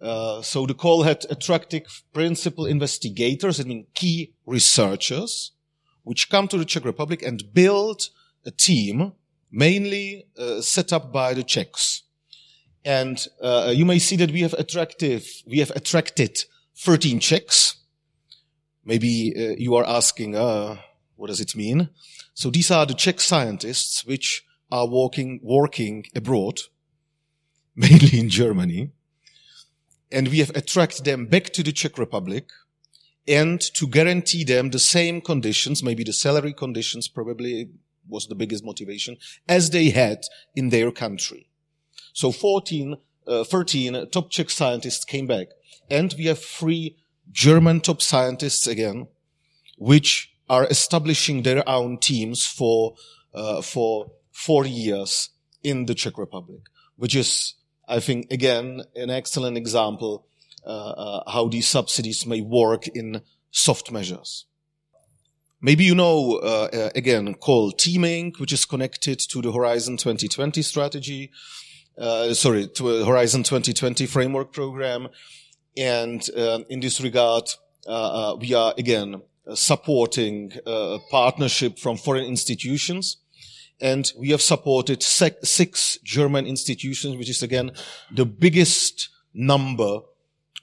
uh, 0.00 0.42
so 0.42 0.66
the 0.66 0.74
call 0.74 1.02
had 1.02 1.26
attracted 1.28 1.86
principal 2.12 2.66
investigators, 2.66 3.60
I 3.60 3.64
mean 3.64 3.86
key 3.94 4.34
researchers, 4.46 5.52
which 6.04 6.30
come 6.30 6.46
to 6.48 6.58
the 6.58 6.64
Czech 6.64 6.84
Republic 6.84 7.22
and 7.22 7.52
build 7.52 8.10
a 8.44 8.50
team 8.50 9.12
mainly 9.50 10.26
uh, 10.38 10.60
set 10.60 10.92
up 10.92 11.12
by 11.12 11.34
the 11.34 11.42
Czechs. 11.42 12.02
And 12.84 13.26
uh, 13.42 13.72
you 13.74 13.84
may 13.84 13.98
see 13.98 14.16
that 14.16 14.30
we 14.30 14.42
have 14.42 14.54
attractive, 14.54 15.26
we 15.46 15.58
have 15.58 15.70
attracted 15.74 16.44
13 16.76 17.20
Czechs. 17.20 17.76
Maybe 18.84 19.34
uh, 19.36 19.54
you 19.58 19.74
are 19.76 19.84
asking, 19.84 20.36
uh, 20.36 20.76
what 21.16 21.28
does 21.28 21.40
it 21.40 21.56
mean? 21.56 21.90
So 22.34 22.50
these 22.50 22.70
are 22.70 22.86
the 22.86 22.94
Czech 22.94 23.20
scientists 23.20 24.04
which 24.04 24.44
are 24.70 24.86
working, 24.86 25.40
working 25.42 26.06
abroad, 26.14 26.60
mainly 27.76 28.18
in 28.18 28.28
Germany. 28.28 28.90
And 30.10 30.28
we 30.28 30.38
have 30.38 30.50
attracted 30.56 31.04
them 31.04 31.26
back 31.26 31.52
to 31.52 31.62
the 31.62 31.72
Czech 31.72 31.98
Republic 31.98 32.48
and 33.26 33.60
to 33.74 33.86
guarantee 33.86 34.42
them 34.42 34.70
the 34.70 34.78
same 34.78 35.20
conditions, 35.20 35.82
maybe 35.82 36.02
the 36.02 36.14
salary 36.14 36.54
conditions 36.54 37.08
probably 37.08 37.68
was 38.08 38.26
the 38.26 38.34
biggest 38.34 38.64
motivation, 38.64 39.16
as 39.48 39.70
they 39.70 39.90
had 39.90 40.24
in 40.54 40.70
their 40.70 40.90
country. 40.90 41.48
So 42.12 42.32
14, 42.32 42.96
uh, 43.26 43.44
13 43.44 44.08
top 44.10 44.30
Czech 44.30 44.50
scientists 44.50 45.04
came 45.04 45.26
back. 45.26 45.48
And 45.90 46.14
we 46.18 46.26
have 46.26 46.38
three 46.38 46.96
German 47.30 47.80
top 47.80 48.02
scientists 48.02 48.66
again, 48.66 49.08
which 49.76 50.32
are 50.48 50.66
establishing 50.66 51.42
their 51.42 51.66
own 51.68 51.98
teams 51.98 52.46
for, 52.46 52.94
uh, 53.34 53.62
for 53.62 54.10
four 54.32 54.66
years 54.66 55.30
in 55.62 55.86
the 55.86 55.94
Czech 55.94 56.18
Republic, 56.18 56.60
which 56.96 57.14
is, 57.14 57.54
I 57.86 58.00
think, 58.00 58.32
again, 58.32 58.82
an 58.94 59.10
excellent 59.10 59.56
example 59.56 60.26
uh, 60.66 60.70
uh, 60.70 61.30
how 61.30 61.48
these 61.48 61.66
subsidies 61.66 62.26
may 62.26 62.40
work 62.40 62.88
in 62.88 63.22
soft 63.50 63.90
measures. 63.90 64.44
Maybe 65.60 65.82
you 65.82 65.94
know, 65.96 66.36
uh, 66.36 66.68
uh, 66.72 66.90
again, 66.94 67.34
called 67.34 67.80
teaming, 67.80 68.32
which 68.38 68.52
is 68.52 68.64
connected 68.64 69.18
to 69.18 69.42
the 69.42 69.50
Horizon 69.50 69.96
2020 69.96 70.62
strategy, 70.62 71.32
uh, 71.98 72.32
sorry, 72.32 72.68
to 72.68 73.04
Horizon 73.04 73.42
2020 73.42 74.06
framework 74.06 74.52
program. 74.52 75.08
And 75.76 76.22
uh, 76.36 76.60
in 76.68 76.78
this 76.78 77.00
regard, 77.00 77.50
uh, 77.88 78.36
we 78.38 78.54
are 78.54 78.72
again 78.78 79.22
supporting 79.54 80.52
a 80.64 80.98
partnership 81.10 81.80
from 81.80 81.96
foreign 81.96 82.24
institutions. 82.24 83.16
And 83.80 84.12
we 84.16 84.30
have 84.30 84.42
supported 84.42 85.02
six 85.02 85.98
German 86.04 86.46
institutions, 86.46 87.16
which 87.16 87.30
is 87.30 87.42
again 87.42 87.72
the 88.14 88.26
biggest 88.26 89.08
number 89.34 90.00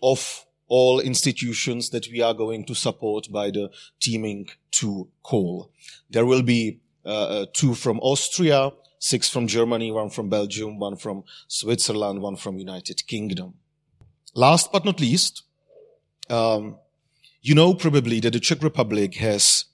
of 0.02 0.46
all 0.68 1.00
institutions 1.00 1.90
that 1.92 2.08
we 2.12 2.22
are 2.22 2.34
going 2.34 2.66
to 2.66 2.74
support 2.74 3.32
by 3.32 3.52
the 3.52 3.70
teaming 4.00 4.48
to 4.72 5.08
call. 5.24 5.72
There 6.10 6.26
will 6.26 6.42
be 6.42 6.80
uh, 7.06 7.10
uh, 7.10 7.46
two 7.54 7.76
from 7.76 8.00
Austria, 8.00 8.72
six 9.00 9.30
from 9.30 9.48
Germany, 9.48 9.92
one 9.92 10.10
from 10.10 10.30
Belgium, 10.30 10.80
one 10.80 10.96
from 10.96 11.24
Switzerland, 11.48 12.22
one 12.22 12.36
from 12.36 12.58
United 12.58 13.06
Kingdom. 13.06 13.54
Last 14.34 14.72
but 14.72 14.86
not 14.86 15.00
least, 15.00 15.44
um, 16.30 16.78
you 17.42 17.54
know 17.54 17.74
probably 17.74 18.20
that 18.22 18.34
the 18.34 18.40
Czech 18.40 18.64
Republic 18.64 19.16
has 19.16 19.66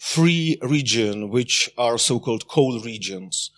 three 0.00 0.58
regions 0.62 1.30
which 1.30 1.70
are 1.76 1.98
so-called 1.98 2.48
coal 2.48 2.80
regions. 2.80 3.50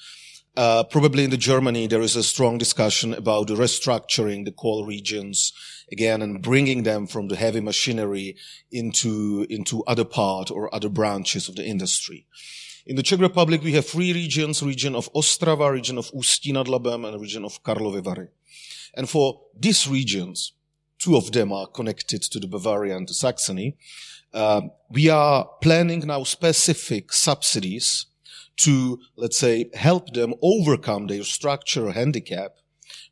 Uh, 0.57 0.83
probably 0.83 1.23
in 1.23 1.31
the 1.31 1.37
Germany, 1.37 1.87
there 1.87 2.03
is 2.03 2.17
a 2.17 2.25
strong 2.25 2.59
discussion 2.59 3.15
about 3.15 3.47
restructuring 3.47 4.45
the 4.45 4.53
coal 4.53 4.85
regions 4.85 5.53
again 5.93 6.23
and 6.23 6.43
bringing 6.43 6.83
them 6.83 7.07
from 7.07 7.29
the 7.29 7.37
heavy 7.37 7.61
machinery 7.61 8.37
into, 8.71 9.47
into 9.51 9.85
other 9.85 10.05
part 10.05 10.51
or 10.51 10.75
other 10.75 10.89
branches 10.89 11.49
of 11.49 11.57
the 11.57 11.65
industry. 11.65 12.27
In 12.87 12.97
the 12.97 13.03
Czech 13.03 13.21
Republic, 13.21 13.63
we 13.63 13.73
have 13.73 13.87
three 13.87 14.13
regions, 14.13 14.63
region 14.63 14.95
of 14.95 15.13
Ostrava, 15.13 15.71
region 15.71 15.99
of 15.99 16.11
Ústí 16.13 16.53
nad 16.53 16.67
Labem, 16.67 17.07
and 17.07 17.21
region 17.21 17.45
of 17.45 17.63
Karlovy 17.63 18.03
Vary. 18.03 18.29
And 18.95 19.09
for 19.09 19.41
these 19.59 19.87
regions, 19.87 20.53
two 20.99 21.17
of 21.17 21.33
them 21.33 21.53
are 21.53 21.67
connected 21.67 22.23
to 22.23 22.41
the 22.41 22.47
Bavaria 22.47 22.97
and 22.97 23.07
to 23.09 23.15
Saxony, 23.15 23.77
uh, 24.33 24.63
we 24.91 25.09
are 25.09 25.49
planning 25.61 26.07
now 26.07 26.23
specific 26.25 27.13
subsidies 27.13 28.07
to, 28.57 29.01
let's 29.17 29.39
say, 29.39 29.71
help 29.75 30.13
them 30.13 30.35
overcome 30.43 31.07
their 31.07 31.25
structural 31.25 31.93
handicap 31.93 32.57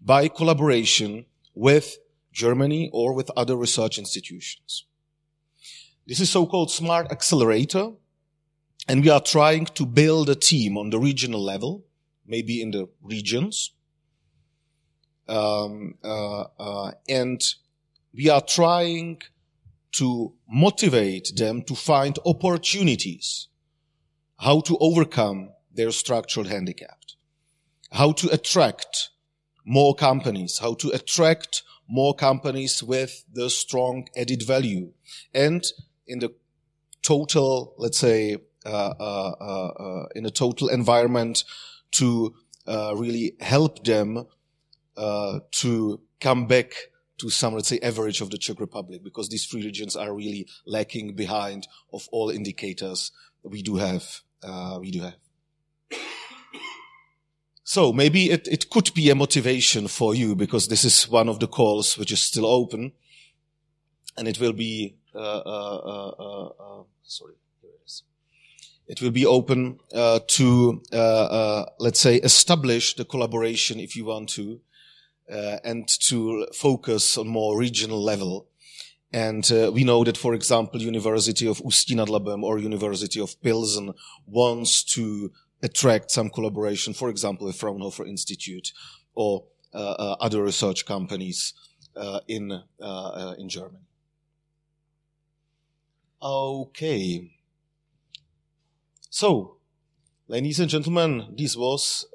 by 0.01 0.29
collaboration 0.29 1.25
with 1.55 1.99
Germany 2.33 2.91
or 2.93 3.13
with 3.13 3.31
other 3.37 3.57
research 3.57 3.99
institutions. 3.99 4.87
This 6.07 6.21
is 6.21 6.31
so-called 6.31 6.71
Smart 6.71 7.13
Accelerator, 7.13 7.93
and 8.89 9.03
we 9.03 9.11
are 9.11 9.21
trying 9.21 9.67
to 9.67 9.85
build 9.85 10.31
a 10.31 10.35
team 10.35 10.79
on 10.79 10.91
the 10.91 10.99
regional 10.99 11.43
level, 11.43 11.85
maybe 12.27 12.63
in 12.63 12.71
the 12.71 12.89
regions, 13.03 13.73
um, 15.29 15.95
uh, 16.03 16.45
uh, 16.59 16.93
and 17.09 17.43
we 18.15 18.31
are 18.31 18.41
trying 18.41 19.21
to 19.93 20.33
motivate 20.49 21.33
them 21.37 21.63
to 21.63 21.75
find 21.75 22.19
opportunities. 22.25 23.49
How 24.39 24.61
to 24.61 24.79
overcome 24.79 25.51
their 25.75 25.91
structural 25.91 26.47
handicap, 26.47 26.99
how 27.93 28.13
to 28.13 28.29
attract 28.33 29.11
more 29.65 29.95
companies, 29.95 30.59
how 30.59 30.75
to 30.75 30.89
attract 30.91 31.63
more 31.89 32.15
companies 32.15 32.83
with 32.83 33.25
the 33.33 33.49
strong 33.49 34.07
added 34.17 34.43
value 34.43 34.93
and 35.35 35.65
in 36.07 36.19
the 36.19 36.33
total, 37.03 37.75
let's 37.79 37.99
say, 37.99 38.37
uh, 38.67 38.95
uh, 39.01 39.35
uh, 39.41 39.67
uh 39.69 40.07
in 40.15 40.27
a 40.27 40.31
total 40.31 40.69
environment 40.69 41.45
to 41.91 42.35
uh, 42.67 42.93
really 42.97 43.33
help 43.41 43.85
them 43.85 44.27
uh, 44.97 45.41
to 45.53 46.01
come 46.21 46.47
back 46.47 46.73
to 47.17 47.31
some, 47.31 47.55
let's 47.55 47.69
say, 47.69 47.79
average 47.81 48.21
of 48.21 48.31
the 48.31 48.39
Czech 48.39 48.61
Republic, 48.61 49.03
because 49.03 49.29
these 49.29 49.47
three 49.47 49.65
regions 49.65 49.97
are 49.97 50.15
really 50.15 50.47
lacking 50.67 51.15
behind 51.15 51.67
of 51.93 52.09
all 52.13 52.31
indicators 52.31 53.11
we 53.43 53.63
do 53.63 53.77
have 53.77 54.21
uh, 54.43 54.79
we 54.81 54.91
do 54.91 55.03
have. 55.03 55.17
So 57.69 57.93
maybe 57.93 58.31
it, 58.31 58.49
it 58.49 58.71
could 58.71 58.95
be 58.95 59.11
a 59.11 59.15
motivation 59.15 59.89
for 59.89 60.15
you 60.15 60.35
because 60.35 60.69
this 60.69 60.85
is 60.85 61.07
one 61.07 61.29
of 61.29 61.39
the 61.39 61.47
calls 61.47 61.99
which 61.99 62.11
is 62.11 62.19
still 62.19 62.47
open. 62.47 62.93
And 64.17 64.27
it 64.27 64.41
will 64.41 64.55
be, 64.55 64.97
uh, 65.15 65.19
uh, 65.19 65.77
uh, 65.85 66.09
uh, 66.09 66.47
uh 66.47 66.83
sorry, 67.03 67.35
it 68.87 69.03
will 69.03 69.11
be 69.11 69.27
open 69.27 69.81
to, 69.93 70.83
let's 71.79 72.01
say, 72.01 72.17
establish 72.17 72.97
the 72.97 73.05
collaboration 73.05 73.81
if 73.81 73.95
you 73.97 74.07
want 74.07 74.31
to, 74.31 74.61
and 75.63 75.87
to 76.09 76.47
focus 76.55 77.19
on 77.19 77.29
more 77.29 77.59
regional 77.59 78.03
level. 78.03 78.49
And 79.13 79.51
uh, 79.53 79.71
we 79.75 79.85
know 79.85 80.05
that, 80.05 80.17
for 80.17 80.33
example, 80.33 80.81
University 80.81 81.47
of 81.47 81.59
Ústí 81.59 82.43
or 82.43 82.59
University 82.59 83.21
of 83.21 83.39
Pilsen 83.43 83.93
wants 84.27 84.83
to 84.95 85.33
attract 85.63 86.11
some 86.11 86.31
collaboration, 86.31 86.95
for 86.95 87.09
example, 87.09 87.47
with 87.47 87.57
Fraunhofer 87.57 88.07
Institute 88.07 88.73
or 89.15 89.45
uh, 89.75 89.79
uh, 89.79 90.17
other 90.21 90.43
research 90.43 90.87
companies 90.87 91.53
uh, 91.97 92.21
in 92.27 92.53
uh, 92.53 92.63
uh, 92.81 93.35
in 93.39 93.49
Germany. 93.49 93.85
Okay. 96.23 97.31
So, 99.11 99.57
ladies 100.27 100.61
and 100.61 100.71
gentlemen, 100.71 101.35
this 101.37 101.57
was 101.57 102.07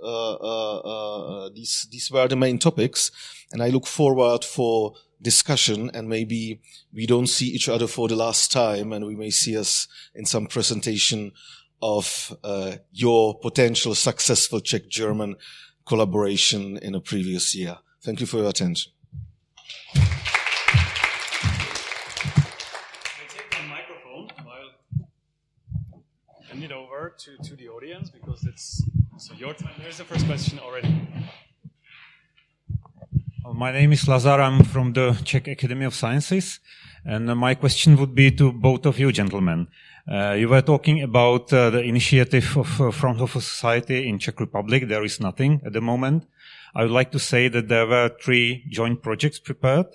these 1.53 1.87
these 1.91 2.09
were 2.11 2.27
the 2.27 2.35
main 2.35 2.57
topics, 2.57 3.11
and 3.51 3.61
I 3.61 3.69
look 3.69 3.85
forward 3.85 4.43
for 4.43 4.95
discussion 5.21 5.89
and 5.93 6.09
maybe 6.09 6.59
we 6.93 7.05
don't 7.05 7.27
see 7.27 7.47
each 7.47 7.69
other 7.69 7.87
for 7.87 8.09
the 8.09 8.15
last 8.15 8.51
time 8.51 8.91
and 8.91 9.05
we 9.05 9.15
may 9.15 9.29
see 9.29 9.57
us 9.57 9.87
in 10.13 10.25
some 10.25 10.47
presentation 10.47 11.31
of 11.83 12.33
uh, 12.45 12.77
your 12.93 13.37
potential 13.37 13.93
successful 13.93 14.61
Czech 14.61 14.87
German 14.87 15.35
collaboration 15.85 16.77
in 16.77 16.95
a 16.95 17.01
previous 17.01 17.53
year. 17.53 17.77
Thank 18.01 18.21
you 18.21 18.25
for 18.25 18.37
your 18.37 18.47
attention. 18.47 18.93
I 19.93 19.99
take 23.27 23.51
the 23.51 23.63
microphone. 23.67 24.29
I'll 24.39 24.71
hand 26.47 26.63
it 26.63 26.71
over 26.71 27.13
to, 27.17 27.37
to 27.49 27.55
the 27.57 27.67
audience 27.67 28.09
because 28.09 28.45
it's 28.45 28.81
so 29.17 29.33
your 29.33 29.53
time. 29.53 29.73
There's 29.81 29.97
the 29.97 30.05
first 30.05 30.25
question 30.25 30.59
already. 30.59 30.87
My 33.51 33.73
name 33.73 33.91
is 33.91 34.07
Lazar. 34.07 34.41
I'm 34.41 34.63
from 34.63 34.93
the 34.93 35.19
Czech 35.25 35.49
Academy 35.49 35.85
of 35.85 35.93
Sciences. 35.93 36.61
And 37.03 37.29
uh, 37.29 37.35
my 37.35 37.55
question 37.55 37.97
would 37.97 38.15
be 38.15 38.31
to 38.31 38.53
both 38.53 38.85
of 38.85 38.97
you 38.97 39.11
gentlemen. 39.11 39.67
Uh, 40.09 40.31
you 40.31 40.47
were 40.47 40.61
talking 40.61 41.03
about 41.03 41.51
uh, 41.51 41.69
the 41.69 41.81
initiative 41.81 42.57
of 42.57 42.79
uh, 42.79 43.23
of 43.23 43.31
Society 43.31 44.07
in 44.07 44.17
Czech 44.17 44.39
Republic. 44.39 44.87
There 44.87 45.03
is 45.03 45.19
nothing 45.19 45.61
at 45.65 45.73
the 45.73 45.81
moment. 45.81 46.25
I 46.73 46.83
would 46.83 46.91
like 46.91 47.11
to 47.11 47.19
say 47.19 47.49
that 47.49 47.67
there 47.67 47.85
were 47.85 48.11
three 48.23 48.65
joint 48.69 49.03
projects 49.03 49.39
prepared. 49.39 49.87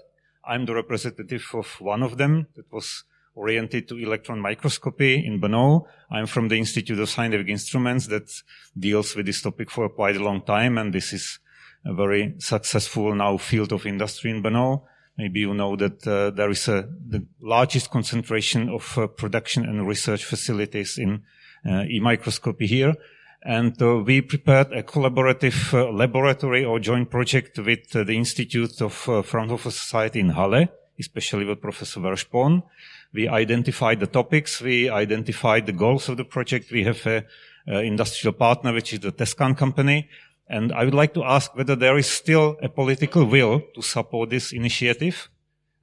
I'm 0.45 0.67
the 0.67 0.75
representative 0.75 1.47
of 1.55 1.81
one 1.81 2.03
of 2.03 2.19
them 2.19 2.49
that 2.55 2.71
was 2.71 3.05
oriented 3.35 3.89
to 3.89 3.97
electron 3.97 4.41
microscopy 4.41 5.25
in 5.25 5.41
Brno. 5.41 5.87
I'm 6.11 6.27
from 6.27 6.49
the 6.49 6.59
Institute 6.59 6.99
of 6.99 7.09
Scientific 7.09 7.49
Instruments 7.49 8.09
that 8.09 8.31
deals 8.79 9.17
with 9.17 9.25
this 9.25 9.41
topic 9.41 9.71
for 9.71 9.89
quite 9.89 10.17
a 10.17 10.23
long 10.23 10.43
time. 10.43 10.77
And 10.77 10.93
this 10.93 11.13
is 11.15 11.39
a 11.85 11.95
very 11.95 12.35
successful 12.39 13.15
now 13.15 13.37
field 13.37 13.73
of 13.73 13.87
industry 13.87 14.31
in 14.31 14.43
Brno. 14.43 14.83
Maybe 15.17 15.41
you 15.41 15.55
know 15.55 15.75
that 15.77 16.07
uh, 16.07 16.31
there 16.31 16.51
is 16.51 16.69
a, 16.69 16.89
the 17.09 17.27
largest 17.41 17.91
concentration 17.91 18.69
of 18.69 18.97
uh, 18.97 19.09
production 19.09 19.65
and 19.65 19.87
research 19.87 20.25
facilities 20.25 20.97
in 20.97 21.23
uh, 21.69 21.85
e-microscopy 21.91 22.67
here. 22.67 22.95
And 23.43 23.81
uh, 23.83 23.97
we 23.97 24.21
prepared 24.21 24.73
a 24.73 24.83
collaborative 24.83 25.75
uh, 25.75 25.91
laboratory 25.91 26.65
or 26.65 26.79
joint 26.79 27.11
project 27.11 27.59
with 27.59 27.95
uh, 27.95 28.05
the 28.05 28.17
Institute 28.17 28.81
of 28.81 28.93
Fraunhofer 28.93 29.71
Society 29.71 30.21
in 30.21 30.31
Halle, 30.31 30.69
especially 30.99 31.45
with 31.45 31.61
Professor 31.61 32.01
Wehrspohn. 32.01 32.63
We 33.13 33.27
identified 33.29 34.01
the 34.01 34.07
topics. 34.07 34.61
We 34.61 34.89
identified 34.89 35.67
the 35.67 35.73
goals 35.73 36.09
of 36.09 36.17
the 36.17 36.25
project. 36.25 36.71
We 36.71 36.85
have 36.85 37.07
a 37.07 37.25
industrial 37.67 38.33
partner, 38.33 38.73
which 38.73 38.93
is 38.93 39.01
the 39.01 39.13
Tescan 39.13 39.57
company. 39.57 40.09
And 40.49 40.73
I 40.73 40.85
would 40.85 40.95
like 40.95 41.15
to 41.15 41.25
ask 41.25 41.55
whether 41.55 41.77
there 41.77 41.99
is 41.99 42.07
still 42.07 42.57
a 42.63 42.69
political 42.69 43.25
will 43.25 43.63
to 43.75 43.83
support 43.83 44.31
this 44.31 44.53
initiative, 44.53 45.29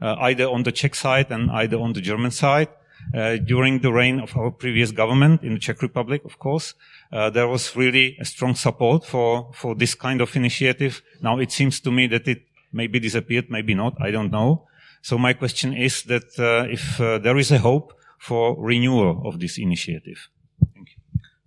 uh, 0.01 0.15
either 0.19 0.45
on 0.45 0.63
the 0.63 0.71
Czech 0.71 0.95
side 0.95 1.31
and 1.31 1.51
either 1.51 1.77
on 1.77 1.93
the 1.93 2.01
German 2.01 2.31
side. 2.31 2.69
Uh, 3.13 3.37
during 3.37 3.79
the 3.79 3.93
reign 3.93 4.19
of 4.19 4.35
our 4.35 4.49
previous 4.49 4.91
government 4.91 5.43
in 5.43 5.53
the 5.53 5.59
Czech 5.59 5.81
Republic, 5.83 6.25
of 6.25 6.39
course, 6.39 6.73
uh, 7.11 7.29
there 7.29 7.47
was 7.47 7.75
really 7.75 8.17
a 8.19 8.25
strong 8.25 8.55
support 8.55 9.05
for, 9.05 9.51
for 9.53 9.75
this 9.75 9.93
kind 9.93 10.21
of 10.21 10.35
initiative. 10.35 11.03
Now 11.21 11.37
it 11.37 11.51
seems 11.51 11.79
to 11.81 11.91
me 11.91 12.07
that 12.07 12.27
it 12.27 12.41
maybe 12.73 12.99
disappeared, 12.99 13.45
maybe 13.49 13.75
not, 13.75 13.93
I 14.01 14.09
don't 14.09 14.31
know. 14.31 14.67
So 15.03 15.19
my 15.19 15.33
question 15.33 15.73
is 15.73 16.01
that 16.03 16.39
uh, 16.39 16.67
if 16.67 16.99
uh, 16.99 17.19
there 17.19 17.37
is 17.37 17.51
a 17.51 17.59
hope 17.59 17.93
for 18.17 18.55
renewal 18.57 19.21
of 19.23 19.39
this 19.39 19.59
initiative. 19.59 20.29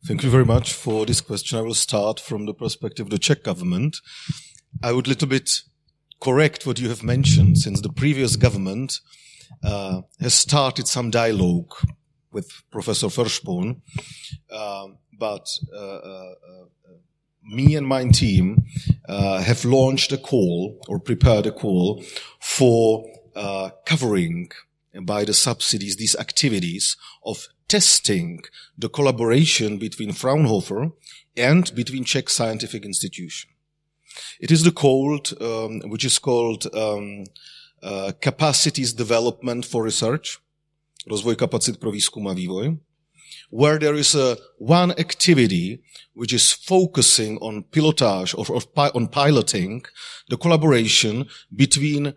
Thank 0.09 0.23
you 0.23 0.31
very 0.31 0.47
much 0.47 0.73
for 0.73 1.05
this 1.05 1.21
question. 1.21 1.59
I 1.59 1.61
will 1.61 1.75
start 1.75 2.19
from 2.19 2.47
the 2.47 2.55
perspective 2.55 3.05
of 3.05 3.11
the 3.11 3.19
Czech 3.19 3.43
government. 3.43 3.99
I 4.83 4.93
would 4.93 5.07
little 5.07 5.29
bit 5.29 5.65
correct 6.19 6.67
what 6.67 6.81
you 6.81 6.89
have 6.89 7.03
mentioned, 7.03 7.59
since 7.59 7.83
the 7.83 7.93
previous 7.93 8.37
government 8.37 9.01
uh, 9.63 10.01
has 10.19 10.33
started 10.33 10.89
some 10.89 11.11
dialogue 11.11 11.75
with 12.33 12.51
Professor 12.71 13.09
Wehrspohn, 13.09 13.83
uh, 14.51 14.87
but 15.13 15.47
uh, 15.75 15.77
uh, 15.77 16.35
uh, 16.49 16.65
me 17.43 17.77
and 17.77 17.87
my 17.87 18.09
team 18.09 18.65
uh, 19.11 19.43
have 19.43 19.67
launched 19.67 20.11
a 20.11 20.17
call 20.17 20.81
or 20.89 20.99
prepared 20.99 21.45
a 21.45 21.53
call 21.53 22.03
for 22.41 23.05
covering 23.85 24.49
by 25.03 25.27
the 25.27 25.35
subsidies 25.35 25.97
these 25.97 26.17
activities 26.17 26.97
of 27.23 27.49
testing 27.69 28.41
the 28.77 28.89
collaboration 28.89 29.79
between 29.79 30.13
Fraunhofer 30.13 30.91
and 31.37 31.75
between 31.75 32.05
Czech 32.05 32.29
scientific 32.31 32.85
institution. 32.85 33.51
It 34.41 34.51
is 34.51 34.63
the 34.63 34.73
called, 34.73 35.35
um, 35.41 35.81
which 35.91 36.05
is 36.05 36.19
called 36.19 36.67
um, 36.75 37.25
uh, 37.83 38.13
capacities 38.21 38.93
development 38.93 39.65
for 39.65 39.85
research, 39.85 40.41
rozvoj 41.07 41.37
kapacit 41.37 41.81
pro 41.81 41.93
výzkum 41.93 42.31
a 42.31 42.35
vývoj, 42.35 42.79
where 43.51 43.79
there 43.79 43.95
is 43.95 44.15
a 44.15 44.37
one 44.59 44.93
activity 44.99 45.81
which 46.15 46.33
is 46.33 46.53
focusing 46.53 47.39
on 47.39 47.65
pilotage 47.71 48.37
or, 48.37 48.45
or 48.55 48.61
pi- 48.61 48.91
on 48.95 49.07
piloting 49.07 49.83
the 50.29 50.37
collaboration 50.37 51.27
between 51.55 52.15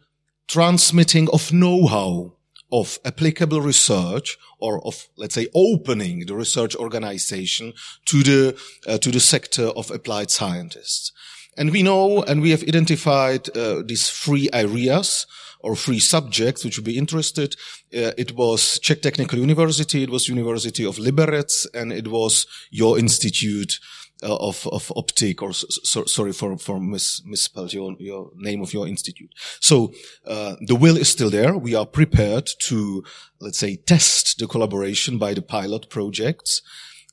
transmitting 0.48 1.30
of 1.32 1.52
know-how 1.52 2.34
of 2.72 3.00
applicable 3.04 3.62
research 3.62 4.38
or 4.60 4.86
of, 4.86 5.08
let's 5.18 5.36
say, 5.36 5.48
opening 5.54 6.26
the 6.26 6.36
research 6.36 6.76
organization 6.76 7.74
to 8.06 8.24
the, 8.24 8.62
uh, 8.88 8.98
to 8.98 9.12
the 9.12 9.20
sector 9.20 9.68
of 9.68 9.92
applied 9.92 10.32
scientists. 10.32 11.12
And 11.58 11.72
we 11.72 11.84
know 11.84 12.24
and 12.24 12.42
we 12.42 12.52
have 12.52 12.64
identified 12.64 13.56
uh, 13.56 13.82
these 13.86 14.10
three 14.10 14.50
areas 14.54 15.26
or 15.60 15.76
three 15.76 16.00
subjects 16.00 16.64
which 16.64 16.78
would 16.78 16.86
be 16.86 16.98
interested. 16.98 17.56
Uh, 17.94 18.12
it 18.18 18.36
was 18.36 18.80
Czech 18.80 19.02
Technical 19.02 19.38
University, 19.38 20.04
it 20.04 20.10
was 20.10 20.30
University 20.30 20.86
of 20.86 20.98
Liberec, 20.98 21.68
and 21.74 21.92
it 21.92 22.08
was 22.08 22.48
your 22.72 22.98
institute 22.98 23.80
of 24.28 24.68
of 24.68 24.92
optic 24.96 25.42
or 25.42 25.54
so, 25.54 26.06
sorry 26.06 26.32
for 26.32 26.58
for 26.58 26.80
mis, 26.80 27.22
misspelled 27.26 27.74
your 27.74 27.96
your 28.00 28.32
name 28.36 28.62
of 28.62 28.74
your 28.74 28.88
institute. 28.88 29.32
So 29.60 29.94
uh, 30.26 30.56
the 30.62 30.76
will 30.76 30.98
is 30.98 31.10
still 31.10 31.30
there. 31.30 31.58
We 31.58 31.76
are 31.76 31.86
prepared 31.86 32.50
to 32.68 33.04
let's 33.40 33.60
say 33.60 33.76
test 33.76 34.38
the 34.40 34.48
collaboration 34.48 35.18
by 35.18 35.34
the 35.34 35.42
pilot 35.42 35.90
projects. 35.90 36.62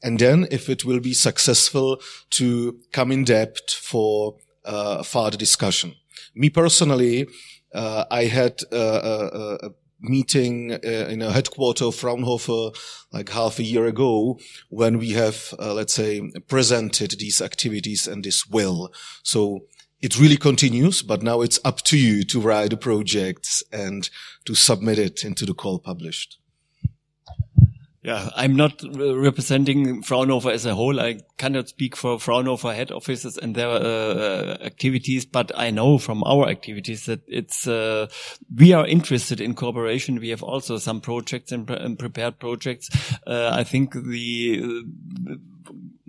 And 0.03 0.19
then 0.19 0.47
if 0.51 0.69
it 0.69 0.85
will 0.85 1.01
be 1.01 1.13
successful 1.13 2.01
to 2.31 2.79
come 2.93 3.11
in 3.11 3.25
depth 3.25 3.73
for 3.73 4.37
uh, 4.65 5.03
further 5.03 5.37
discussion. 5.37 5.95
Me 6.35 6.51
personally 6.51 7.27
uh, 7.75 8.05
I 8.11 8.25
had 8.25 8.61
uh, 8.73 8.77
uh, 8.77 9.59
a 9.63 9.71
meeting 10.01 10.73
uh, 10.73 10.79
in 11.09 11.23
a 11.23 11.33
headquarter 11.33 11.87
of 11.87 11.95
Fraunhofer 11.95 12.71
like 13.13 13.29
half 13.31 13.59
a 13.59 13.65
year 13.65 13.87
ago 13.87 14.39
when 14.69 14.99
we 14.99 15.11
have, 15.11 15.55
uh, 15.59 15.75
let's 15.75 15.95
say, 15.95 16.31
presented 16.47 17.17
these 17.19 17.41
activities 17.41 18.07
and 18.07 18.25
this 18.25 18.47
will. 18.47 18.93
So 19.23 19.65
it 20.01 20.19
really 20.19 20.37
continues, 20.37 21.03
but 21.03 21.23
now 21.23 21.41
it's 21.41 21.59
up 21.65 21.83
to 21.83 21.99
you 21.99 22.23
to 22.25 22.41
write 22.41 22.71
the 22.71 22.77
projects 22.77 23.63
and 23.73 24.09
to 24.45 24.55
submit 24.55 24.99
it 24.99 25.25
into 25.25 25.45
the 25.45 25.55
call 25.55 25.79
published. 25.79 26.39
Yeah, 28.01 28.31
I'm 28.37 28.55
not 28.55 28.81
representing 28.95 30.03
Fraunhofer 30.03 30.51
as 30.51 30.65
a 30.65 30.75
whole. 30.77 31.01
I 31.01 31.19
cannot 31.37 31.69
speak 31.69 31.97
for 31.97 32.21
Fraunhofer 32.21 32.73
head 32.73 32.93
offices 32.93 33.37
and 33.37 33.57
their 33.57 33.69
uh, 33.69 33.81
uh, 33.81 34.59
activities, 34.61 35.27
but 35.27 35.51
I 35.57 35.73
know 35.73 35.99
from 35.99 36.23
our 36.23 36.49
activities 36.49 37.07
that 37.07 37.23
it's 37.27 37.67
uh, 37.67 38.07
we 38.55 38.73
are 38.73 38.87
interested 38.87 39.41
in 39.41 39.55
cooperation. 39.55 40.21
We 40.21 40.29
have 40.29 40.45
also 40.45 40.79
some 40.79 41.01
projects 41.01 41.51
and, 41.51 41.69
and 41.71 41.99
prepared 41.99 42.39
projects. 42.39 42.89
Uh, 43.27 43.51
I 43.53 43.65
think 43.65 43.95
the 43.95 44.85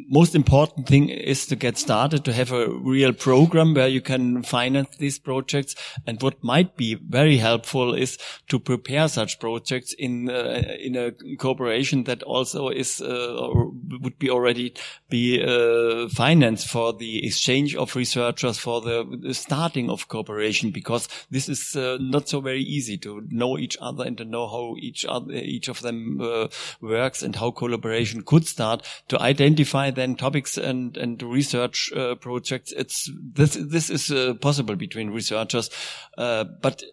most 0.07 0.35
important 0.35 0.87
thing 0.87 1.09
is 1.09 1.45
to 1.47 1.55
get 1.55 1.77
started, 1.77 2.23
to 2.25 2.33
have 2.33 2.51
a 2.51 2.69
real 2.69 3.13
program 3.13 3.73
where 3.73 3.87
you 3.87 4.01
can 4.01 4.43
finance 4.43 4.95
these 4.97 5.19
projects. 5.19 5.75
And 6.07 6.21
what 6.21 6.43
might 6.43 6.77
be 6.77 6.95
very 6.95 7.37
helpful 7.37 7.93
is 7.93 8.17
to 8.47 8.59
prepare 8.59 9.07
such 9.07 9.39
projects 9.39 9.93
in 9.93 10.29
uh, 10.29 10.61
in 10.79 10.95
a 10.95 11.11
cooperation 11.37 12.03
that 12.05 12.23
also 12.23 12.69
is 12.69 13.01
uh, 13.01 13.49
would 14.01 14.17
be 14.19 14.29
already 14.29 14.73
be 15.09 15.41
uh, 15.41 16.07
financed 16.09 16.67
for 16.67 16.93
the 16.93 17.25
exchange 17.25 17.75
of 17.75 17.95
researchers 17.95 18.57
for 18.57 18.81
the, 18.81 19.33
starting 19.33 19.89
of 19.89 20.07
cooperation 20.07 20.71
because 20.71 21.07
this 21.31 21.49
is 21.49 21.75
uh, 21.75 21.97
not 21.99 22.29
so 22.29 22.41
very 22.41 22.61
easy 22.61 22.97
to 22.97 23.21
know 23.29 23.57
each 23.57 23.77
other 23.81 24.05
and 24.05 24.17
to 24.17 24.25
know 24.25 24.47
how 24.47 24.75
each 24.79 25.05
other 25.05 25.33
each 25.33 25.67
of 25.67 25.81
them 25.81 26.19
uh, 26.21 26.47
works 26.81 27.23
and 27.23 27.35
how 27.35 27.51
collaboration 27.51 28.21
could 28.21 28.45
start 28.45 28.85
to 29.07 29.19
identify 29.19 29.88
then 29.91 30.15
topics 30.15 30.57
and 30.57 30.97
and 30.97 31.21
research 31.21 31.91
uh, 31.93 32.15
projects. 32.15 32.71
It's 32.71 33.09
this 33.33 33.57
this 33.59 33.89
is 33.89 34.11
uh, 34.11 34.35
possible 34.35 34.75
between 34.75 35.11
researchers, 35.11 35.69
uh, 36.17 36.45
but 36.61 36.83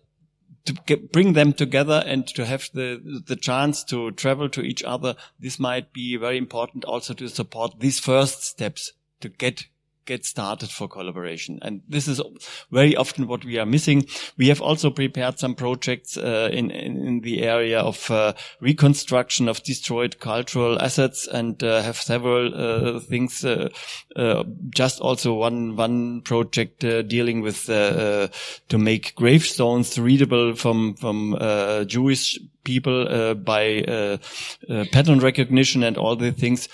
to 0.67 0.73
get, 0.87 1.13
bring 1.13 1.33
them 1.33 1.53
together 1.53 2.03
and 2.07 2.27
to 2.29 2.45
have 2.45 2.69
the 2.75 3.23
the 3.27 3.37
chance 3.37 3.85
to 3.85 4.11
travel 4.13 4.49
to 4.51 4.63
each 4.63 4.83
other, 4.83 5.17
this 5.39 5.59
might 5.59 5.93
be 5.93 6.17
very 6.17 6.37
important 6.37 6.85
also 6.85 7.15
to 7.15 7.29
support 7.29 7.79
these 7.79 8.01
first 8.01 8.45
steps 8.45 8.93
to 9.21 9.29
get 9.29 9.67
get 10.07 10.25
started 10.25 10.71
for 10.71 10.89
collaboration. 10.89 11.59
And 11.63 11.83
this 11.89 12.09
is 12.09 12.21
very 12.71 12.97
often 12.97 13.27
what 13.27 13.45
we 13.45 13.59
are 13.59 13.67
missing. 13.67 14.07
We 14.39 14.49
have 14.49 14.63
also 14.63 14.91
prepared 14.91 15.39
some 15.39 15.55
projects 15.55 16.17
uh, 16.17 16.49
in, 16.53 16.71
in 16.71 17.21
the 17.21 17.43
area 17.43 17.81
of 17.81 18.11
uh, 18.11 18.33
reconstruction 18.61 19.49
of 19.49 19.63
destroyed 19.63 20.19
cultural 20.21 20.81
assets 20.81 21.27
and 21.27 21.63
uh, 21.63 21.83
have 21.83 21.97
several 21.97 22.55
uh, 22.55 23.01
things. 23.01 23.45
Uh, 23.45 23.69
uh, 24.15 24.45
just 24.71 25.01
also 25.01 25.35
one 25.35 25.77
one 25.77 26.21
project 26.23 26.81
dealing 27.09 27.43
with 27.43 27.67
to 27.67 28.79
make 28.79 29.15
gravestones 29.15 29.99
readable 29.99 30.55
from 30.55 30.95
from 30.95 31.37
Jewish 31.87 32.39
people 32.65 33.35
by 33.35 34.19
pattern 34.93 35.21
recognition 35.21 35.83
and 35.83 35.97
all 35.97 36.17
the 36.17 36.33
things 36.33 36.69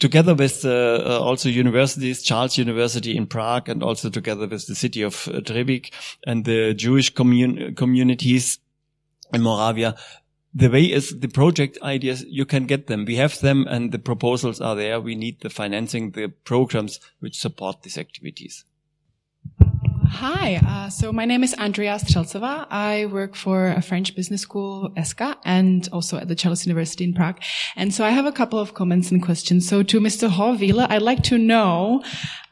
together 0.00 0.34
with 0.34 0.64
uh, 0.64 1.20
also 1.20 1.48
universities, 1.48 2.22
Charles 2.22 2.58
University 2.58 3.16
in 3.16 3.26
Prague, 3.26 3.68
and 3.68 3.82
also 3.82 4.10
together 4.10 4.46
with 4.46 4.66
the 4.66 4.74
city 4.74 5.02
of 5.02 5.28
uh, 5.28 5.40
Třebíč 5.40 5.90
and 6.26 6.44
the 6.44 6.74
Jewish 6.74 7.10
commun 7.10 7.74
communities 7.74 8.58
in 9.32 9.42
Moravia, 9.42 9.96
the 10.54 10.68
way 10.68 10.84
is 10.84 11.18
the 11.18 11.28
project 11.28 11.78
ideas, 11.82 12.24
you 12.28 12.44
can 12.44 12.66
get 12.66 12.86
them. 12.86 13.04
We 13.06 13.16
have 13.16 13.40
them 13.40 13.66
and 13.68 13.90
the 13.90 13.98
proposals 13.98 14.60
are 14.60 14.76
there. 14.76 15.00
We 15.00 15.14
need 15.14 15.40
the 15.40 15.50
financing, 15.50 16.10
the 16.10 16.28
programs 16.28 17.00
which 17.20 17.38
support 17.38 17.82
these 17.82 17.96
activities. 17.96 18.64
Hi, 20.14 20.60
uh, 20.64 20.90
so 20.90 21.10
my 21.10 21.24
name 21.24 21.42
is 21.42 21.54
Andrea 21.54 21.94
Streltsova. 21.94 22.66
I 22.70 23.06
work 23.06 23.34
for 23.34 23.68
a 23.68 23.80
French 23.80 24.14
business 24.14 24.42
school, 24.42 24.90
ESCA, 24.90 25.36
and 25.42 25.88
also 25.90 26.18
at 26.18 26.28
the 26.28 26.34
Charles 26.34 26.66
University 26.66 27.02
in 27.02 27.14
Prague. 27.14 27.40
And 27.76 27.94
so 27.94 28.04
I 28.04 28.10
have 28.10 28.26
a 28.26 28.30
couple 28.30 28.58
of 28.58 28.74
comments 28.74 29.10
and 29.10 29.22
questions. 29.22 29.66
So 29.66 29.82
to 29.82 30.00
Mr. 30.00 30.28
Hohwieler, 30.28 30.86
I'd 30.90 31.00
like 31.00 31.22
to 31.24 31.38
know, 31.38 32.04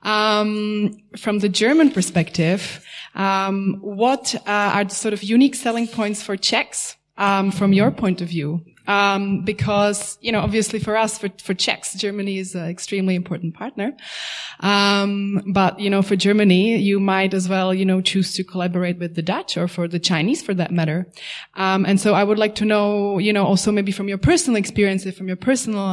um, 0.04 0.96
from 1.18 1.40
the 1.40 1.50
German 1.50 1.90
perspective, 1.90 2.82
um, 3.14 3.76
what 3.82 4.34
uh, 4.46 4.72
are 4.74 4.84
the 4.84 4.94
sort 4.94 5.12
of 5.12 5.22
unique 5.22 5.54
selling 5.54 5.86
points 5.86 6.22
for 6.22 6.38
Czechs 6.38 6.96
um, 7.18 7.52
from 7.52 7.74
your 7.74 7.90
point 7.90 8.22
of 8.22 8.28
view? 8.28 8.64
Um, 8.91 9.43
because 9.45 10.18
you 10.20 10.32
know, 10.32 10.41
obviously 10.41 10.80
for 10.80 10.97
us, 10.97 11.16
for 11.16 11.28
for 11.38 11.55
Czechs, 11.55 11.95
Germany 11.95 12.38
is 12.38 12.57
an 12.57 12.68
extremely 12.68 13.14
important 13.14 13.55
partner. 13.55 13.97
Um, 14.61 15.43
but 15.53 15.78
you 15.78 15.91
know, 15.91 16.03
for 16.03 16.16
Germany, 16.16 16.76
you 16.76 16.99
might 16.99 17.32
as 17.32 17.49
well, 17.49 17.72
you 17.72 17.84
know, 17.84 18.01
choose 18.01 18.34
to 18.34 18.43
collaborate 18.43 18.99
with 18.99 19.14
the 19.14 19.22
Dutch 19.22 19.57
or 19.57 19.68
for 19.68 19.86
the 19.86 20.01
Chinese, 20.01 20.43
for 20.43 20.55
that 20.55 20.72
matter. 20.72 21.07
Um, 21.55 21.86
and 21.86 22.01
so, 22.01 22.14
I 22.14 22.24
would 22.24 22.38
like 22.38 22.57
to 22.57 22.64
know, 22.64 23.18
you 23.18 23.32
know, 23.32 23.47
also 23.47 23.70
maybe 23.70 23.93
from 23.93 24.09
your 24.09 24.18
personal 24.18 24.57
experience, 24.59 25.09
from 25.16 25.28
your 25.28 25.36
personal 25.36 25.86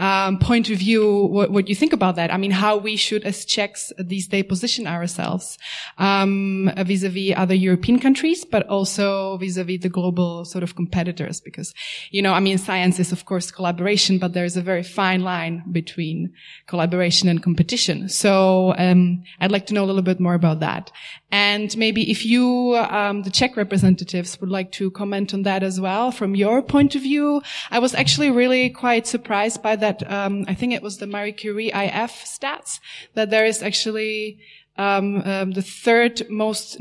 um, 0.00 0.38
point 0.38 0.70
of 0.70 0.78
view, 0.78 1.26
what, 1.26 1.50
what, 1.50 1.68
you 1.68 1.74
think 1.74 1.92
about 1.92 2.16
that. 2.16 2.32
I 2.32 2.38
mean, 2.38 2.50
how 2.50 2.78
we 2.78 2.96
should, 2.96 3.22
as 3.24 3.44
Czechs, 3.44 3.92
these 3.98 4.26
days 4.26 4.46
position 4.48 4.86
ourselves 4.86 5.58
um, 5.98 6.72
vis-a-vis 6.78 7.34
other 7.36 7.54
European 7.54 8.00
countries, 8.00 8.44
but 8.46 8.66
also 8.68 9.36
vis-a-vis 9.36 9.82
the 9.82 9.90
global 9.90 10.46
sort 10.46 10.64
of 10.64 10.74
competitors. 10.74 11.42
Because, 11.42 11.74
you 12.10 12.22
know, 12.22 12.32
I 12.32 12.40
mean, 12.40 12.56
science 12.56 12.98
is 12.98 13.12
of 13.12 13.26
course 13.26 13.50
collaboration, 13.50 14.18
but 14.18 14.32
there 14.32 14.46
is 14.46 14.56
a 14.56 14.62
very 14.62 14.82
fine 14.82 15.22
line 15.22 15.62
between 15.70 16.32
collaboration 16.66 17.28
and 17.28 17.42
competition. 17.42 18.08
So 18.08 18.74
um, 18.78 19.22
I'd 19.38 19.52
like 19.52 19.66
to 19.66 19.74
know 19.74 19.84
a 19.84 19.88
little 19.90 20.02
bit 20.02 20.18
more 20.18 20.34
about 20.34 20.60
that. 20.60 20.90
And 21.32 21.76
maybe 21.76 22.10
if 22.10 22.26
you, 22.26 22.76
um, 22.90 23.22
the 23.22 23.30
Czech 23.30 23.56
representatives, 23.56 24.40
would 24.40 24.50
like 24.50 24.72
to 24.72 24.90
comment 24.90 25.32
on 25.32 25.42
that 25.44 25.62
as 25.62 25.80
well 25.80 26.10
from 26.10 26.34
your 26.34 26.60
point 26.60 26.94
of 26.94 27.02
view. 27.02 27.42
I 27.70 27.78
was 27.78 27.94
actually 27.94 28.30
really 28.30 28.70
quite 28.70 29.06
surprised 29.06 29.62
by 29.62 29.76
that. 29.76 30.10
Um, 30.10 30.44
I 30.48 30.54
think 30.54 30.72
it 30.72 30.82
was 30.82 30.98
the 30.98 31.06
Marie 31.06 31.32
Curie 31.32 31.68
IF 31.68 32.24
stats 32.24 32.80
that 33.14 33.30
there 33.30 33.46
is 33.46 33.62
actually 33.62 34.38
um, 34.76 35.22
um, 35.22 35.50
the 35.52 35.62
third 35.62 36.28
most 36.30 36.78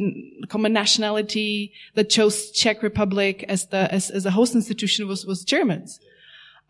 common 0.47 0.73
nationality 0.73 1.73
that 1.95 2.09
chose 2.09 2.51
Czech 2.51 2.81
Republic 2.81 3.43
as 3.47 3.67
the 3.67 3.91
as, 3.93 4.09
as 4.09 4.25
a 4.25 4.31
host 4.31 4.55
institution 4.55 5.07
was 5.07 5.25
was 5.25 5.43
Germans 5.43 5.99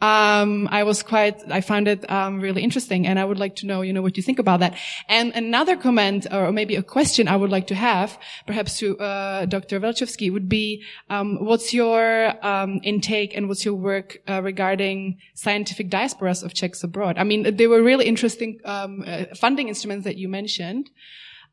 um, 0.02 0.68
I 0.72 0.84
was 0.84 1.04
quite, 1.04 1.52
I 1.52 1.62
found 1.62 1.88
it 1.88 2.10
um, 2.10 2.39
really 2.39 2.62
interesting, 2.62 3.06
and 3.06 3.20
I 3.20 3.26
would 3.26 3.38
like 3.38 3.58
to 3.58 3.66
know, 3.66 3.82
you 3.82 3.91
know, 3.91 4.02
what 4.02 4.16
you 4.16 4.24
think 4.24 4.39
about 4.39 4.62
that. 4.62 4.78
And 5.10 5.34
another 5.34 5.76
comment, 5.76 6.26
or 6.32 6.52
maybe 6.52 6.76
a 6.76 6.84
question 6.84 7.28
I 7.28 7.36
would 7.36 7.50
like 7.50 7.68
to 7.68 7.76
have, 7.76 8.18
perhaps 8.47 8.78
to 8.80 8.97
uh, 9.00 9.45
Dr. 9.45 9.80
Velchovsky, 9.80 10.32
would 10.32 10.47
be, 10.47 10.84
um, 11.10 11.43
what's 11.43 11.74
your 11.74 12.34
um, 12.45 12.80
intake 12.84 13.36
and 13.36 13.50
what's 13.50 13.66
your 13.66 13.76
work 13.76 14.22
uh, 14.30 14.41
regarding 14.41 15.20
scientific 15.34 15.89
diasporas 15.89 16.43
of 16.43 16.54
Czechs 16.54 16.84
abroad? 16.84 17.18
I 17.18 17.26
mean, 17.26 17.56
they 17.56 17.68
were 17.68 17.84
really 17.84 18.06
interesting 18.06 18.60
um, 18.64 19.04
uh, 19.06 19.26
funding 19.36 19.68
instruments 19.68 20.06
that 20.06 20.18
you 20.18 20.30
mentioned. 20.30 20.89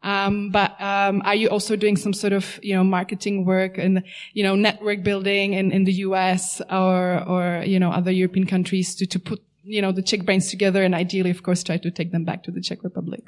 Um, 0.03 0.51
but 0.51 0.81
um, 0.81 1.23
are 1.25 1.35
you 1.35 1.49
also 1.49 1.75
doing 1.75 1.97
some 1.97 2.13
sort 2.13 2.33
of 2.33 2.61
you 2.63 2.75
know 2.75 2.85
marketing 2.85 3.45
work 3.45 3.79
and 3.79 4.03
you 4.35 4.43
know 4.43 4.55
network 4.55 5.03
building 5.03 5.55
in, 5.55 5.73
in 5.73 5.85
the 5.85 5.93
U.S. 6.07 6.61
or 6.71 7.25
or 7.27 7.63
you 7.65 7.81
know 7.81 7.91
other 7.91 8.13
European 8.13 8.47
countries 8.47 8.95
to 8.97 9.07
to 9.07 9.19
put 9.19 9.43
you 9.65 9.83
know 9.83 9.93
the 9.93 10.03
Czech 10.03 10.25
brains 10.25 10.51
together 10.51 10.83
and 10.83 10.95
ideally, 10.95 11.31
of 11.31 11.43
course, 11.43 11.63
try 11.63 11.77
to 11.79 11.91
take 11.91 12.13
them 12.13 12.25
back 12.25 12.43
to 12.45 12.51
the 12.51 12.61
Czech 12.61 12.85
Republic? 12.85 13.25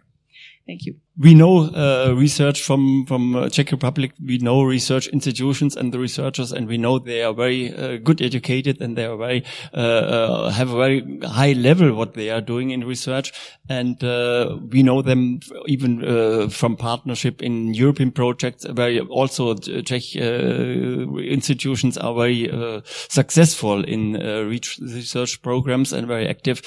Thank 0.66 0.86
you. 0.86 0.96
We 1.20 1.34
know 1.34 1.64
uh, 1.64 2.14
research 2.14 2.62
from 2.62 3.04
from 3.06 3.34
uh, 3.34 3.48
Czech 3.48 3.72
Republic. 3.72 4.12
We 4.24 4.38
know 4.38 4.62
research 4.62 5.08
institutions 5.08 5.76
and 5.76 5.92
the 5.92 5.98
researchers, 5.98 6.52
and 6.52 6.68
we 6.68 6.78
know 6.78 7.00
they 7.00 7.24
are 7.24 7.34
very 7.34 7.74
uh, 7.74 7.96
good 7.96 8.22
educated 8.22 8.80
and 8.80 8.96
they 8.96 9.04
are 9.04 9.16
very 9.16 9.42
uh, 9.74 9.80
uh, 9.80 10.50
have 10.50 10.70
a 10.70 10.76
very 10.76 11.18
high 11.24 11.54
level 11.54 11.92
what 11.92 12.14
they 12.14 12.30
are 12.30 12.40
doing 12.40 12.70
in 12.70 12.84
research. 12.84 13.32
And 13.68 14.00
we 14.70 14.82
know 14.82 15.02
them 15.02 15.40
even 15.66 16.48
from 16.50 16.76
partnership 16.76 17.42
in 17.42 17.74
European 17.74 18.12
projects. 18.12 18.64
where 18.64 19.00
also 19.10 19.54
Czech 19.54 20.14
institutions 20.16 21.98
are 21.98 22.14
very 22.14 22.48
successful 23.08 23.84
in 23.84 24.14
research 24.48 25.42
programs 25.42 25.92
and 25.92 26.06
very 26.06 26.28
active. 26.28 26.62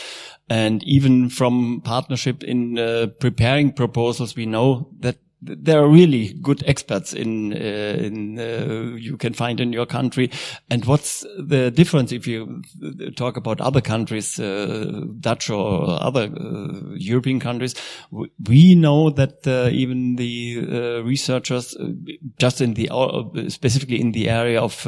And 0.50 0.84
even 0.84 1.30
from 1.30 1.82
partnership 1.84 2.44
in 2.44 2.76
preparing 3.20 3.72
proposals, 3.72 4.36
we 4.42 4.46
know 4.48 4.88
that 5.00 5.18
there 5.44 5.82
are 5.82 5.90
really 5.90 6.34
good 6.34 6.64
experts 6.68 7.14
in, 7.14 7.52
uh, 7.52 7.56
in 7.56 8.38
uh, 8.38 8.96
you 8.96 9.18
can 9.18 9.34
find 9.34 9.60
in 9.60 9.74
your 9.74 9.88
country. 9.88 10.30
And 10.70 10.86
what's 10.86 11.22
the 11.22 11.72
difference 11.72 12.12
if 12.12 12.28
you 12.28 12.62
talk 13.16 13.38
about 13.38 13.60
other 13.60 13.82
countries, 13.82 14.40
uh, 14.40 15.02
Dutch 15.20 15.50
or 15.50 16.00
other 16.00 16.30
uh, 16.32 16.94
European 16.94 17.40
countries? 17.40 17.74
We 18.12 18.76
know 18.76 19.10
that 19.10 19.48
uh, 19.48 19.70
even 19.72 20.18
the 20.18 20.60
uh, 20.62 21.04
researchers, 21.04 21.76
just 22.38 22.62
in 22.62 22.76
the 22.76 22.90
specifically 23.50 24.00
in 24.00 24.12
the 24.12 24.30
area 24.30 24.62
of 24.62 24.86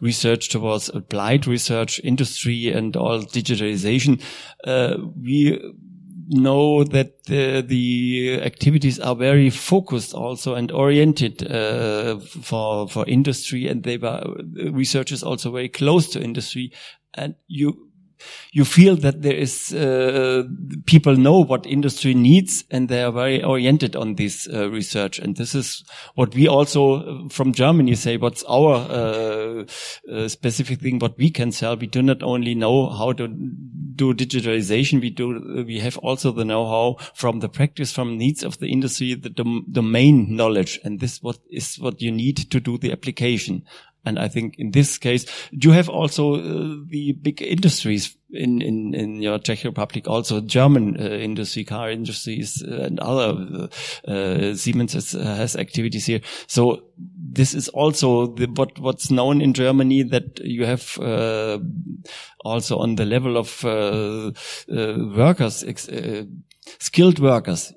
research 0.00 0.48
towards 0.48 0.88
applied 0.88 1.46
research, 1.46 2.00
industry, 2.02 2.72
and 2.72 2.96
all 2.96 3.20
digitalization, 3.20 4.22
we 5.22 5.60
know 6.32 6.84
that 6.84 7.14
uh, 7.28 7.66
the 7.66 8.40
activities 8.42 8.98
are 8.98 9.14
very 9.14 9.50
focused 9.50 10.14
also 10.14 10.54
and 10.54 10.72
oriented 10.72 11.50
uh, 11.50 12.18
for 12.18 12.88
for 12.88 13.06
industry, 13.06 13.68
and 13.68 13.82
they 13.82 13.98
were 13.98 14.22
researchers 14.70 15.22
also 15.22 15.50
very 15.50 15.68
close 15.68 16.08
to 16.10 16.22
industry, 16.22 16.72
and 17.14 17.34
you 17.46 17.91
you 18.52 18.64
feel 18.64 18.96
that 18.96 19.22
there 19.22 19.34
is 19.34 19.72
uh, 19.72 20.44
people 20.86 21.16
know 21.16 21.42
what 21.42 21.66
industry 21.66 22.14
needs 22.14 22.64
and 22.70 22.88
they 22.88 23.02
are 23.02 23.10
very 23.12 23.42
oriented 23.42 23.96
on 23.96 24.16
this 24.16 24.46
uh, 24.52 24.70
research. 24.70 25.18
And 25.18 25.36
this 25.36 25.54
is 25.54 25.84
what 26.14 26.34
we 26.34 26.48
also 26.48 27.24
uh, 27.24 27.28
from 27.28 27.52
Germany 27.52 27.94
say 27.94 28.18
what's 28.18 28.44
our 28.44 28.74
uh, 28.74 29.64
uh, 30.12 30.28
specific 30.28 30.80
thing 30.80 30.98
what 30.98 31.16
we 31.16 31.30
can 31.30 31.50
sell. 31.50 31.76
We 31.76 31.86
do 31.86 32.02
not 32.02 32.22
only 32.22 32.54
know 32.54 32.90
how 32.90 33.12
to 33.12 33.28
do 33.28 34.14
digitalization. 34.14 35.00
We 35.00 35.10
do 35.10 35.64
we 35.66 35.80
have 35.80 35.96
also 35.98 36.32
the 36.32 36.44
know-how 36.44 36.96
from 37.14 37.40
the 37.40 37.48
practice 37.48 37.92
from 37.92 38.18
needs 38.18 38.42
of 38.42 38.58
the 38.58 38.68
industry 38.68 39.14
the 39.14 39.30
dom 39.30 39.66
domain 39.70 40.36
knowledge. 40.36 40.78
And 40.84 41.00
this 41.00 41.22
what 41.22 41.38
is 41.50 41.76
what 41.78 42.02
you 42.02 42.12
need 42.12 42.36
to 42.50 42.60
do 42.60 42.78
the 42.78 42.92
application 42.92 43.64
and 44.04 44.18
I 44.18 44.28
think 44.28 44.58
in 44.58 44.72
this 44.72 44.98
case, 44.98 45.24
do 45.56 45.68
you 45.68 45.74
have 45.74 45.88
also 45.88 46.34
uh, 46.34 46.76
the 46.88 47.12
big 47.12 47.40
industries 47.40 48.16
in, 48.30 48.60
in, 48.62 48.94
in 48.94 49.22
your 49.22 49.38
Czech 49.38 49.62
Republic, 49.64 50.08
also 50.08 50.40
German 50.40 50.96
uh, 50.98 51.04
industry, 51.04 51.64
car 51.64 51.90
industries 51.90 52.62
uh, 52.66 52.82
and 52.82 52.98
other, 52.98 53.68
uh, 54.08 54.10
uh, 54.10 54.54
Siemens 54.54 54.94
has, 54.94 55.12
has, 55.12 55.54
activities 55.56 56.06
here. 56.06 56.20
So 56.46 56.82
this 56.96 57.54
is 57.54 57.68
also 57.68 58.26
the, 58.34 58.46
what, 58.46 58.78
what's 58.78 59.10
known 59.10 59.40
in 59.40 59.52
Germany 59.52 60.02
that 60.04 60.40
you 60.40 60.64
have, 60.66 60.98
uh, 60.98 61.58
also 62.44 62.78
on 62.78 62.96
the 62.96 63.04
level 63.04 63.36
of, 63.36 63.62
workers, 65.16 65.64
skilled 66.78 67.18
workers 67.18 67.72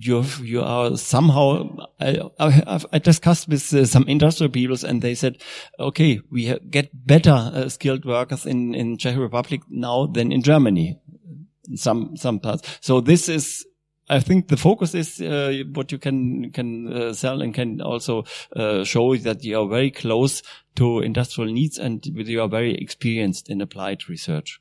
you 0.00 0.24
you 0.42 0.62
are 0.62 0.96
somehow 0.96 1.76
I, 2.00 2.20
I, 2.38 2.80
I 2.92 2.98
discussed 2.98 3.48
with 3.48 3.72
uh, 3.74 3.84
some 3.84 4.04
industrial 4.08 4.50
people 4.50 4.76
and 4.86 5.02
they 5.02 5.14
said, 5.14 5.38
okay, 5.78 6.20
we 6.30 6.58
get 6.70 6.90
better 7.06 7.30
uh, 7.30 7.68
skilled 7.68 8.04
workers 8.04 8.46
in 8.46 8.74
in 8.74 8.96
Czech 8.96 9.16
Republic 9.18 9.60
now 9.68 10.06
than 10.06 10.32
in 10.32 10.42
Germany, 10.42 10.98
in 11.68 11.76
some 11.76 12.16
some 12.16 12.40
parts. 12.40 12.78
So 12.80 13.00
this 13.00 13.28
is. 13.28 13.66
I 14.12 14.18
think 14.18 14.48
the 14.48 14.56
focus 14.56 14.92
is 14.92 15.20
uh, 15.20 15.62
what 15.72 15.92
you 15.92 15.98
can 15.98 16.50
can 16.50 16.92
uh, 16.92 17.12
sell 17.12 17.40
and 17.42 17.54
can 17.54 17.80
also 17.80 18.24
uh, 18.56 18.82
show 18.82 19.16
that 19.16 19.44
you 19.44 19.60
are 19.60 19.68
very 19.68 19.92
close 19.92 20.42
to 20.74 20.98
industrial 20.98 21.52
needs 21.52 21.78
and 21.78 22.04
you 22.04 22.42
are 22.42 22.48
very 22.48 22.74
experienced 22.74 23.48
in 23.48 23.60
applied 23.60 24.08
research. 24.08 24.60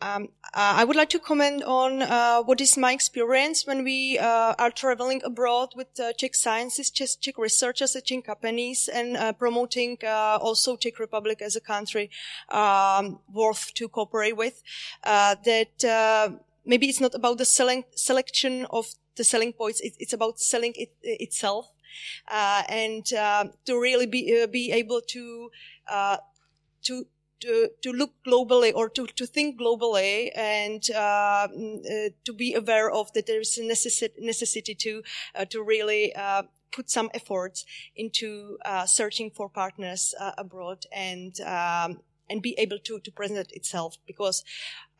Um, 0.00 0.28
uh, 0.54 0.74
I 0.76 0.84
would 0.84 0.96
like 0.96 1.10
to 1.10 1.18
comment 1.18 1.62
on 1.62 2.02
uh, 2.02 2.42
what 2.42 2.60
is 2.60 2.76
my 2.76 2.92
experience 2.92 3.66
when 3.66 3.84
we 3.84 4.18
uh, 4.18 4.54
are 4.58 4.70
traveling 4.70 5.20
abroad 5.24 5.74
with 5.76 5.88
uh, 6.00 6.12
Czech 6.14 6.34
scientists, 6.34 6.90
Czech, 6.90 7.38
researchers 7.38 7.96
Czech 8.02 8.24
companies, 8.24 8.88
and 8.88 9.16
uh, 9.16 9.32
promoting 9.32 9.98
uh, 10.02 10.38
also 10.40 10.76
Czech 10.76 10.98
Republic 10.98 11.42
as 11.42 11.56
a 11.56 11.60
country 11.60 12.10
um, 12.48 13.18
worth 13.32 13.72
to 13.74 13.88
cooperate 13.88 14.36
with. 14.36 14.62
that 15.04 16.38
maybe 16.64 16.88
it's 16.88 17.00
not 17.00 17.14
about 17.14 17.38
the 17.38 17.44
selling, 17.44 17.84
selection 17.94 18.66
of 18.70 18.86
the 19.16 19.24
selling 19.24 19.52
points; 19.52 19.80
it, 19.80 19.94
it's 19.98 20.12
about 20.12 20.40
selling 20.40 20.72
it 20.76 20.92
itself, 21.02 21.72
and 22.28 23.04
to 23.06 23.78
really 23.78 24.06
be 24.06 24.46
be 24.46 24.72
able 24.72 25.00
to 25.08 25.50
to 26.82 27.04
to, 27.40 27.70
to 27.82 27.92
look 27.92 28.12
globally 28.26 28.72
or 28.74 28.88
to, 28.88 29.06
to 29.06 29.26
think 29.26 29.60
globally 29.60 30.30
and 30.36 30.90
uh, 30.94 31.48
mm, 31.48 31.78
uh, 31.78 32.10
to 32.24 32.32
be 32.32 32.54
aware 32.54 32.90
of 32.90 33.12
that 33.12 33.26
there 33.26 33.40
is 33.40 33.58
a 33.58 33.62
necessi- 33.62 34.18
necessity 34.18 34.74
to 34.74 35.02
uh, 35.34 35.44
to 35.46 35.62
really 35.62 36.14
uh, 36.14 36.42
put 36.72 36.90
some 36.90 37.10
efforts 37.14 37.64
into 37.96 38.58
uh, 38.64 38.86
searching 38.86 39.30
for 39.30 39.48
partners 39.48 40.14
abroad 40.38 40.84
and 40.92 41.40
um, 41.40 42.00
and 42.28 42.42
be 42.42 42.54
able 42.58 42.78
to 42.78 43.00
to 43.00 43.10
present 43.10 43.50
itself 43.52 43.96
because 44.06 44.44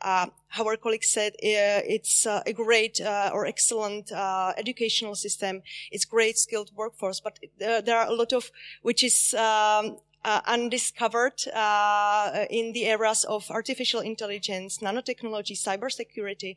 uh, 0.01 0.25
how 0.47 0.65
our 0.65 0.77
colleague 0.77 1.03
said, 1.03 1.33
uh, 1.33 1.85
it's 1.85 2.25
uh, 2.25 2.41
a 2.47 2.53
great 2.53 2.99
or 2.99 3.45
excellent 3.45 4.11
educational 4.57 5.13
system. 5.13 5.61
It's 5.91 6.05
great 6.05 6.39
skilled 6.39 6.71
workforce, 6.75 7.19
but 7.19 7.37
there 7.59 7.97
are 7.97 8.07
a 8.07 8.13
lot 8.13 8.33
of 8.33 8.51
which 8.81 9.03
is 9.03 9.35
um, 9.35 9.97
uh, 10.23 10.41
undiscovered 10.45 11.41
uh, 11.53 12.45
in 12.49 12.73
the 12.73 12.85
areas 12.85 13.23
of 13.25 13.49
artificial 13.49 14.01
intelligence, 14.01 14.79
nanotechnology, 14.79 15.57
cybersecurity, 15.57 16.55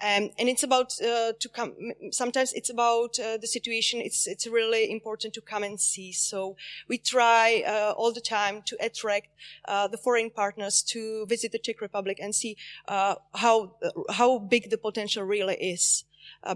um, 0.00 0.30
and 0.38 0.48
it's 0.48 0.62
about 0.62 0.92
uh, 1.00 1.32
to 1.38 1.48
come. 1.48 1.74
Sometimes 2.10 2.52
it's 2.52 2.70
about 2.70 3.18
uh, 3.18 3.36
the 3.36 3.46
situation. 3.46 4.00
It's 4.00 4.26
it's 4.26 4.46
really 4.46 4.90
important 4.90 5.34
to 5.34 5.40
come 5.40 5.62
and 5.62 5.80
see. 5.80 6.12
So 6.12 6.56
we 6.88 6.98
try 6.98 7.62
uh, 7.66 7.92
all 7.96 8.12
the 8.12 8.20
time 8.20 8.62
to 8.66 8.76
attract 8.80 9.28
uh, 9.66 9.88
the 9.88 9.98
foreign 9.98 10.30
partners 10.30 10.82
to 10.88 11.26
visit 11.26 11.52
the 11.52 11.58
Czech 11.58 11.80
Republic 11.80 12.18
and 12.20 12.34
see 12.34 12.56
how 12.88 13.76
how 14.10 14.38
big 14.38 14.70
the 14.70 14.78
potential 14.78 15.24
really 15.24 15.56
is. 15.56 16.04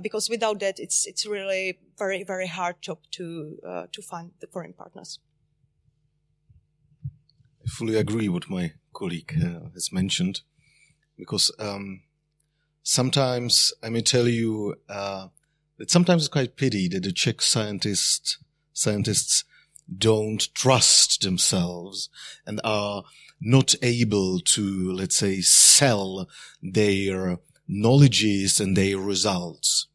because 0.02 0.30
without 0.30 0.60
that, 0.60 0.78
it's 0.78 1.06
it's 1.06 1.24
really 1.26 1.78
very 1.98 2.24
very 2.24 2.46
hard 2.46 2.76
job 2.80 2.98
to 3.10 3.58
to 3.92 4.02
find 4.02 4.30
the 4.40 4.46
foreign 4.46 4.72
partners 4.72 5.18
fully 7.68 7.96
agree 7.96 8.28
with 8.28 8.50
my 8.50 8.72
colleague 8.92 9.34
uh, 9.40 9.70
has 9.74 9.92
mentioned, 9.92 10.40
because 11.16 11.52
um, 11.58 12.02
sometimes 12.82 13.72
I 13.82 13.90
may 13.90 14.02
tell 14.02 14.28
you 14.28 14.76
uh, 14.88 15.28
that 15.78 15.90
sometimes 15.90 16.22
it's 16.22 16.32
quite 16.32 16.56
pity 16.56 16.88
that 16.88 17.02
the 17.02 17.12
Czech 17.12 17.42
scientists 17.42 18.38
scientists 18.72 19.44
don't 19.96 20.54
trust 20.54 21.22
themselves 21.22 22.08
and 22.46 22.60
are 22.62 23.04
not 23.40 23.74
able 23.82 24.40
to, 24.40 24.92
let's 24.92 25.16
say, 25.16 25.40
sell 25.40 26.28
their 26.62 27.38
knowledges 27.66 28.60
and 28.60 28.76
their 28.76 28.98
results. 28.98 29.86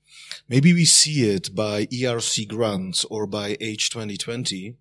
Maybe 0.50 0.74
we 0.74 0.86
see 0.86 1.30
it 1.30 1.56
by 1.56 1.86
ERC 1.86 2.48
grants 2.48 3.06
or 3.06 3.26
by 3.26 3.56
H2020 3.56 4.76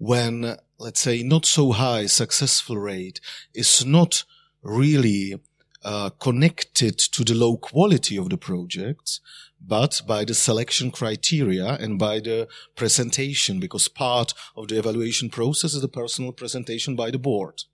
when, 0.00 0.56
let's 0.78 1.00
say, 1.00 1.22
not 1.22 1.44
so 1.44 1.72
high 1.72 2.06
successful 2.06 2.78
rate 2.78 3.20
is 3.52 3.84
not 3.84 4.24
really 4.62 5.38
uh, 5.84 6.08
connected 6.18 6.96
to 6.98 7.22
the 7.22 7.34
low 7.34 7.58
quality 7.58 8.16
of 8.16 8.30
the 8.30 8.38
projects, 8.38 9.20
but 9.60 10.00
by 10.06 10.24
the 10.24 10.32
selection 10.32 10.90
criteria 10.90 11.74
and 11.74 11.98
by 11.98 12.18
the 12.18 12.48
presentation, 12.76 13.60
because 13.60 13.88
part 13.88 14.32
of 14.56 14.68
the 14.68 14.78
evaluation 14.78 15.28
process 15.28 15.74
is 15.74 15.82
the 15.82 15.88
personal 15.88 16.32
presentation 16.32 16.96
by 16.96 17.10
the 17.10 17.18
board. 17.18 17.64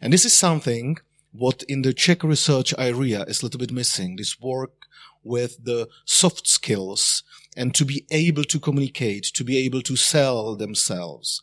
And 0.00 0.12
this 0.12 0.24
is 0.24 0.34
something 0.34 0.98
what 1.30 1.62
in 1.68 1.82
the 1.82 1.94
Czech 1.94 2.24
research 2.24 2.74
area 2.76 3.22
is 3.28 3.40
a 3.40 3.46
little 3.46 3.60
bit 3.60 3.70
missing. 3.70 4.16
This 4.16 4.40
work 4.40 4.86
with 5.22 5.64
the 5.64 5.88
soft 6.04 6.48
skills 6.48 7.22
and 7.56 7.74
to 7.74 7.84
be 7.84 8.06
able 8.10 8.44
to 8.44 8.58
communicate, 8.58 9.24
to 9.34 9.44
be 9.44 9.58
able 9.58 9.82
to 9.82 9.96
sell 9.96 10.56
themselves, 10.56 11.42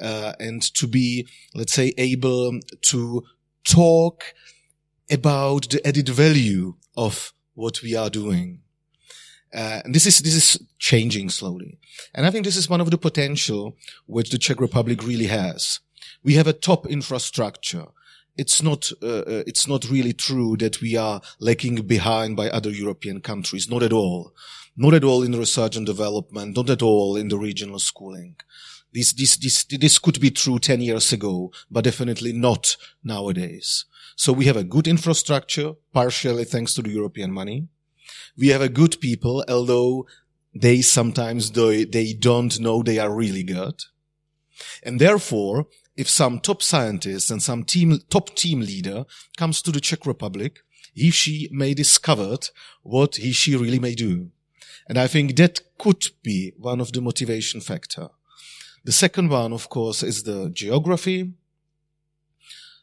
uh, 0.00 0.32
and 0.38 0.62
to 0.74 0.86
be, 0.86 1.28
let's 1.54 1.72
say, 1.72 1.92
able 1.98 2.60
to 2.82 3.22
talk 3.64 4.34
about 5.10 5.68
the 5.70 5.86
added 5.86 6.08
value 6.08 6.74
of 6.96 7.32
what 7.54 7.82
we 7.82 7.94
are 7.94 8.10
doing. 8.10 8.60
Uh, 9.52 9.80
and 9.84 9.94
this 9.94 10.06
is 10.06 10.20
this 10.20 10.34
is 10.34 10.62
changing 10.78 11.28
slowly, 11.28 11.78
and 12.14 12.24
I 12.24 12.30
think 12.30 12.44
this 12.44 12.56
is 12.56 12.70
one 12.70 12.80
of 12.80 12.90
the 12.90 12.98
potential 12.98 13.76
which 14.06 14.30
the 14.30 14.38
Czech 14.38 14.60
Republic 14.60 15.02
really 15.02 15.26
has. 15.26 15.80
We 16.22 16.34
have 16.34 16.46
a 16.46 16.52
top 16.52 16.86
infrastructure 16.86 17.86
it's 18.36 18.62
not 18.62 18.90
uh, 19.02 19.06
uh, 19.06 19.42
it's 19.46 19.66
not 19.68 19.90
really 19.90 20.14
true 20.14 20.56
that 20.56 20.80
we 20.80 20.96
are 20.96 21.20
lagging 21.40 21.82
behind 21.86 22.36
by 22.36 22.48
other 22.48 22.70
European 22.70 23.20
countries. 23.20 23.68
Not 23.68 23.82
at 23.82 23.92
all. 23.92 24.32
Not 24.76 24.94
at 24.94 25.04
all 25.04 25.22
in 25.22 25.32
research 25.32 25.76
and 25.76 25.86
development. 25.86 26.56
Not 26.56 26.70
at 26.70 26.82
all 26.82 27.16
in 27.16 27.28
the 27.28 27.38
regional 27.38 27.78
schooling. 27.78 28.36
This 28.92 29.12
this 29.12 29.36
this 29.36 29.64
this 29.64 29.98
could 29.98 30.20
be 30.20 30.30
true 30.30 30.58
ten 30.58 30.80
years 30.80 31.12
ago, 31.12 31.52
but 31.70 31.84
definitely 31.84 32.32
not 32.32 32.76
nowadays. 33.04 33.84
So 34.16 34.32
we 34.32 34.46
have 34.46 34.56
a 34.56 34.64
good 34.64 34.86
infrastructure, 34.86 35.74
partially 35.92 36.44
thanks 36.44 36.74
to 36.74 36.82
the 36.82 36.90
European 36.90 37.32
money. 37.32 37.68
We 38.36 38.48
have 38.48 38.60
a 38.60 38.68
good 38.68 39.00
people, 39.00 39.44
although 39.48 40.06
they 40.54 40.82
sometimes 40.82 41.50
do, 41.50 41.86
they 41.86 42.12
don't 42.12 42.58
know 42.58 42.82
they 42.82 42.98
are 42.98 43.14
really 43.14 43.44
good. 43.44 43.84
And 44.82 45.00
therefore, 45.00 45.66
if 45.96 46.08
some 46.08 46.40
top 46.40 46.62
scientist 46.62 47.30
and 47.30 47.42
some 47.42 47.64
team, 47.64 47.98
top 48.10 48.34
team 48.34 48.60
leader 48.60 49.04
comes 49.36 49.62
to 49.62 49.70
the 49.70 49.80
Czech 49.80 50.06
Republic, 50.06 50.60
he, 50.92 51.10
she 51.10 51.48
may 51.52 51.74
discover 51.74 52.36
what 52.82 53.16
he, 53.16 53.32
she 53.32 53.56
really 53.56 53.78
may 53.78 53.94
do. 53.94 54.30
And 54.90 54.98
I 54.98 55.06
think 55.06 55.36
that 55.36 55.60
could 55.78 56.08
be 56.20 56.52
one 56.58 56.80
of 56.80 56.90
the 56.90 57.00
motivation 57.00 57.60
factor. 57.60 58.08
The 58.82 58.90
second 58.90 59.30
one, 59.30 59.52
of 59.52 59.68
course, 59.68 60.02
is 60.02 60.24
the 60.24 60.50
geography. 60.50 61.32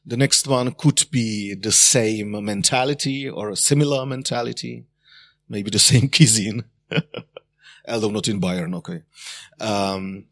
The 0.05 0.15
next 0.15 0.47
one 0.47 0.71
could 0.71 1.03
be 1.11 1.53
the 1.53 1.73
same 1.73 2.31
mentality 2.45 3.29
or 3.29 3.49
a 3.49 3.57
similar 3.57 4.05
mentality, 4.05 4.85
maybe 5.49 5.69
the 5.69 5.79
same 5.91 6.07
cuisine, 6.07 6.63
although 7.89 8.11
not 8.11 8.29
in 8.29 8.39
Bayern, 8.39 8.73
okay. 8.75 9.01
Um, 9.59 10.27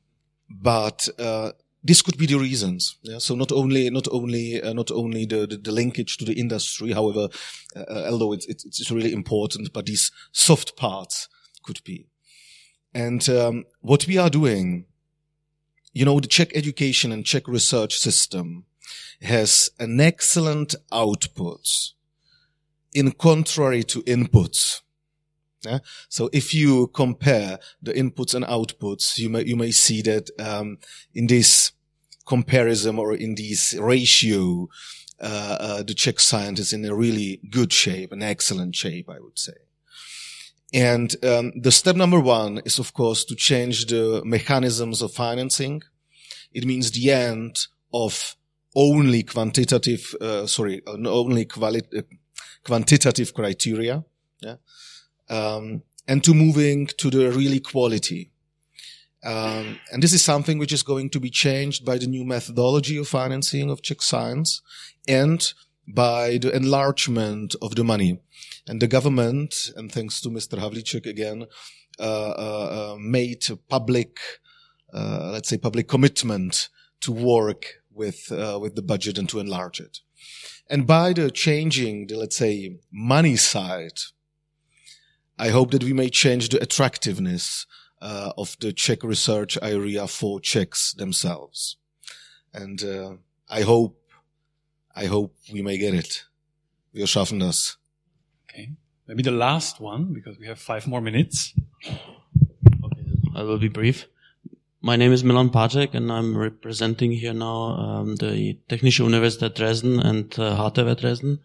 but 0.49 1.09
uh, 1.19 1.51
this 1.83 2.01
could 2.01 2.17
be 2.17 2.25
the 2.25 2.39
reasons. 2.39 2.95
Yeah? 3.01 3.17
So 3.17 3.35
not 3.35 3.51
only, 3.51 3.89
not 3.89 4.07
only, 4.13 4.61
uh, 4.61 4.71
not 4.71 4.91
only 4.91 5.25
the, 5.25 5.45
the, 5.45 5.57
the, 5.57 5.73
linkage 5.73 6.15
to 6.19 6.25
the 6.25 6.39
industry, 6.39 6.93
however, 6.93 7.27
uh, 7.75 7.79
uh, 7.81 8.07
although 8.11 8.31
it's, 8.31 8.45
it's, 8.45 8.63
it's, 8.63 8.91
really 8.91 9.11
important, 9.11 9.73
but 9.73 9.87
these 9.87 10.09
soft 10.31 10.77
parts 10.77 11.27
could 11.65 11.83
be. 11.83 12.07
And 12.93 13.27
um, 13.27 13.65
what 13.81 14.07
we 14.07 14.17
are 14.17 14.29
doing, 14.29 14.85
you 15.93 16.05
know, 16.05 16.19
the 16.19 16.27
Czech 16.27 16.55
education 16.55 17.11
and 17.11 17.25
Czech 17.25 17.47
research 17.47 17.97
system 17.97 18.65
has 19.21 19.69
an 19.79 19.99
excellent 19.99 20.75
output 20.91 21.93
in 22.93 23.11
contrary 23.11 23.83
to 23.83 24.01
inputs. 24.03 24.81
Yeah? 25.65 25.79
So 26.09 26.29
if 26.31 26.53
you 26.53 26.87
compare 26.87 27.59
the 27.81 27.93
inputs 27.93 28.33
and 28.33 28.45
outputs, 28.45 29.17
you 29.17 29.29
may, 29.29 29.43
you 29.43 29.55
may 29.55 29.71
see 29.71 30.01
that, 30.03 30.29
um, 30.39 30.77
in 31.13 31.27
this 31.27 31.71
comparison 32.25 32.97
or 32.97 33.13
in 33.13 33.35
this 33.35 33.73
ratio, 33.73 34.69
uh, 35.19 35.57
uh, 35.59 35.83
the 35.83 35.93
Czech 35.93 36.19
science 36.19 36.59
is 36.59 36.73
in 36.73 36.85
a 36.85 36.95
really 36.95 37.39
good 37.49 37.73
shape, 37.73 38.11
an 38.11 38.21
excellent 38.21 38.75
shape, 38.75 39.09
I 39.09 39.19
would 39.19 39.39
say. 39.39 39.64
And 40.75 41.15
um, 41.23 41.53
the 41.55 41.71
step 41.71 41.95
number 41.95 42.19
one 42.19 42.61
is, 42.65 42.79
of 42.79 42.93
course, 42.93 43.23
to 43.25 43.35
change 43.35 43.85
the 43.85 44.21
mechanisms 44.25 45.01
of 45.01 45.13
financing. 45.13 45.81
It 46.51 46.65
means 46.65 46.91
the 46.91 47.11
end 47.11 47.67
of 47.93 48.35
only 48.75 49.23
quantitative, 49.23 50.13
uh, 50.19 50.45
sorry, 50.47 50.81
only 50.85 51.45
quali- 51.45 51.81
uh, 51.97 52.01
quantitative 52.63 53.33
criteria. 53.33 54.03
Yeah 54.41 54.57
um, 55.29 55.83
and 56.07 56.23
to 56.23 56.33
moving 56.33 56.87
to 56.97 57.09
the 57.09 57.31
really 57.31 57.59
quality. 57.59 58.31
Um, 59.23 59.79
and 59.91 60.03
this 60.03 60.13
is 60.13 60.23
something 60.23 60.59
which 60.59 60.71
is 60.71 60.83
going 60.83 61.09
to 61.11 61.19
be 61.19 61.31
changed 61.31 61.83
by 61.83 61.97
the 61.97 62.05
new 62.05 62.23
methodology 62.23 62.97
of 62.97 63.07
financing 63.07 63.71
of 63.71 63.81
Czech 63.81 64.01
science 64.01 64.61
and 65.07 65.53
by 65.87 66.37
the 66.37 66.55
enlargement 66.55 67.55
of 67.61 67.75
the 67.75 67.83
money. 67.83 68.19
And 68.67 68.81
the 68.81 68.87
government, 68.87 69.71
and 69.75 69.91
thanks 69.91 70.21
to 70.21 70.29
Mr. 70.29 70.57
Havlicek 70.57 71.05
again, 71.05 71.45
uh, 71.99 72.03
uh, 72.03 72.93
uh, 72.93 72.95
made 72.99 73.45
public, 73.69 74.17
let's 74.91 75.49
say 75.49 75.57
public 75.57 75.87
commitment 75.87 76.69
to 77.01 77.11
work 77.11 77.65
with 77.91 78.31
with 78.31 78.75
the 78.75 78.81
budget 78.81 79.17
and 79.17 79.29
to 79.29 79.39
enlarge 79.39 79.79
it. 79.79 79.99
And 80.69 80.87
by 80.87 81.13
the 81.13 81.29
changing 81.31 82.07
the 82.07 82.17
let's 82.17 82.35
say 82.37 82.79
money 82.91 83.35
side, 83.37 83.99
I 85.37 85.49
hope 85.49 85.71
that 85.71 85.83
we 85.83 85.93
may 85.93 86.09
change 86.09 86.49
the 86.49 86.61
attractiveness 86.61 87.65
uh, 88.01 88.31
of 88.37 88.57
the 88.59 88.73
Czech 88.73 89.03
research 89.03 89.57
area 89.61 90.07
for 90.07 90.39
Czechs 90.39 90.93
themselves. 90.93 91.77
And 92.53 92.83
uh, 92.83 93.15
I 93.49 93.61
hope, 93.61 93.99
I 94.95 95.05
hope 95.05 95.35
we 95.51 95.61
may 95.61 95.77
get 95.77 95.93
it. 95.93 96.25
Wir 96.93 97.07
schaffen 97.07 97.39
das. 97.39 97.77
Okay. 98.55 98.71
Maybe 99.07 99.21
the 99.21 99.31
last 99.31 99.81
one, 99.81 100.13
because 100.13 100.39
we 100.39 100.47
have 100.47 100.57
five 100.57 100.87
more 100.87 101.01
minutes. 101.01 101.53
Okay, 101.85 103.05
I 103.35 103.43
will 103.43 103.57
be 103.57 103.67
brief. 103.67 104.07
My 104.81 104.95
name 104.95 105.11
is 105.11 105.25
Milan 105.25 105.49
Páček 105.49 105.93
and 105.93 106.09
I'm 106.09 106.37
representing 106.37 107.11
here 107.11 107.33
now 107.33 107.75
um, 107.75 108.15
the 108.15 108.57
Technische 108.69 109.03
Universität 109.03 109.55
Dresden 109.55 109.99
and 109.99 110.33
uh, 110.39 110.55
HTW 110.55 110.95
Dresden 110.95 111.39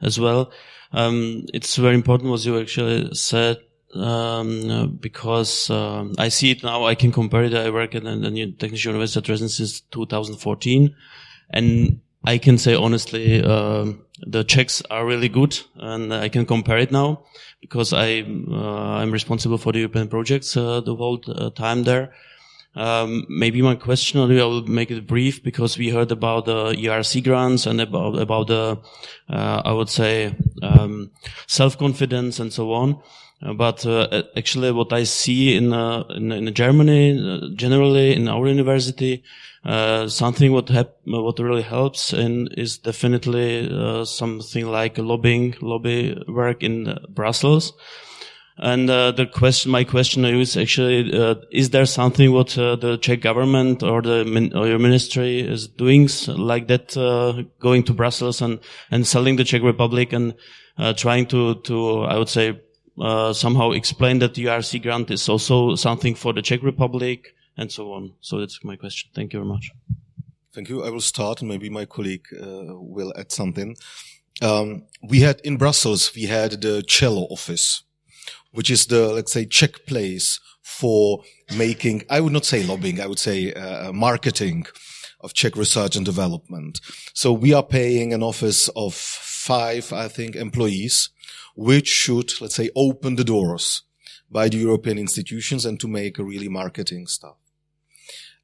as 0.00 0.18
well. 0.18 0.50
Um, 0.92 1.44
it's 1.52 1.76
very 1.76 1.94
important 1.94 2.30
what 2.30 2.44
you 2.46 2.58
actually 2.58 3.14
said 3.14 3.58
um, 3.94 4.96
because 5.00 5.68
um, 5.68 6.14
I 6.18 6.30
see 6.30 6.50
it 6.52 6.62
now. 6.62 6.86
I 6.86 6.94
can 6.94 7.12
compare 7.12 7.44
it. 7.44 7.54
I 7.54 7.68
work 7.68 7.94
at 7.94 8.04
the 8.04 8.54
Technische 8.58 8.88
Universität 8.88 9.24
Dresden 9.24 9.50
since 9.50 9.80
2014, 9.90 10.94
and 11.50 12.00
I 12.24 12.38
can 12.38 12.58
say 12.58 12.74
honestly, 12.74 13.42
uh, 13.42 13.92
the 14.26 14.44
Czechs 14.44 14.82
are 14.90 15.04
really 15.04 15.28
good, 15.28 15.58
and 15.76 16.12
I 16.12 16.28
can 16.28 16.46
compare 16.46 16.78
it 16.78 16.90
now 16.90 17.24
because 17.60 17.92
I 17.92 18.22
uh, 18.50 19.00
I'm 19.00 19.10
responsible 19.10 19.58
for 19.58 19.72
the 19.72 19.80
European 19.80 20.08
projects 20.08 20.56
uh, 20.56 20.80
the 20.80 20.94
whole 20.96 21.20
uh, 21.28 21.50
time 21.50 21.84
there. 21.84 22.12
Um, 22.76 23.24
maybe 23.28 23.62
my 23.62 23.76
question, 23.76 24.20
I 24.20 24.26
will 24.26 24.66
make 24.66 24.90
it 24.90 25.06
brief 25.06 25.44
because 25.44 25.78
we 25.78 25.90
heard 25.90 26.10
about 26.10 26.46
the 26.46 26.72
ERC 26.72 27.22
grants 27.22 27.66
and 27.66 27.80
about 27.80 28.18
about 28.18 28.48
the 28.48 28.78
uh, 29.28 29.62
I 29.64 29.72
would 29.72 29.90
say 29.90 30.34
um, 30.62 31.10
self 31.46 31.78
confidence 31.78 32.40
and 32.40 32.52
so 32.52 32.72
on. 32.72 33.00
Uh, 33.42 33.52
but 33.52 33.84
uh, 33.84 34.22
actually, 34.36 34.72
what 34.72 34.92
I 34.92 35.04
see 35.04 35.56
in 35.56 35.72
uh, 35.72 36.04
in, 36.10 36.32
in, 36.32 36.54
Germany, 36.54 37.52
generally 37.56 38.14
in 38.14 38.28
our 38.28 38.46
university, 38.46 39.22
something 39.64 40.52
what 40.52 40.68
hap- 40.68 40.96
what 41.04 41.38
really 41.38 41.62
helps 41.62 42.12
in 42.12 42.48
is 42.56 42.78
definitely 42.78 43.68
something 44.06 44.66
like 44.66 44.98
lobbying, 44.98 45.56
lobby 45.60 46.16
work 46.28 46.62
in 46.62 46.96
Brussels. 47.08 47.72
And 48.56 48.88
uh, 48.88 49.10
the 49.10 49.26
question, 49.26 49.72
my 49.72 49.82
question 49.82 50.24
is 50.24 50.56
actually, 50.56 51.12
uh, 51.12 51.34
is 51.50 51.70
there 51.70 51.86
something 51.86 52.30
what 52.30 52.56
uh, 52.56 52.76
the 52.76 52.98
Czech 52.98 53.20
government 53.20 53.82
or 53.82 54.00
the 54.00 54.24
min- 54.24 54.56
or 54.56 54.68
your 54.68 54.78
ministry 54.78 55.40
is 55.40 55.66
doing 55.66 56.08
like 56.28 56.68
that, 56.68 56.94
going 57.58 57.82
to 57.82 57.92
Brussels 57.92 58.40
and 58.40 58.60
and 58.92 59.06
selling 59.06 59.36
the 59.36 59.44
Czech 59.44 59.62
Republic 59.62 60.12
and 60.12 60.34
trying 60.96 61.26
to 61.26 61.56
to 61.62 62.02
I 62.02 62.16
would 62.16 62.28
say 62.28 62.60
uh, 63.00 63.32
somehow 63.32 63.72
explain 63.72 64.18
that 64.20 64.34
the 64.34 64.44
ERC 64.44 64.82
grant 64.82 65.10
is 65.10 65.28
also 65.28 65.74
something 65.74 66.14
for 66.14 66.32
the 66.32 66.42
Czech 66.42 66.62
Republic 66.62 67.34
and 67.56 67.70
so 67.70 67.92
on. 67.92 68.14
So 68.20 68.38
that's 68.38 68.64
my 68.64 68.76
question. 68.76 69.10
Thank 69.14 69.32
you 69.32 69.40
very 69.40 69.48
much. 69.48 69.70
Thank 70.52 70.68
you. 70.68 70.84
I 70.84 70.90
will 70.90 71.00
start 71.00 71.40
and 71.40 71.48
maybe 71.48 71.68
my 71.68 71.84
colleague 71.84 72.26
uh, 72.40 72.74
will 72.78 73.12
add 73.16 73.32
something. 73.32 73.76
Um, 74.42 74.84
we 75.02 75.20
had 75.20 75.40
in 75.40 75.56
Brussels, 75.56 76.12
we 76.14 76.22
had 76.24 76.52
the 76.62 76.82
CZELO 76.86 77.30
office, 77.30 77.82
which 78.52 78.70
is 78.70 78.86
the, 78.86 79.12
let's 79.12 79.32
say, 79.32 79.46
Czech 79.46 79.86
place 79.86 80.40
for 80.62 81.22
making, 81.56 82.04
I 82.08 82.20
would 82.20 82.32
not 82.32 82.44
say 82.44 82.62
lobbying, 82.62 83.00
I 83.00 83.06
would 83.06 83.18
say 83.18 83.52
uh, 83.52 83.92
marketing 83.92 84.66
of 85.20 85.34
Czech 85.34 85.56
research 85.56 85.96
and 85.96 86.04
development. 86.04 86.80
So 87.14 87.32
we 87.32 87.52
are 87.52 87.62
paying 87.62 88.12
an 88.12 88.22
office 88.22 88.68
of 88.76 88.94
five, 88.94 89.92
I 89.92 90.08
think, 90.08 90.36
employees 90.36 91.10
which 91.54 91.88
should, 91.88 92.32
let's 92.40 92.56
say, 92.56 92.70
open 92.74 93.16
the 93.16 93.24
doors 93.24 93.82
by 94.30 94.48
the 94.48 94.58
European 94.58 94.98
institutions 94.98 95.64
and 95.64 95.78
to 95.80 95.88
make 95.88 96.18
really 96.18 96.48
marketing 96.48 97.06
stuff. 97.06 97.36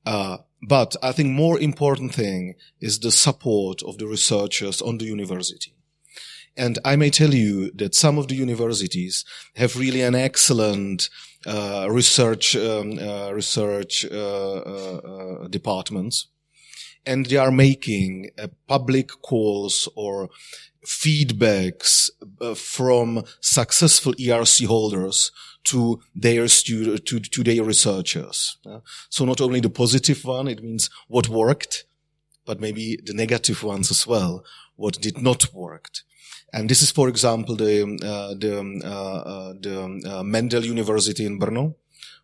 Uh, 0.07 0.39
but 0.63 0.97
I 1.03 1.13
think 1.13 1.31
more 1.31 1.59
important 1.59 2.15
thing 2.15 2.55
is 2.81 2.99
the 2.99 3.11
support 3.11 3.83
of 3.83 3.99
the 3.99 4.07
researchers 4.07 4.81
on 4.81 4.99
the 4.99 5.05
university. 5.07 5.75
And 6.57 6.79
I 6.85 6.97
may 6.97 7.11
tell 7.11 7.33
you 7.33 7.71
that 7.73 7.95
some 7.95 8.19
of 8.19 8.29
the 8.29 8.35
universities 8.35 9.25
have 9.57 9.77
really 9.77 10.03
an 10.03 10.15
excellent 10.15 11.09
uh, 11.47 11.87
research 11.91 12.55
um, 12.57 12.99
uh, 12.99 13.31
research 13.33 14.05
uh, 14.05 14.57
uh, 14.57 15.01
uh, 15.43 15.49
departments, 15.49 16.27
and 17.07 17.27
they 17.27 17.37
are 17.37 17.51
making 17.51 18.31
public 18.67 19.09
calls 19.23 19.89
or 19.97 20.29
feedbacks 20.85 22.11
uh, 22.41 22.55
from 22.55 23.25
successful 23.41 24.13
ERC 24.15 24.67
holders 24.67 25.31
to 25.65 26.01
their 26.15 26.49
student, 26.49 27.05
to, 27.07 27.21
to 27.21 27.43
their 27.43 27.63
researchers. 27.63 28.57
So 29.11 29.25
not 29.25 29.41
only 29.41 29.61
the 29.61 29.71
positive 29.71 30.25
one, 30.25 30.49
it 30.49 30.63
means 30.63 30.89
what 31.09 31.29
worked, 31.29 31.85
but 32.47 32.61
maybe 32.61 32.99
the 33.05 33.13
negative 33.13 33.63
ones 33.63 33.91
as 33.91 34.07
well, 34.07 34.45
what 34.77 35.01
did 35.01 35.21
not 35.21 35.53
work. 35.53 35.91
And 36.53 36.69
this 36.69 36.83
is, 36.83 36.91
for 36.91 37.09
example, 37.09 37.57
the, 37.57 37.83
uh, 38.03 38.35
the, 38.39 38.59
um, 38.59 38.81
uh, 38.85 38.89
uh, 38.89 39.53
the 39.61 40.19
uh, 40.19 40.23
Mendel 40.23 40.65
University 40.65 41.25
in 41.25 41.39
Brno, 41.39 41.75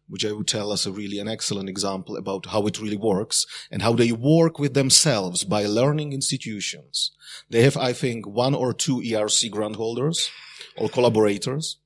which 0.09 0.25
I 0.25 0.33
would 0.33 0.47
tell 0.47 0.73
us 0.73 0.87
a 0.87 0.93
really 0.93 1.19
an 1.19 1.29
excellent 1.29 1.69
example 1.69 2.17
about 2.17 2.47
how 2.47 2.67
it 2.67 2.81
really 2.81 2.97
works 2.97 3.47
and 3.71 3.83
how 3.83 3.93
they 3.93 4.13
work 4.13 4.59
with 4.59 4.75
themselves 4.75 5.45
by 5.45 5.65
learning 5.67 6.13
institutions. 6.13 7.11
They 7.51 7.63
have, 7.63 7.77
I 7.77 7.93
think, 7.93 8.27
one 8.27 8.55
or 8.55 8.73
two 8.73 8.99
ERC 9.01 9.51
grant 9.51 9.77
holders 9.77 10.31
or 10.77 10.89
collaborators. 10.89 11.79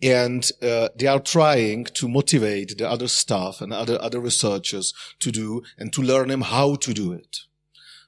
And 0.00 0.48
uh, 0.62 0.90
they 0.96 1.08
are 1.08 1.18
trying 1.18 1.84
to 1.86 2.08
motivate 2.08 2.78
the 2.78 2.88
other 2.88 3.08
staff 3.08 3.60
and 3.60 3.72
other 3.72 4.00
other 4.00 4.20
researchers 4.20 4.94
to 5.18 5.32
do 5.32 5.62
and 5.76 5.92
to 5.92 6.02
learn 6.02 6.28
them 6.28 6.42
how 6.42 6.76
to 6.76 6.94
do 6.94 7.12
it, 7.12 7.38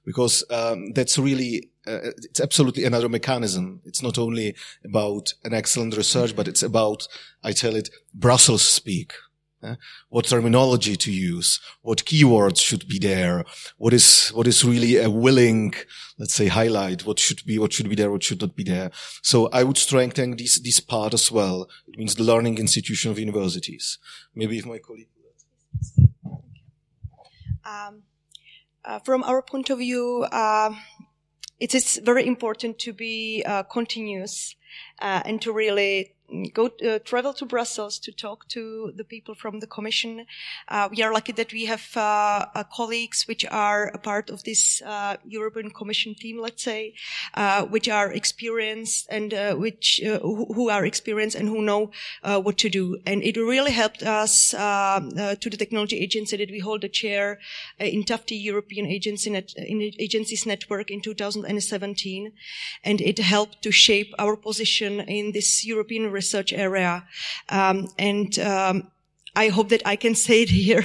because 0.05 0.45
um, 0.51 0.93
that's 0.93 1.19
really 1.19 1.71
uh, 1.89 2.13
it's 2.17 2.39
absolutely 2.39 2.85
another 2.85 3.09
mechanism. 3.09 3.81
It's 3.85 4.05
not 4.05 4.19
only 4.19 4.55
about 4.85 5.35
an 5.43 5.53
excellent 5.53 5.97
research, 5.97 6.37
but 6.37 6.47
it's 6.47 6.63
about 6.63 7.09
I 7.43 7.51
tell 7.51 7.75
it 7.75 7.91
Brussels 8.15 8.63
speak. 8.63 9.13
Uh, 9.63 9.75
what 10.09 10.25
terminology 10.25 10.97
to 10.97 11.13
use, 11.13 11.61
what 11.83 12.05
keywords 12.07 12.59
should 12.59 12.89
be 12.89 12.99
there, 12.99 13.45
what 13.77 13.93
is, 13.93 14.31
what 14.31 14.47
is 14.47 14.65
really 14.65 14.97
a 14.97 15.11
willing, 15.11 15.75
let's 16.17 16.33
say, 16.33 16.47
highlight, 16.47 17.05
what 17.05 17.19
should 17.19 17.45
be, 17.45 17.59
what 17.59 17.71
should 17.71 17.89
be 17.89 17.95
there, 17.95 18.11
what 18.11 18.23
should 18.23 18.41
not 18.41 18.57
be 18.57 18.65
there. 18.65 18.91
So 19.21 19.51
I 19.53 19.65
would 19.65 19.77
strengthen 19.77 20.37
this, 20.37 20.59
this 20.61 20.81
part 20.81 21.13
as 21.13 21.31
well. 21.31 21.69
It 21.87 21.99
means 21.99 22.15
the 22.15 22.25
learning 22.25 22.57
institution 22.57 23.11
of 23.11 23.19
universities. 23.19 23.99
Maybe 24.35 24.57
if 24.57 24.65
my 24.65 24.79
colleague. 24.79 25.09
Um, 27.63 28.05
uh, 28.83 28.99
from 29.01 29.23
our 29.25 29.43
point 29.43 29.69
of 29.69 29.79
view, 29.79 30.27
uh, 30.33 30.73
it 31.59 31.75
is 31.75 32.01
very 32.03 32.27
important 32.27 32.79
to 32.79 32.95
be 32.95 33.43
uh, 33.47 33.65
continuous 33.65 34.57
uh, 35.01 35.23
and 35.25 35.41
to 35.43 35.53
really 35.53 36.15
go 36.53 36.71
uh, 36.87 36.99
travel 37.01 37.33
to 37.35 37.45
Brussels 37.45 37.99
to 37.99 38.13
talk 38.13 38.49
to 38.49 38.93
the 38.97 39.05
people 39.05 39.35
from 39.35 39.61
the 39.61 39.67
Commission. 39.67 40.27
Uh, 40.69 40.89
we 40.91 41.03
are 41.03 41.13
lucky 41.13 41.33
that 41.33 41.53
we 41.53 41.65
have 41.67 41.97
uh, 41.97 42.47
uh 42.55 42.65
colleagues 42.73 43.27
which 43.27 43.45
are 43.47 43.89
a 43.89 43.99
part 43.99 44.31
of 44.31 44.43
this 44.45 44.83
uh, 44.83 45.17
European 45.25 45.71
Commission 45.71 46.15
team, 46.15 46.41
let's 46.41 46.63
say, 46.63 46.95
uh, 47.35 47.65
which 47.65 47.89
are 47.89 48.13
experienced 48.13 49.07
and 49.11 49.33
which 49.59 50.01
who 50.03 50.71
are 50.71 50.85
experienced 50.85 51.37
and 51.37 51.49
who 51.49 51.63
know 51.63 51.91
what 52.23 52.59
to 52.59 52.69
do. 52.69 52.99
And 53.07 53.23
it 53.23 53.37
really 53.37 53.73
helped 53.73 54.03
us 54.03 54.51
to 54.51 55.51
the 55.51 55.57
technology 55.57 55.99
agency 55.99 56.37
that 56.37 56.51
we 56.51 56.61
hold 56.61 56.83
the 56.83 56.89
chair 56.89 57.39
in 57.79 58.05
TAFTIE 58.05 58.37
European 58.37 58.87
Agency 58.87 59.31
Net, 59.31 59.53
in 59.57 59.81
Agencies 59.99 60.47
Network 60.47 60.91
in 60.91 61.01
2017, 61.01 62.33
and 62.85 63.01
it 63.01 63.19
helped 63.19 63.63
to 63.63 63.71
shape 63.71 64.15
our 64.19 64.37
position 64.37 64.60
in 65.01 65.33
this 65.33 65.65
European 65.65 66.11
research 66.11 66.53
area. 66.53 67.05
Um, 67.49 67.89
and 67.99 68.39
um, 68.39 68.91
I 69.37 69.49
hope 69.49 69.69
that 69.69 69.83
I 69.87 69.97
can 69.97 70.15
say 70.15 70.43
it 70.43 70.51
here 70.67 70.85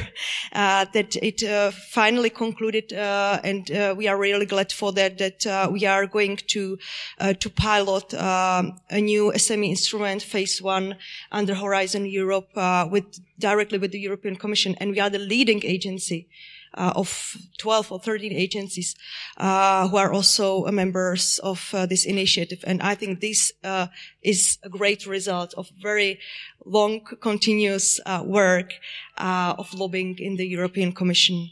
uh, 0.53 0.85
that 0.93 1.15
it 1.15 1.43
uh, 1.43 1.71
finally 1.71 2.29
concluded, 2.29 2.93
uh, 2.93 3.39
and 3.43 3.69
uh, 3.71 3.95
we 3.97 4.07
are 4.07 4.17
really 4.17 4.45
glad 4.45 4.71
for 4.71 4.91
that. 4.93 5.17
That 5.17 5.45
uh, 5.45 5.69
we 5.71 5.85
are 5.85 6.05
going 6.05 6.37
to 6.47 6.77
uh, 7.19 7.33
to 7.33 7.49
pilot 7.49 8.13
um, 8.13 8.79
a 8.89 9.01
new 9.01 9.31
SME 9.35 9.69
instrument, 9.69 10.21
Phase 10.21 10.61
One, 10.61 10.95
under 11.31 11.55
Horizon 11.55 12.05
Europe, 12.05 12.49
with 12.91 13.19
directly 13.39 13.79
with 13.79 13.91
the 13.91 13.99
European 13.99 14.35
Commission, 14.35 14.75
and 14.79 14.91
we 14.91 14.99
are 14.99 15.09
the 15.09 15.19
leading 15.19 15.65
agency 15.65 16.27
of 16.75 17.37
12 17.57 17.91
or 17.91 17.99
13 17.99 18.31
agencies 18.31 18.95
uh, 19.37 19.87
who 19.87 19.97
are 19.97 20.11
also 20.11 20.65
members 20.71 21.39
of 21.39 21.69
uh, 21.73 21.85
this 21.85 22.05
initiative. 22.05 22.63
And 22.67 22.81
I 22.81 22.95
think 22.95 23.21
this 23.21 23.51
uh, 23.63 23.87
is 24.21 24.57
a 24.63 24.69
great 24.69 25.05
result 25.05 25.53
of 25.55 25.69
very 25.81 26.19
long, 26.65 27.01
continuous 27.21 27.99
uh, 28.05 28.23
work 28.25 28.73
uh, 29.17 29.55
of 29.57 29.73
lobbying 29.73 30.17
in 30.19 30.35
the 30.35 30.47
European 30.47 30.91
Commission. 30.91 31.49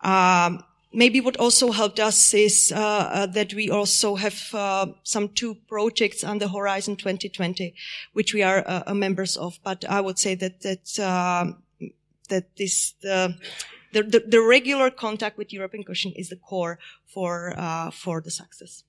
Um, 0.00 0.64
maybe 0.92 1.20
what 1.20 1.36
also 1.36 1.72
helped 1.72 1.98
us 1.98 2.32
is 2.34 2.72
uh, 2.74 2.78
uh, 2.78 3.26
that 3.26 3.52
we 3.52 3.70
also 3.70 4.14
have 4.14 4.54
uh, 4.54 4.86
some 5.02 5.28
two 5.28 5.56
projects 5.68 6.24
on 6.24 6.38
the 6.38 6.48
Horizon 6.48 6.96
2020, 6.96 7.74
which 8.12 8.32
we 8.32 8.42
are 8.42 8.64
uh, 8.66 8.94
members 8.94 9.36
of. 9.36 9.58
But 9.64 9.84
I 9.88 10.00
would 10.00 10.18
say 10.18 10.34
that 10.36 10.62
that 10.62 11.54
that 12.30 12.56
this 12.56 12.94
the, 13.02 13.34
the 14.02 14.24
the 14.26 14.40
regular 14.40 14.90
contact 14.90 15.38
with 15.38 15.52
European 15.52 15.84
Commission 15.84 16.12
is 16.16 16.28
the 16.28 16.36
core 16.36 16.78
for 17.06 17.54
uh, 17.56 17.90
for 17.90 18.20
the 18.20 18.30
success. 18.30 18.84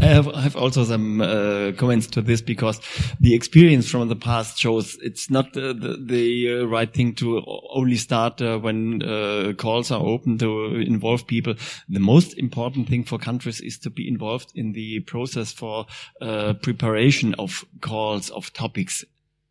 I 0.00 0.06
have, 0.06 0.28
I 0.28 0.40
have 0.40 0.56
also 0.56 0.84
some 0.84 1.20
uh, 1.20 1.72
comments 1.76 2.06
to 2.08 2.22
this 2.22 2.40
because 2.40 2.80
the 3.20 3.34
experience 3.34 3.88
from 3.88 4.08
the 4.08 4.16
past 4.16 4.58
shows 4.58 4.98
it's 5.02 5.30
not 5.30 5.56
uh, 5.56 5.72
the, 5.72 5.96
the 6.00 6.60
uh, 6.60 6.64
right 6.66 6.92
thing 6.92 7.14
to 7.16 7.42
only 7.70 7.96
start 7.96 8.42
uh, 8.42 8.58
when 8.58 9.02
uh, 9.02 9.52
calls 9.56 9.90
are 9.90 10.02
open 10.02 10.38
to 10.38 10.76
involve 10.76 11.26
people. 11.26 11.54
The 11.88 12.00
most 12.00 12.36
important 12.38 12.88
thing 12.88 13.04
for 13.04 13.18
countries 13.18 13.60
is 13.60 13.78
to 13.80 13.90
be 13.90 14.08
involved 14.08 14.52
in 14.54 14.72
the 14.72 15.00
process 15.00 15.52
for 15.52 15.86
uh, 16.20 16.54
preparation 16.54 17.34
of 17.38 17.64
calls 17.80 18.30
of 18.30 18.52
topics 18.52 19.04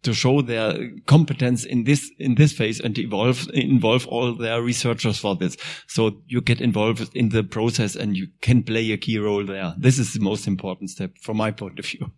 to 0.06 0.14
show 0.14 0.42
their 0.42 0.90
competence 1.06 1.66
in 1.66 1.84
this 1.84 2.12
in 2.20 2.36
this 2.36 2.54
phase 2.54 2.80
and 2.80 2.98
involve 2.98 3.48
involve 3.54 4.08
all 4.08 4.34
their 4.36 4.62
researchers 4.62 5.18
for 5.18 5.36
this. 5.36 5.58
So 5.88 6.22
you 6.28 6.42
get 6.42 6.62
involved 6.62 7.16
in 7.16 7.30
the 7.30 7.44
process 7.44 7.96
and 7.96 8.16
you 8.16 8.28
can 8.42 8.64
play 8.64 8.92
a 8.92 8.98
key 8.98 9.18
role 9.20 9.46
there. 9.46 9.74
This 9.78 10.00
is 10.00 10.14
the 10.14 10.20
most 10.22 10.48
important 10.48 10.90
step 10.90 11.12
from 11.22 11.38
my 11.38 11.52
point 11.52 11.80
of 11.80 11.86
view. 11.86 12.12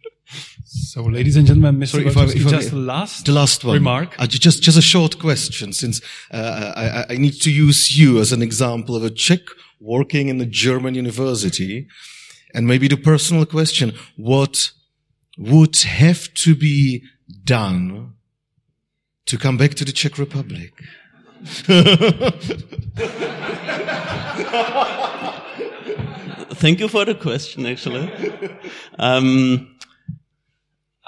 So, 0.66 1.04
ladies 1.04 1.38
and 1.38 1.48
gentlemen, 1.48 1.78
Mr. 1.80 1.88
Sorry, 1.88 2.08
if 2.08 2.18
I, 2.18 2.24
if 2.26 2.48
just 2.48 2.68
I, 2.68 2.72
the 2.72 2.76
last, 2.76 3.26
the 3.26 3.32
last 3.32 3.64
one. 3.64 3.76
remark. 3.76 4.14
Uh, 4.20 4.28
just, 4.28 4.62
just 4.62 4.78
a 4.78 4.82
short 4.82 5.20
question, 5.20 5.72
since 5.72 6.02
uh, 6.32 6.74
I, 6.76 7.14
I 7.14 7.18
need 7.18 7.42
to 7.44 7.52
use 7.52 7.98
you 7.98 8.20
as 8.20 8.34
an 8.34 8.42
example 8.42 8.96
of 8.98 9.06
a 9.06 9.10
Czech 9.10 9.40
working 9.80 10.28
in 10.28 10.42
a 10.42 10.46
German 10.46 10.96
university, 10.96 11.88
and 12.54 12.68
maybe 12.68 12.90
the 12.90 12.98
personal 12.98 13.46
question: 13.46 13.94
What 14.18 14.72
would 15.38 15.78
have 15.78 16.34
to 16.34 16.56
be 16.56 17.04
done 17.44 18.14
to 19.26 19.38
come 19.38 19.58
back 19.58 19.74
to 19.76 19.86
the 19.86 19.92
Czech 19.92 20.18
Republic? 20.18 20.74
Thank 26.56 26.80
you 26.80 26.88
for 26.88 27.06
the 27.06 27.14
question, 27.14 27.66
actually. 27.66 28.12
Um, 28.98 29.78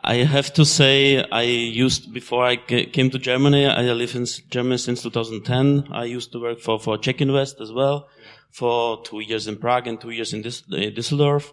I 0.04 0.18
have 0.18 0.54
to 0.54 0.66
say, 0.66 1.24
I 1.32 1.42
used, 1.42 2.14
before 2.14 2.46
I 2.46 2.56
came 2.58 3.10
to 3.10 3.18
Germany, 3.18 3.66
I 3.66 3.92
live 3.92 4.16
in 4.16 4.26
Germany 4.50 4.78
since 4.78 5.02
2010. 5.02 5.88
I 5.92 6.06
used 6.06 6.32
to 6.34 6.42
work 6.42 6.60
for, 6.60 6.80
for 6.80 6.98
Czech 6.98 7.22
Invest 7.22 7.60
as 7.60 7.72
well, 7.72 8.08
for 8.52 9.02
two 9.04 9.22
years 9.22 9.48
in 9.48 9.58
Prague 9.58 9.88
and 9.88 10.00
two 10.00 10.12
years 10.12 10.34
in 10.34 10.44
Düsseldorf 10.44 11.52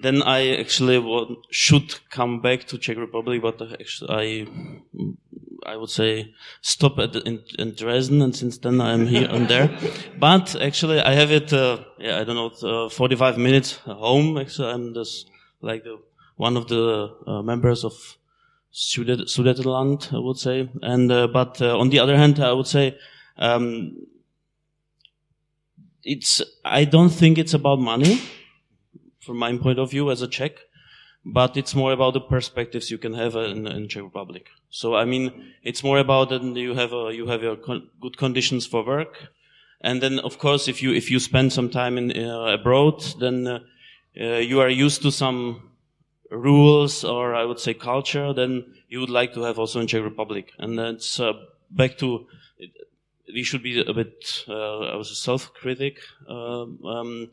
then 0.00 0.22
I 0.22 0.56
actually 0.56 0.98
should 1.50 1.98
come 2.10 2.40
back 2.40 2.64
to 2.68 2.78
Czech 2.78 2.96
Republic, 2.96 3.42
but 3.42 3.60
I, 4.08 4.46
I 5.66 5.76
would 5.76 5.90
say 5.90 6.32
stop 6.60 6.98
at 6.98 7.16
in, 7.16 7.42
in 7.58 7.74
Dresden, 7.74 8.22
and 8.22 8.34
since 8.34 8.58
then 8.58 8.80
I'm 8.80 9.06
here 9.06 9.28
and 9.28 9.48
there. 9.48 9.76
But 10.18 10.54
actually, 10.60 11.00
I 11.00 11.14
have 11.14 11.32
it. 11.32 11.52
Uh, 11.52 11.78
yeah, 11.98 12.20
I 12.20 12.24
don't 12.24 12.36
know, 12.36 12.86
uh, 12.86 12.88
45 12.88 13.38
minutes 13.38 13.76
home. 13.76 14.38
Actually, 14.38 14.72
I'm 14.72 14.94
just 14.94 15.28
like 15.60 15.82
the, 15.82 15.98
one 16.36 16.56
of 16.56 16.68
the 16.68 17.14
uh, 17.26 17.42
members 17.42 17.84
of 17.84 17.92
Sudetenland, 18.72 20.14
I 20.14 20.18
would 20.18 20.38
say. 20.38 20.70
And 20.80 21.10
uh, 21.10 21.26
but 21.26 21.60
uh, 21.60 21.76
on 21.76 21.90
the 21.90 21.98
other 21.98 22.16
hand, 22.16 22.38
I 22.38 22.52
would 22.52 22.68
say. 22.68 22.96
Um, 23.36 23.96
it's, 26.04 26.40
I 26.64 26.84
don't 26.84 27.10
think 27.10 27.36
it's 27.36 27.52
about 27.52 27.80
money 27.80 28.18
from 29.28 29.36
my 29.36 29.54
point 29.58 29.78
of 29.78 29.90
view 29.90 30.10
as 30.10 30.22
a 30.22 30.26
Czech, 30.26 30.52
but 31.22 31.54
it's 31.54 31.74
more 31.74 31.92
about 31.92 32.14
the 32.14 32.20
perspectives 32.20 32.90
you 32.90 32.96
can 32.96 33.12
have 33.12 33.36
in, 33.36 33.66
in 33.66 33.86
Czech 33.86 34.02
Republic. 34.02 34.46
So 34.70 34.94
I 34.94 35.04
mean, 35.04 35.52
it's 35.62 35.84
more 35.84 35.98
about 35.98 36.30
that 36.30 36.42
you 36.42 36.74
have 36.74 36.94
a, 36.94 37.14
you 37.14 37.26
have 37.26 37.42
your 37.42 37.56
con- 37.56 37.88
good 38.00 38.16
conditions 38.16 38.66
for 38.66 38.82
work, 38.82 39.28
and 39.82 40.00
then 40.00 40.18
of 40.20 40.38
course 40.38 40.66
if 40.66 40.82
you 40.82 40.94
if 40.94 41.10
you 41.10 41.20
spend 41.20 41.52
some 41.52 41.68
time 41.68 41.98
in 41.98 42.10
uh, 42.16 42.54
abroad, 42.58 43.04
then 43.20 43.46
uh, 43.46 43.58
uh, 44.18 44.38
you 44.38 44.60
are 44.60 44.70
used 44.70 45.02
to 45.02 45.10
some 45.10 45.70
rules 46.30 47.04
or 47.04 47.34
I 47.34 47.44
would 47.44 47.60
say 47.60 47.74
culture. 47.74 48.32
Then 48.32 48.64
you 48.88 49.00
would 49.00 49.10
like 49.10 49.34
to 49.34 49.42
have 49.42 49.58
also 49.58 49.80
in 49.80 49.88
Czech 49.88 50.02
Republic, 50.02 50.52
and 50.58 50.78
that's 50.78 51.20
uh, 51.20 51.34
back 51.70 51.98
to 51.98 52.26
we 53.34 53.42
should 53.42 53.62
be 53.62 53.78
a 53.78 53.92
bit 53.92 54.44
uh, 54.48 54.78
I 54.94 54.96
was 54.96 55.10
a 55.10 55.14
self-critic. 55.14 55.98
Um, 56.26 56.78
um, 56.82 57.30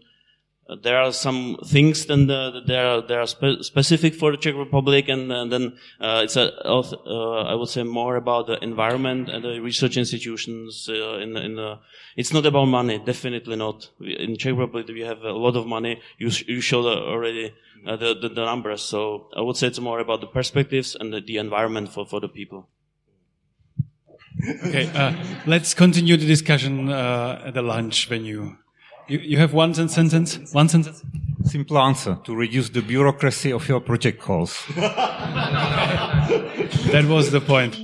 there 0.81 0.97
are 0.97 1.11
some 1.11 1.57
things 1.63 2.07
then 2.07 2.25
the, 2.25 2.61
there 2.65 2.87
are 2.87 3.01
there 3.01 3.21
are 3.21 3.27
spe- 3.27 3.61
specific 3.61 4.15
for 4.15 4.31
the 4.31 4.37
Czech 4.37 4.55
Republic, 4.55 5.07
and, 5.07 5.31
and 5.31 5.51
then 5.51 5.77
uh, 6.01 6.21
it's 6.23 6.35
a, 6.35 6.51
uh, 6.65 7.43
I 7.43 7.53
would 7.53 7.69
say 7.69 7.83
more 7.83 8.15
about 8.15 8.47
the 8.47 8.57
environment 8.63 9.29
and 9.29 9.43
the 9.43 9.59
research 9.59 9.95
institutions. 9.95 10.89
Uh, 10.89 11.19
in 11.19 11.37
in 11.37 11.55
the, 11.55 11.79
it's 12.15 12.33
not 12.33 12.47
about 12.47 12.65
money, 12.65 12.97
definitely 12.97 13.55
not. 13.55 13.89
In 14.01 14.37
Czech 14.37 14.57
Republic, 14.57 14.87
we 14.87 15.01
have 15.01 15.21
a 15.21 15.33
lot 15.33 15.55
of 15.55 15.67
money. 15.67 16.01
You 16.17 16.31
you 16.47 16.61
showed 16.61 16.85
already 16.85 17.53
uh, 17.85 17.95
the, 17.97 18.15
the, 18.15 18.29
the 18.29 18.45
numbers, 18.45 18.81
so 18.81 19.29
I 19.37 19.41
would 19.41 19.57
say 19.57 19.67
it's 19.67 19.79
more 19.79 19.99
about 19.99 20.21
the 20.21 20.27
perspectives 20.27 20.95
and 20.99 21.13
the, 21.13 21.21
the 21.21 21.37
environment 21.37 21.89
for 21.89 22.07
for 22.07 22.19
the 22.19 22.29
people. 22.29 22.69
Okay, 24.65 24.89
uh, 24.95 25.13
let's 25.45 25.75
continue 25.75 26.17
the 26.17 26.25
discussion 26.25 26.89
at 26.89 27.53
the 27.53 27.61
lunch 27.61 28.09
venue. 28.09 28.57
You, 29.07 29.19
you 29.19 29.37
have 29.37 29.53
one 29.53 29.73
sentence? 29.73 30.51
One 30.51 30.67
sentence? 30.67 31.03
Simple 31.43 31.77
answer 31.77 32.17
to 32.23 32.35
reduce 32.35 32.69
the 32.69 32.81
bureaucracy 32.81 33.51
of 33.51 33.69
your 33.69 33.79
project 33.79 34.19
calls. 34.19 34.65
that 34.75 36.25
was 37.07 37.29
the 37.29 37.39
point. 37.39 37.77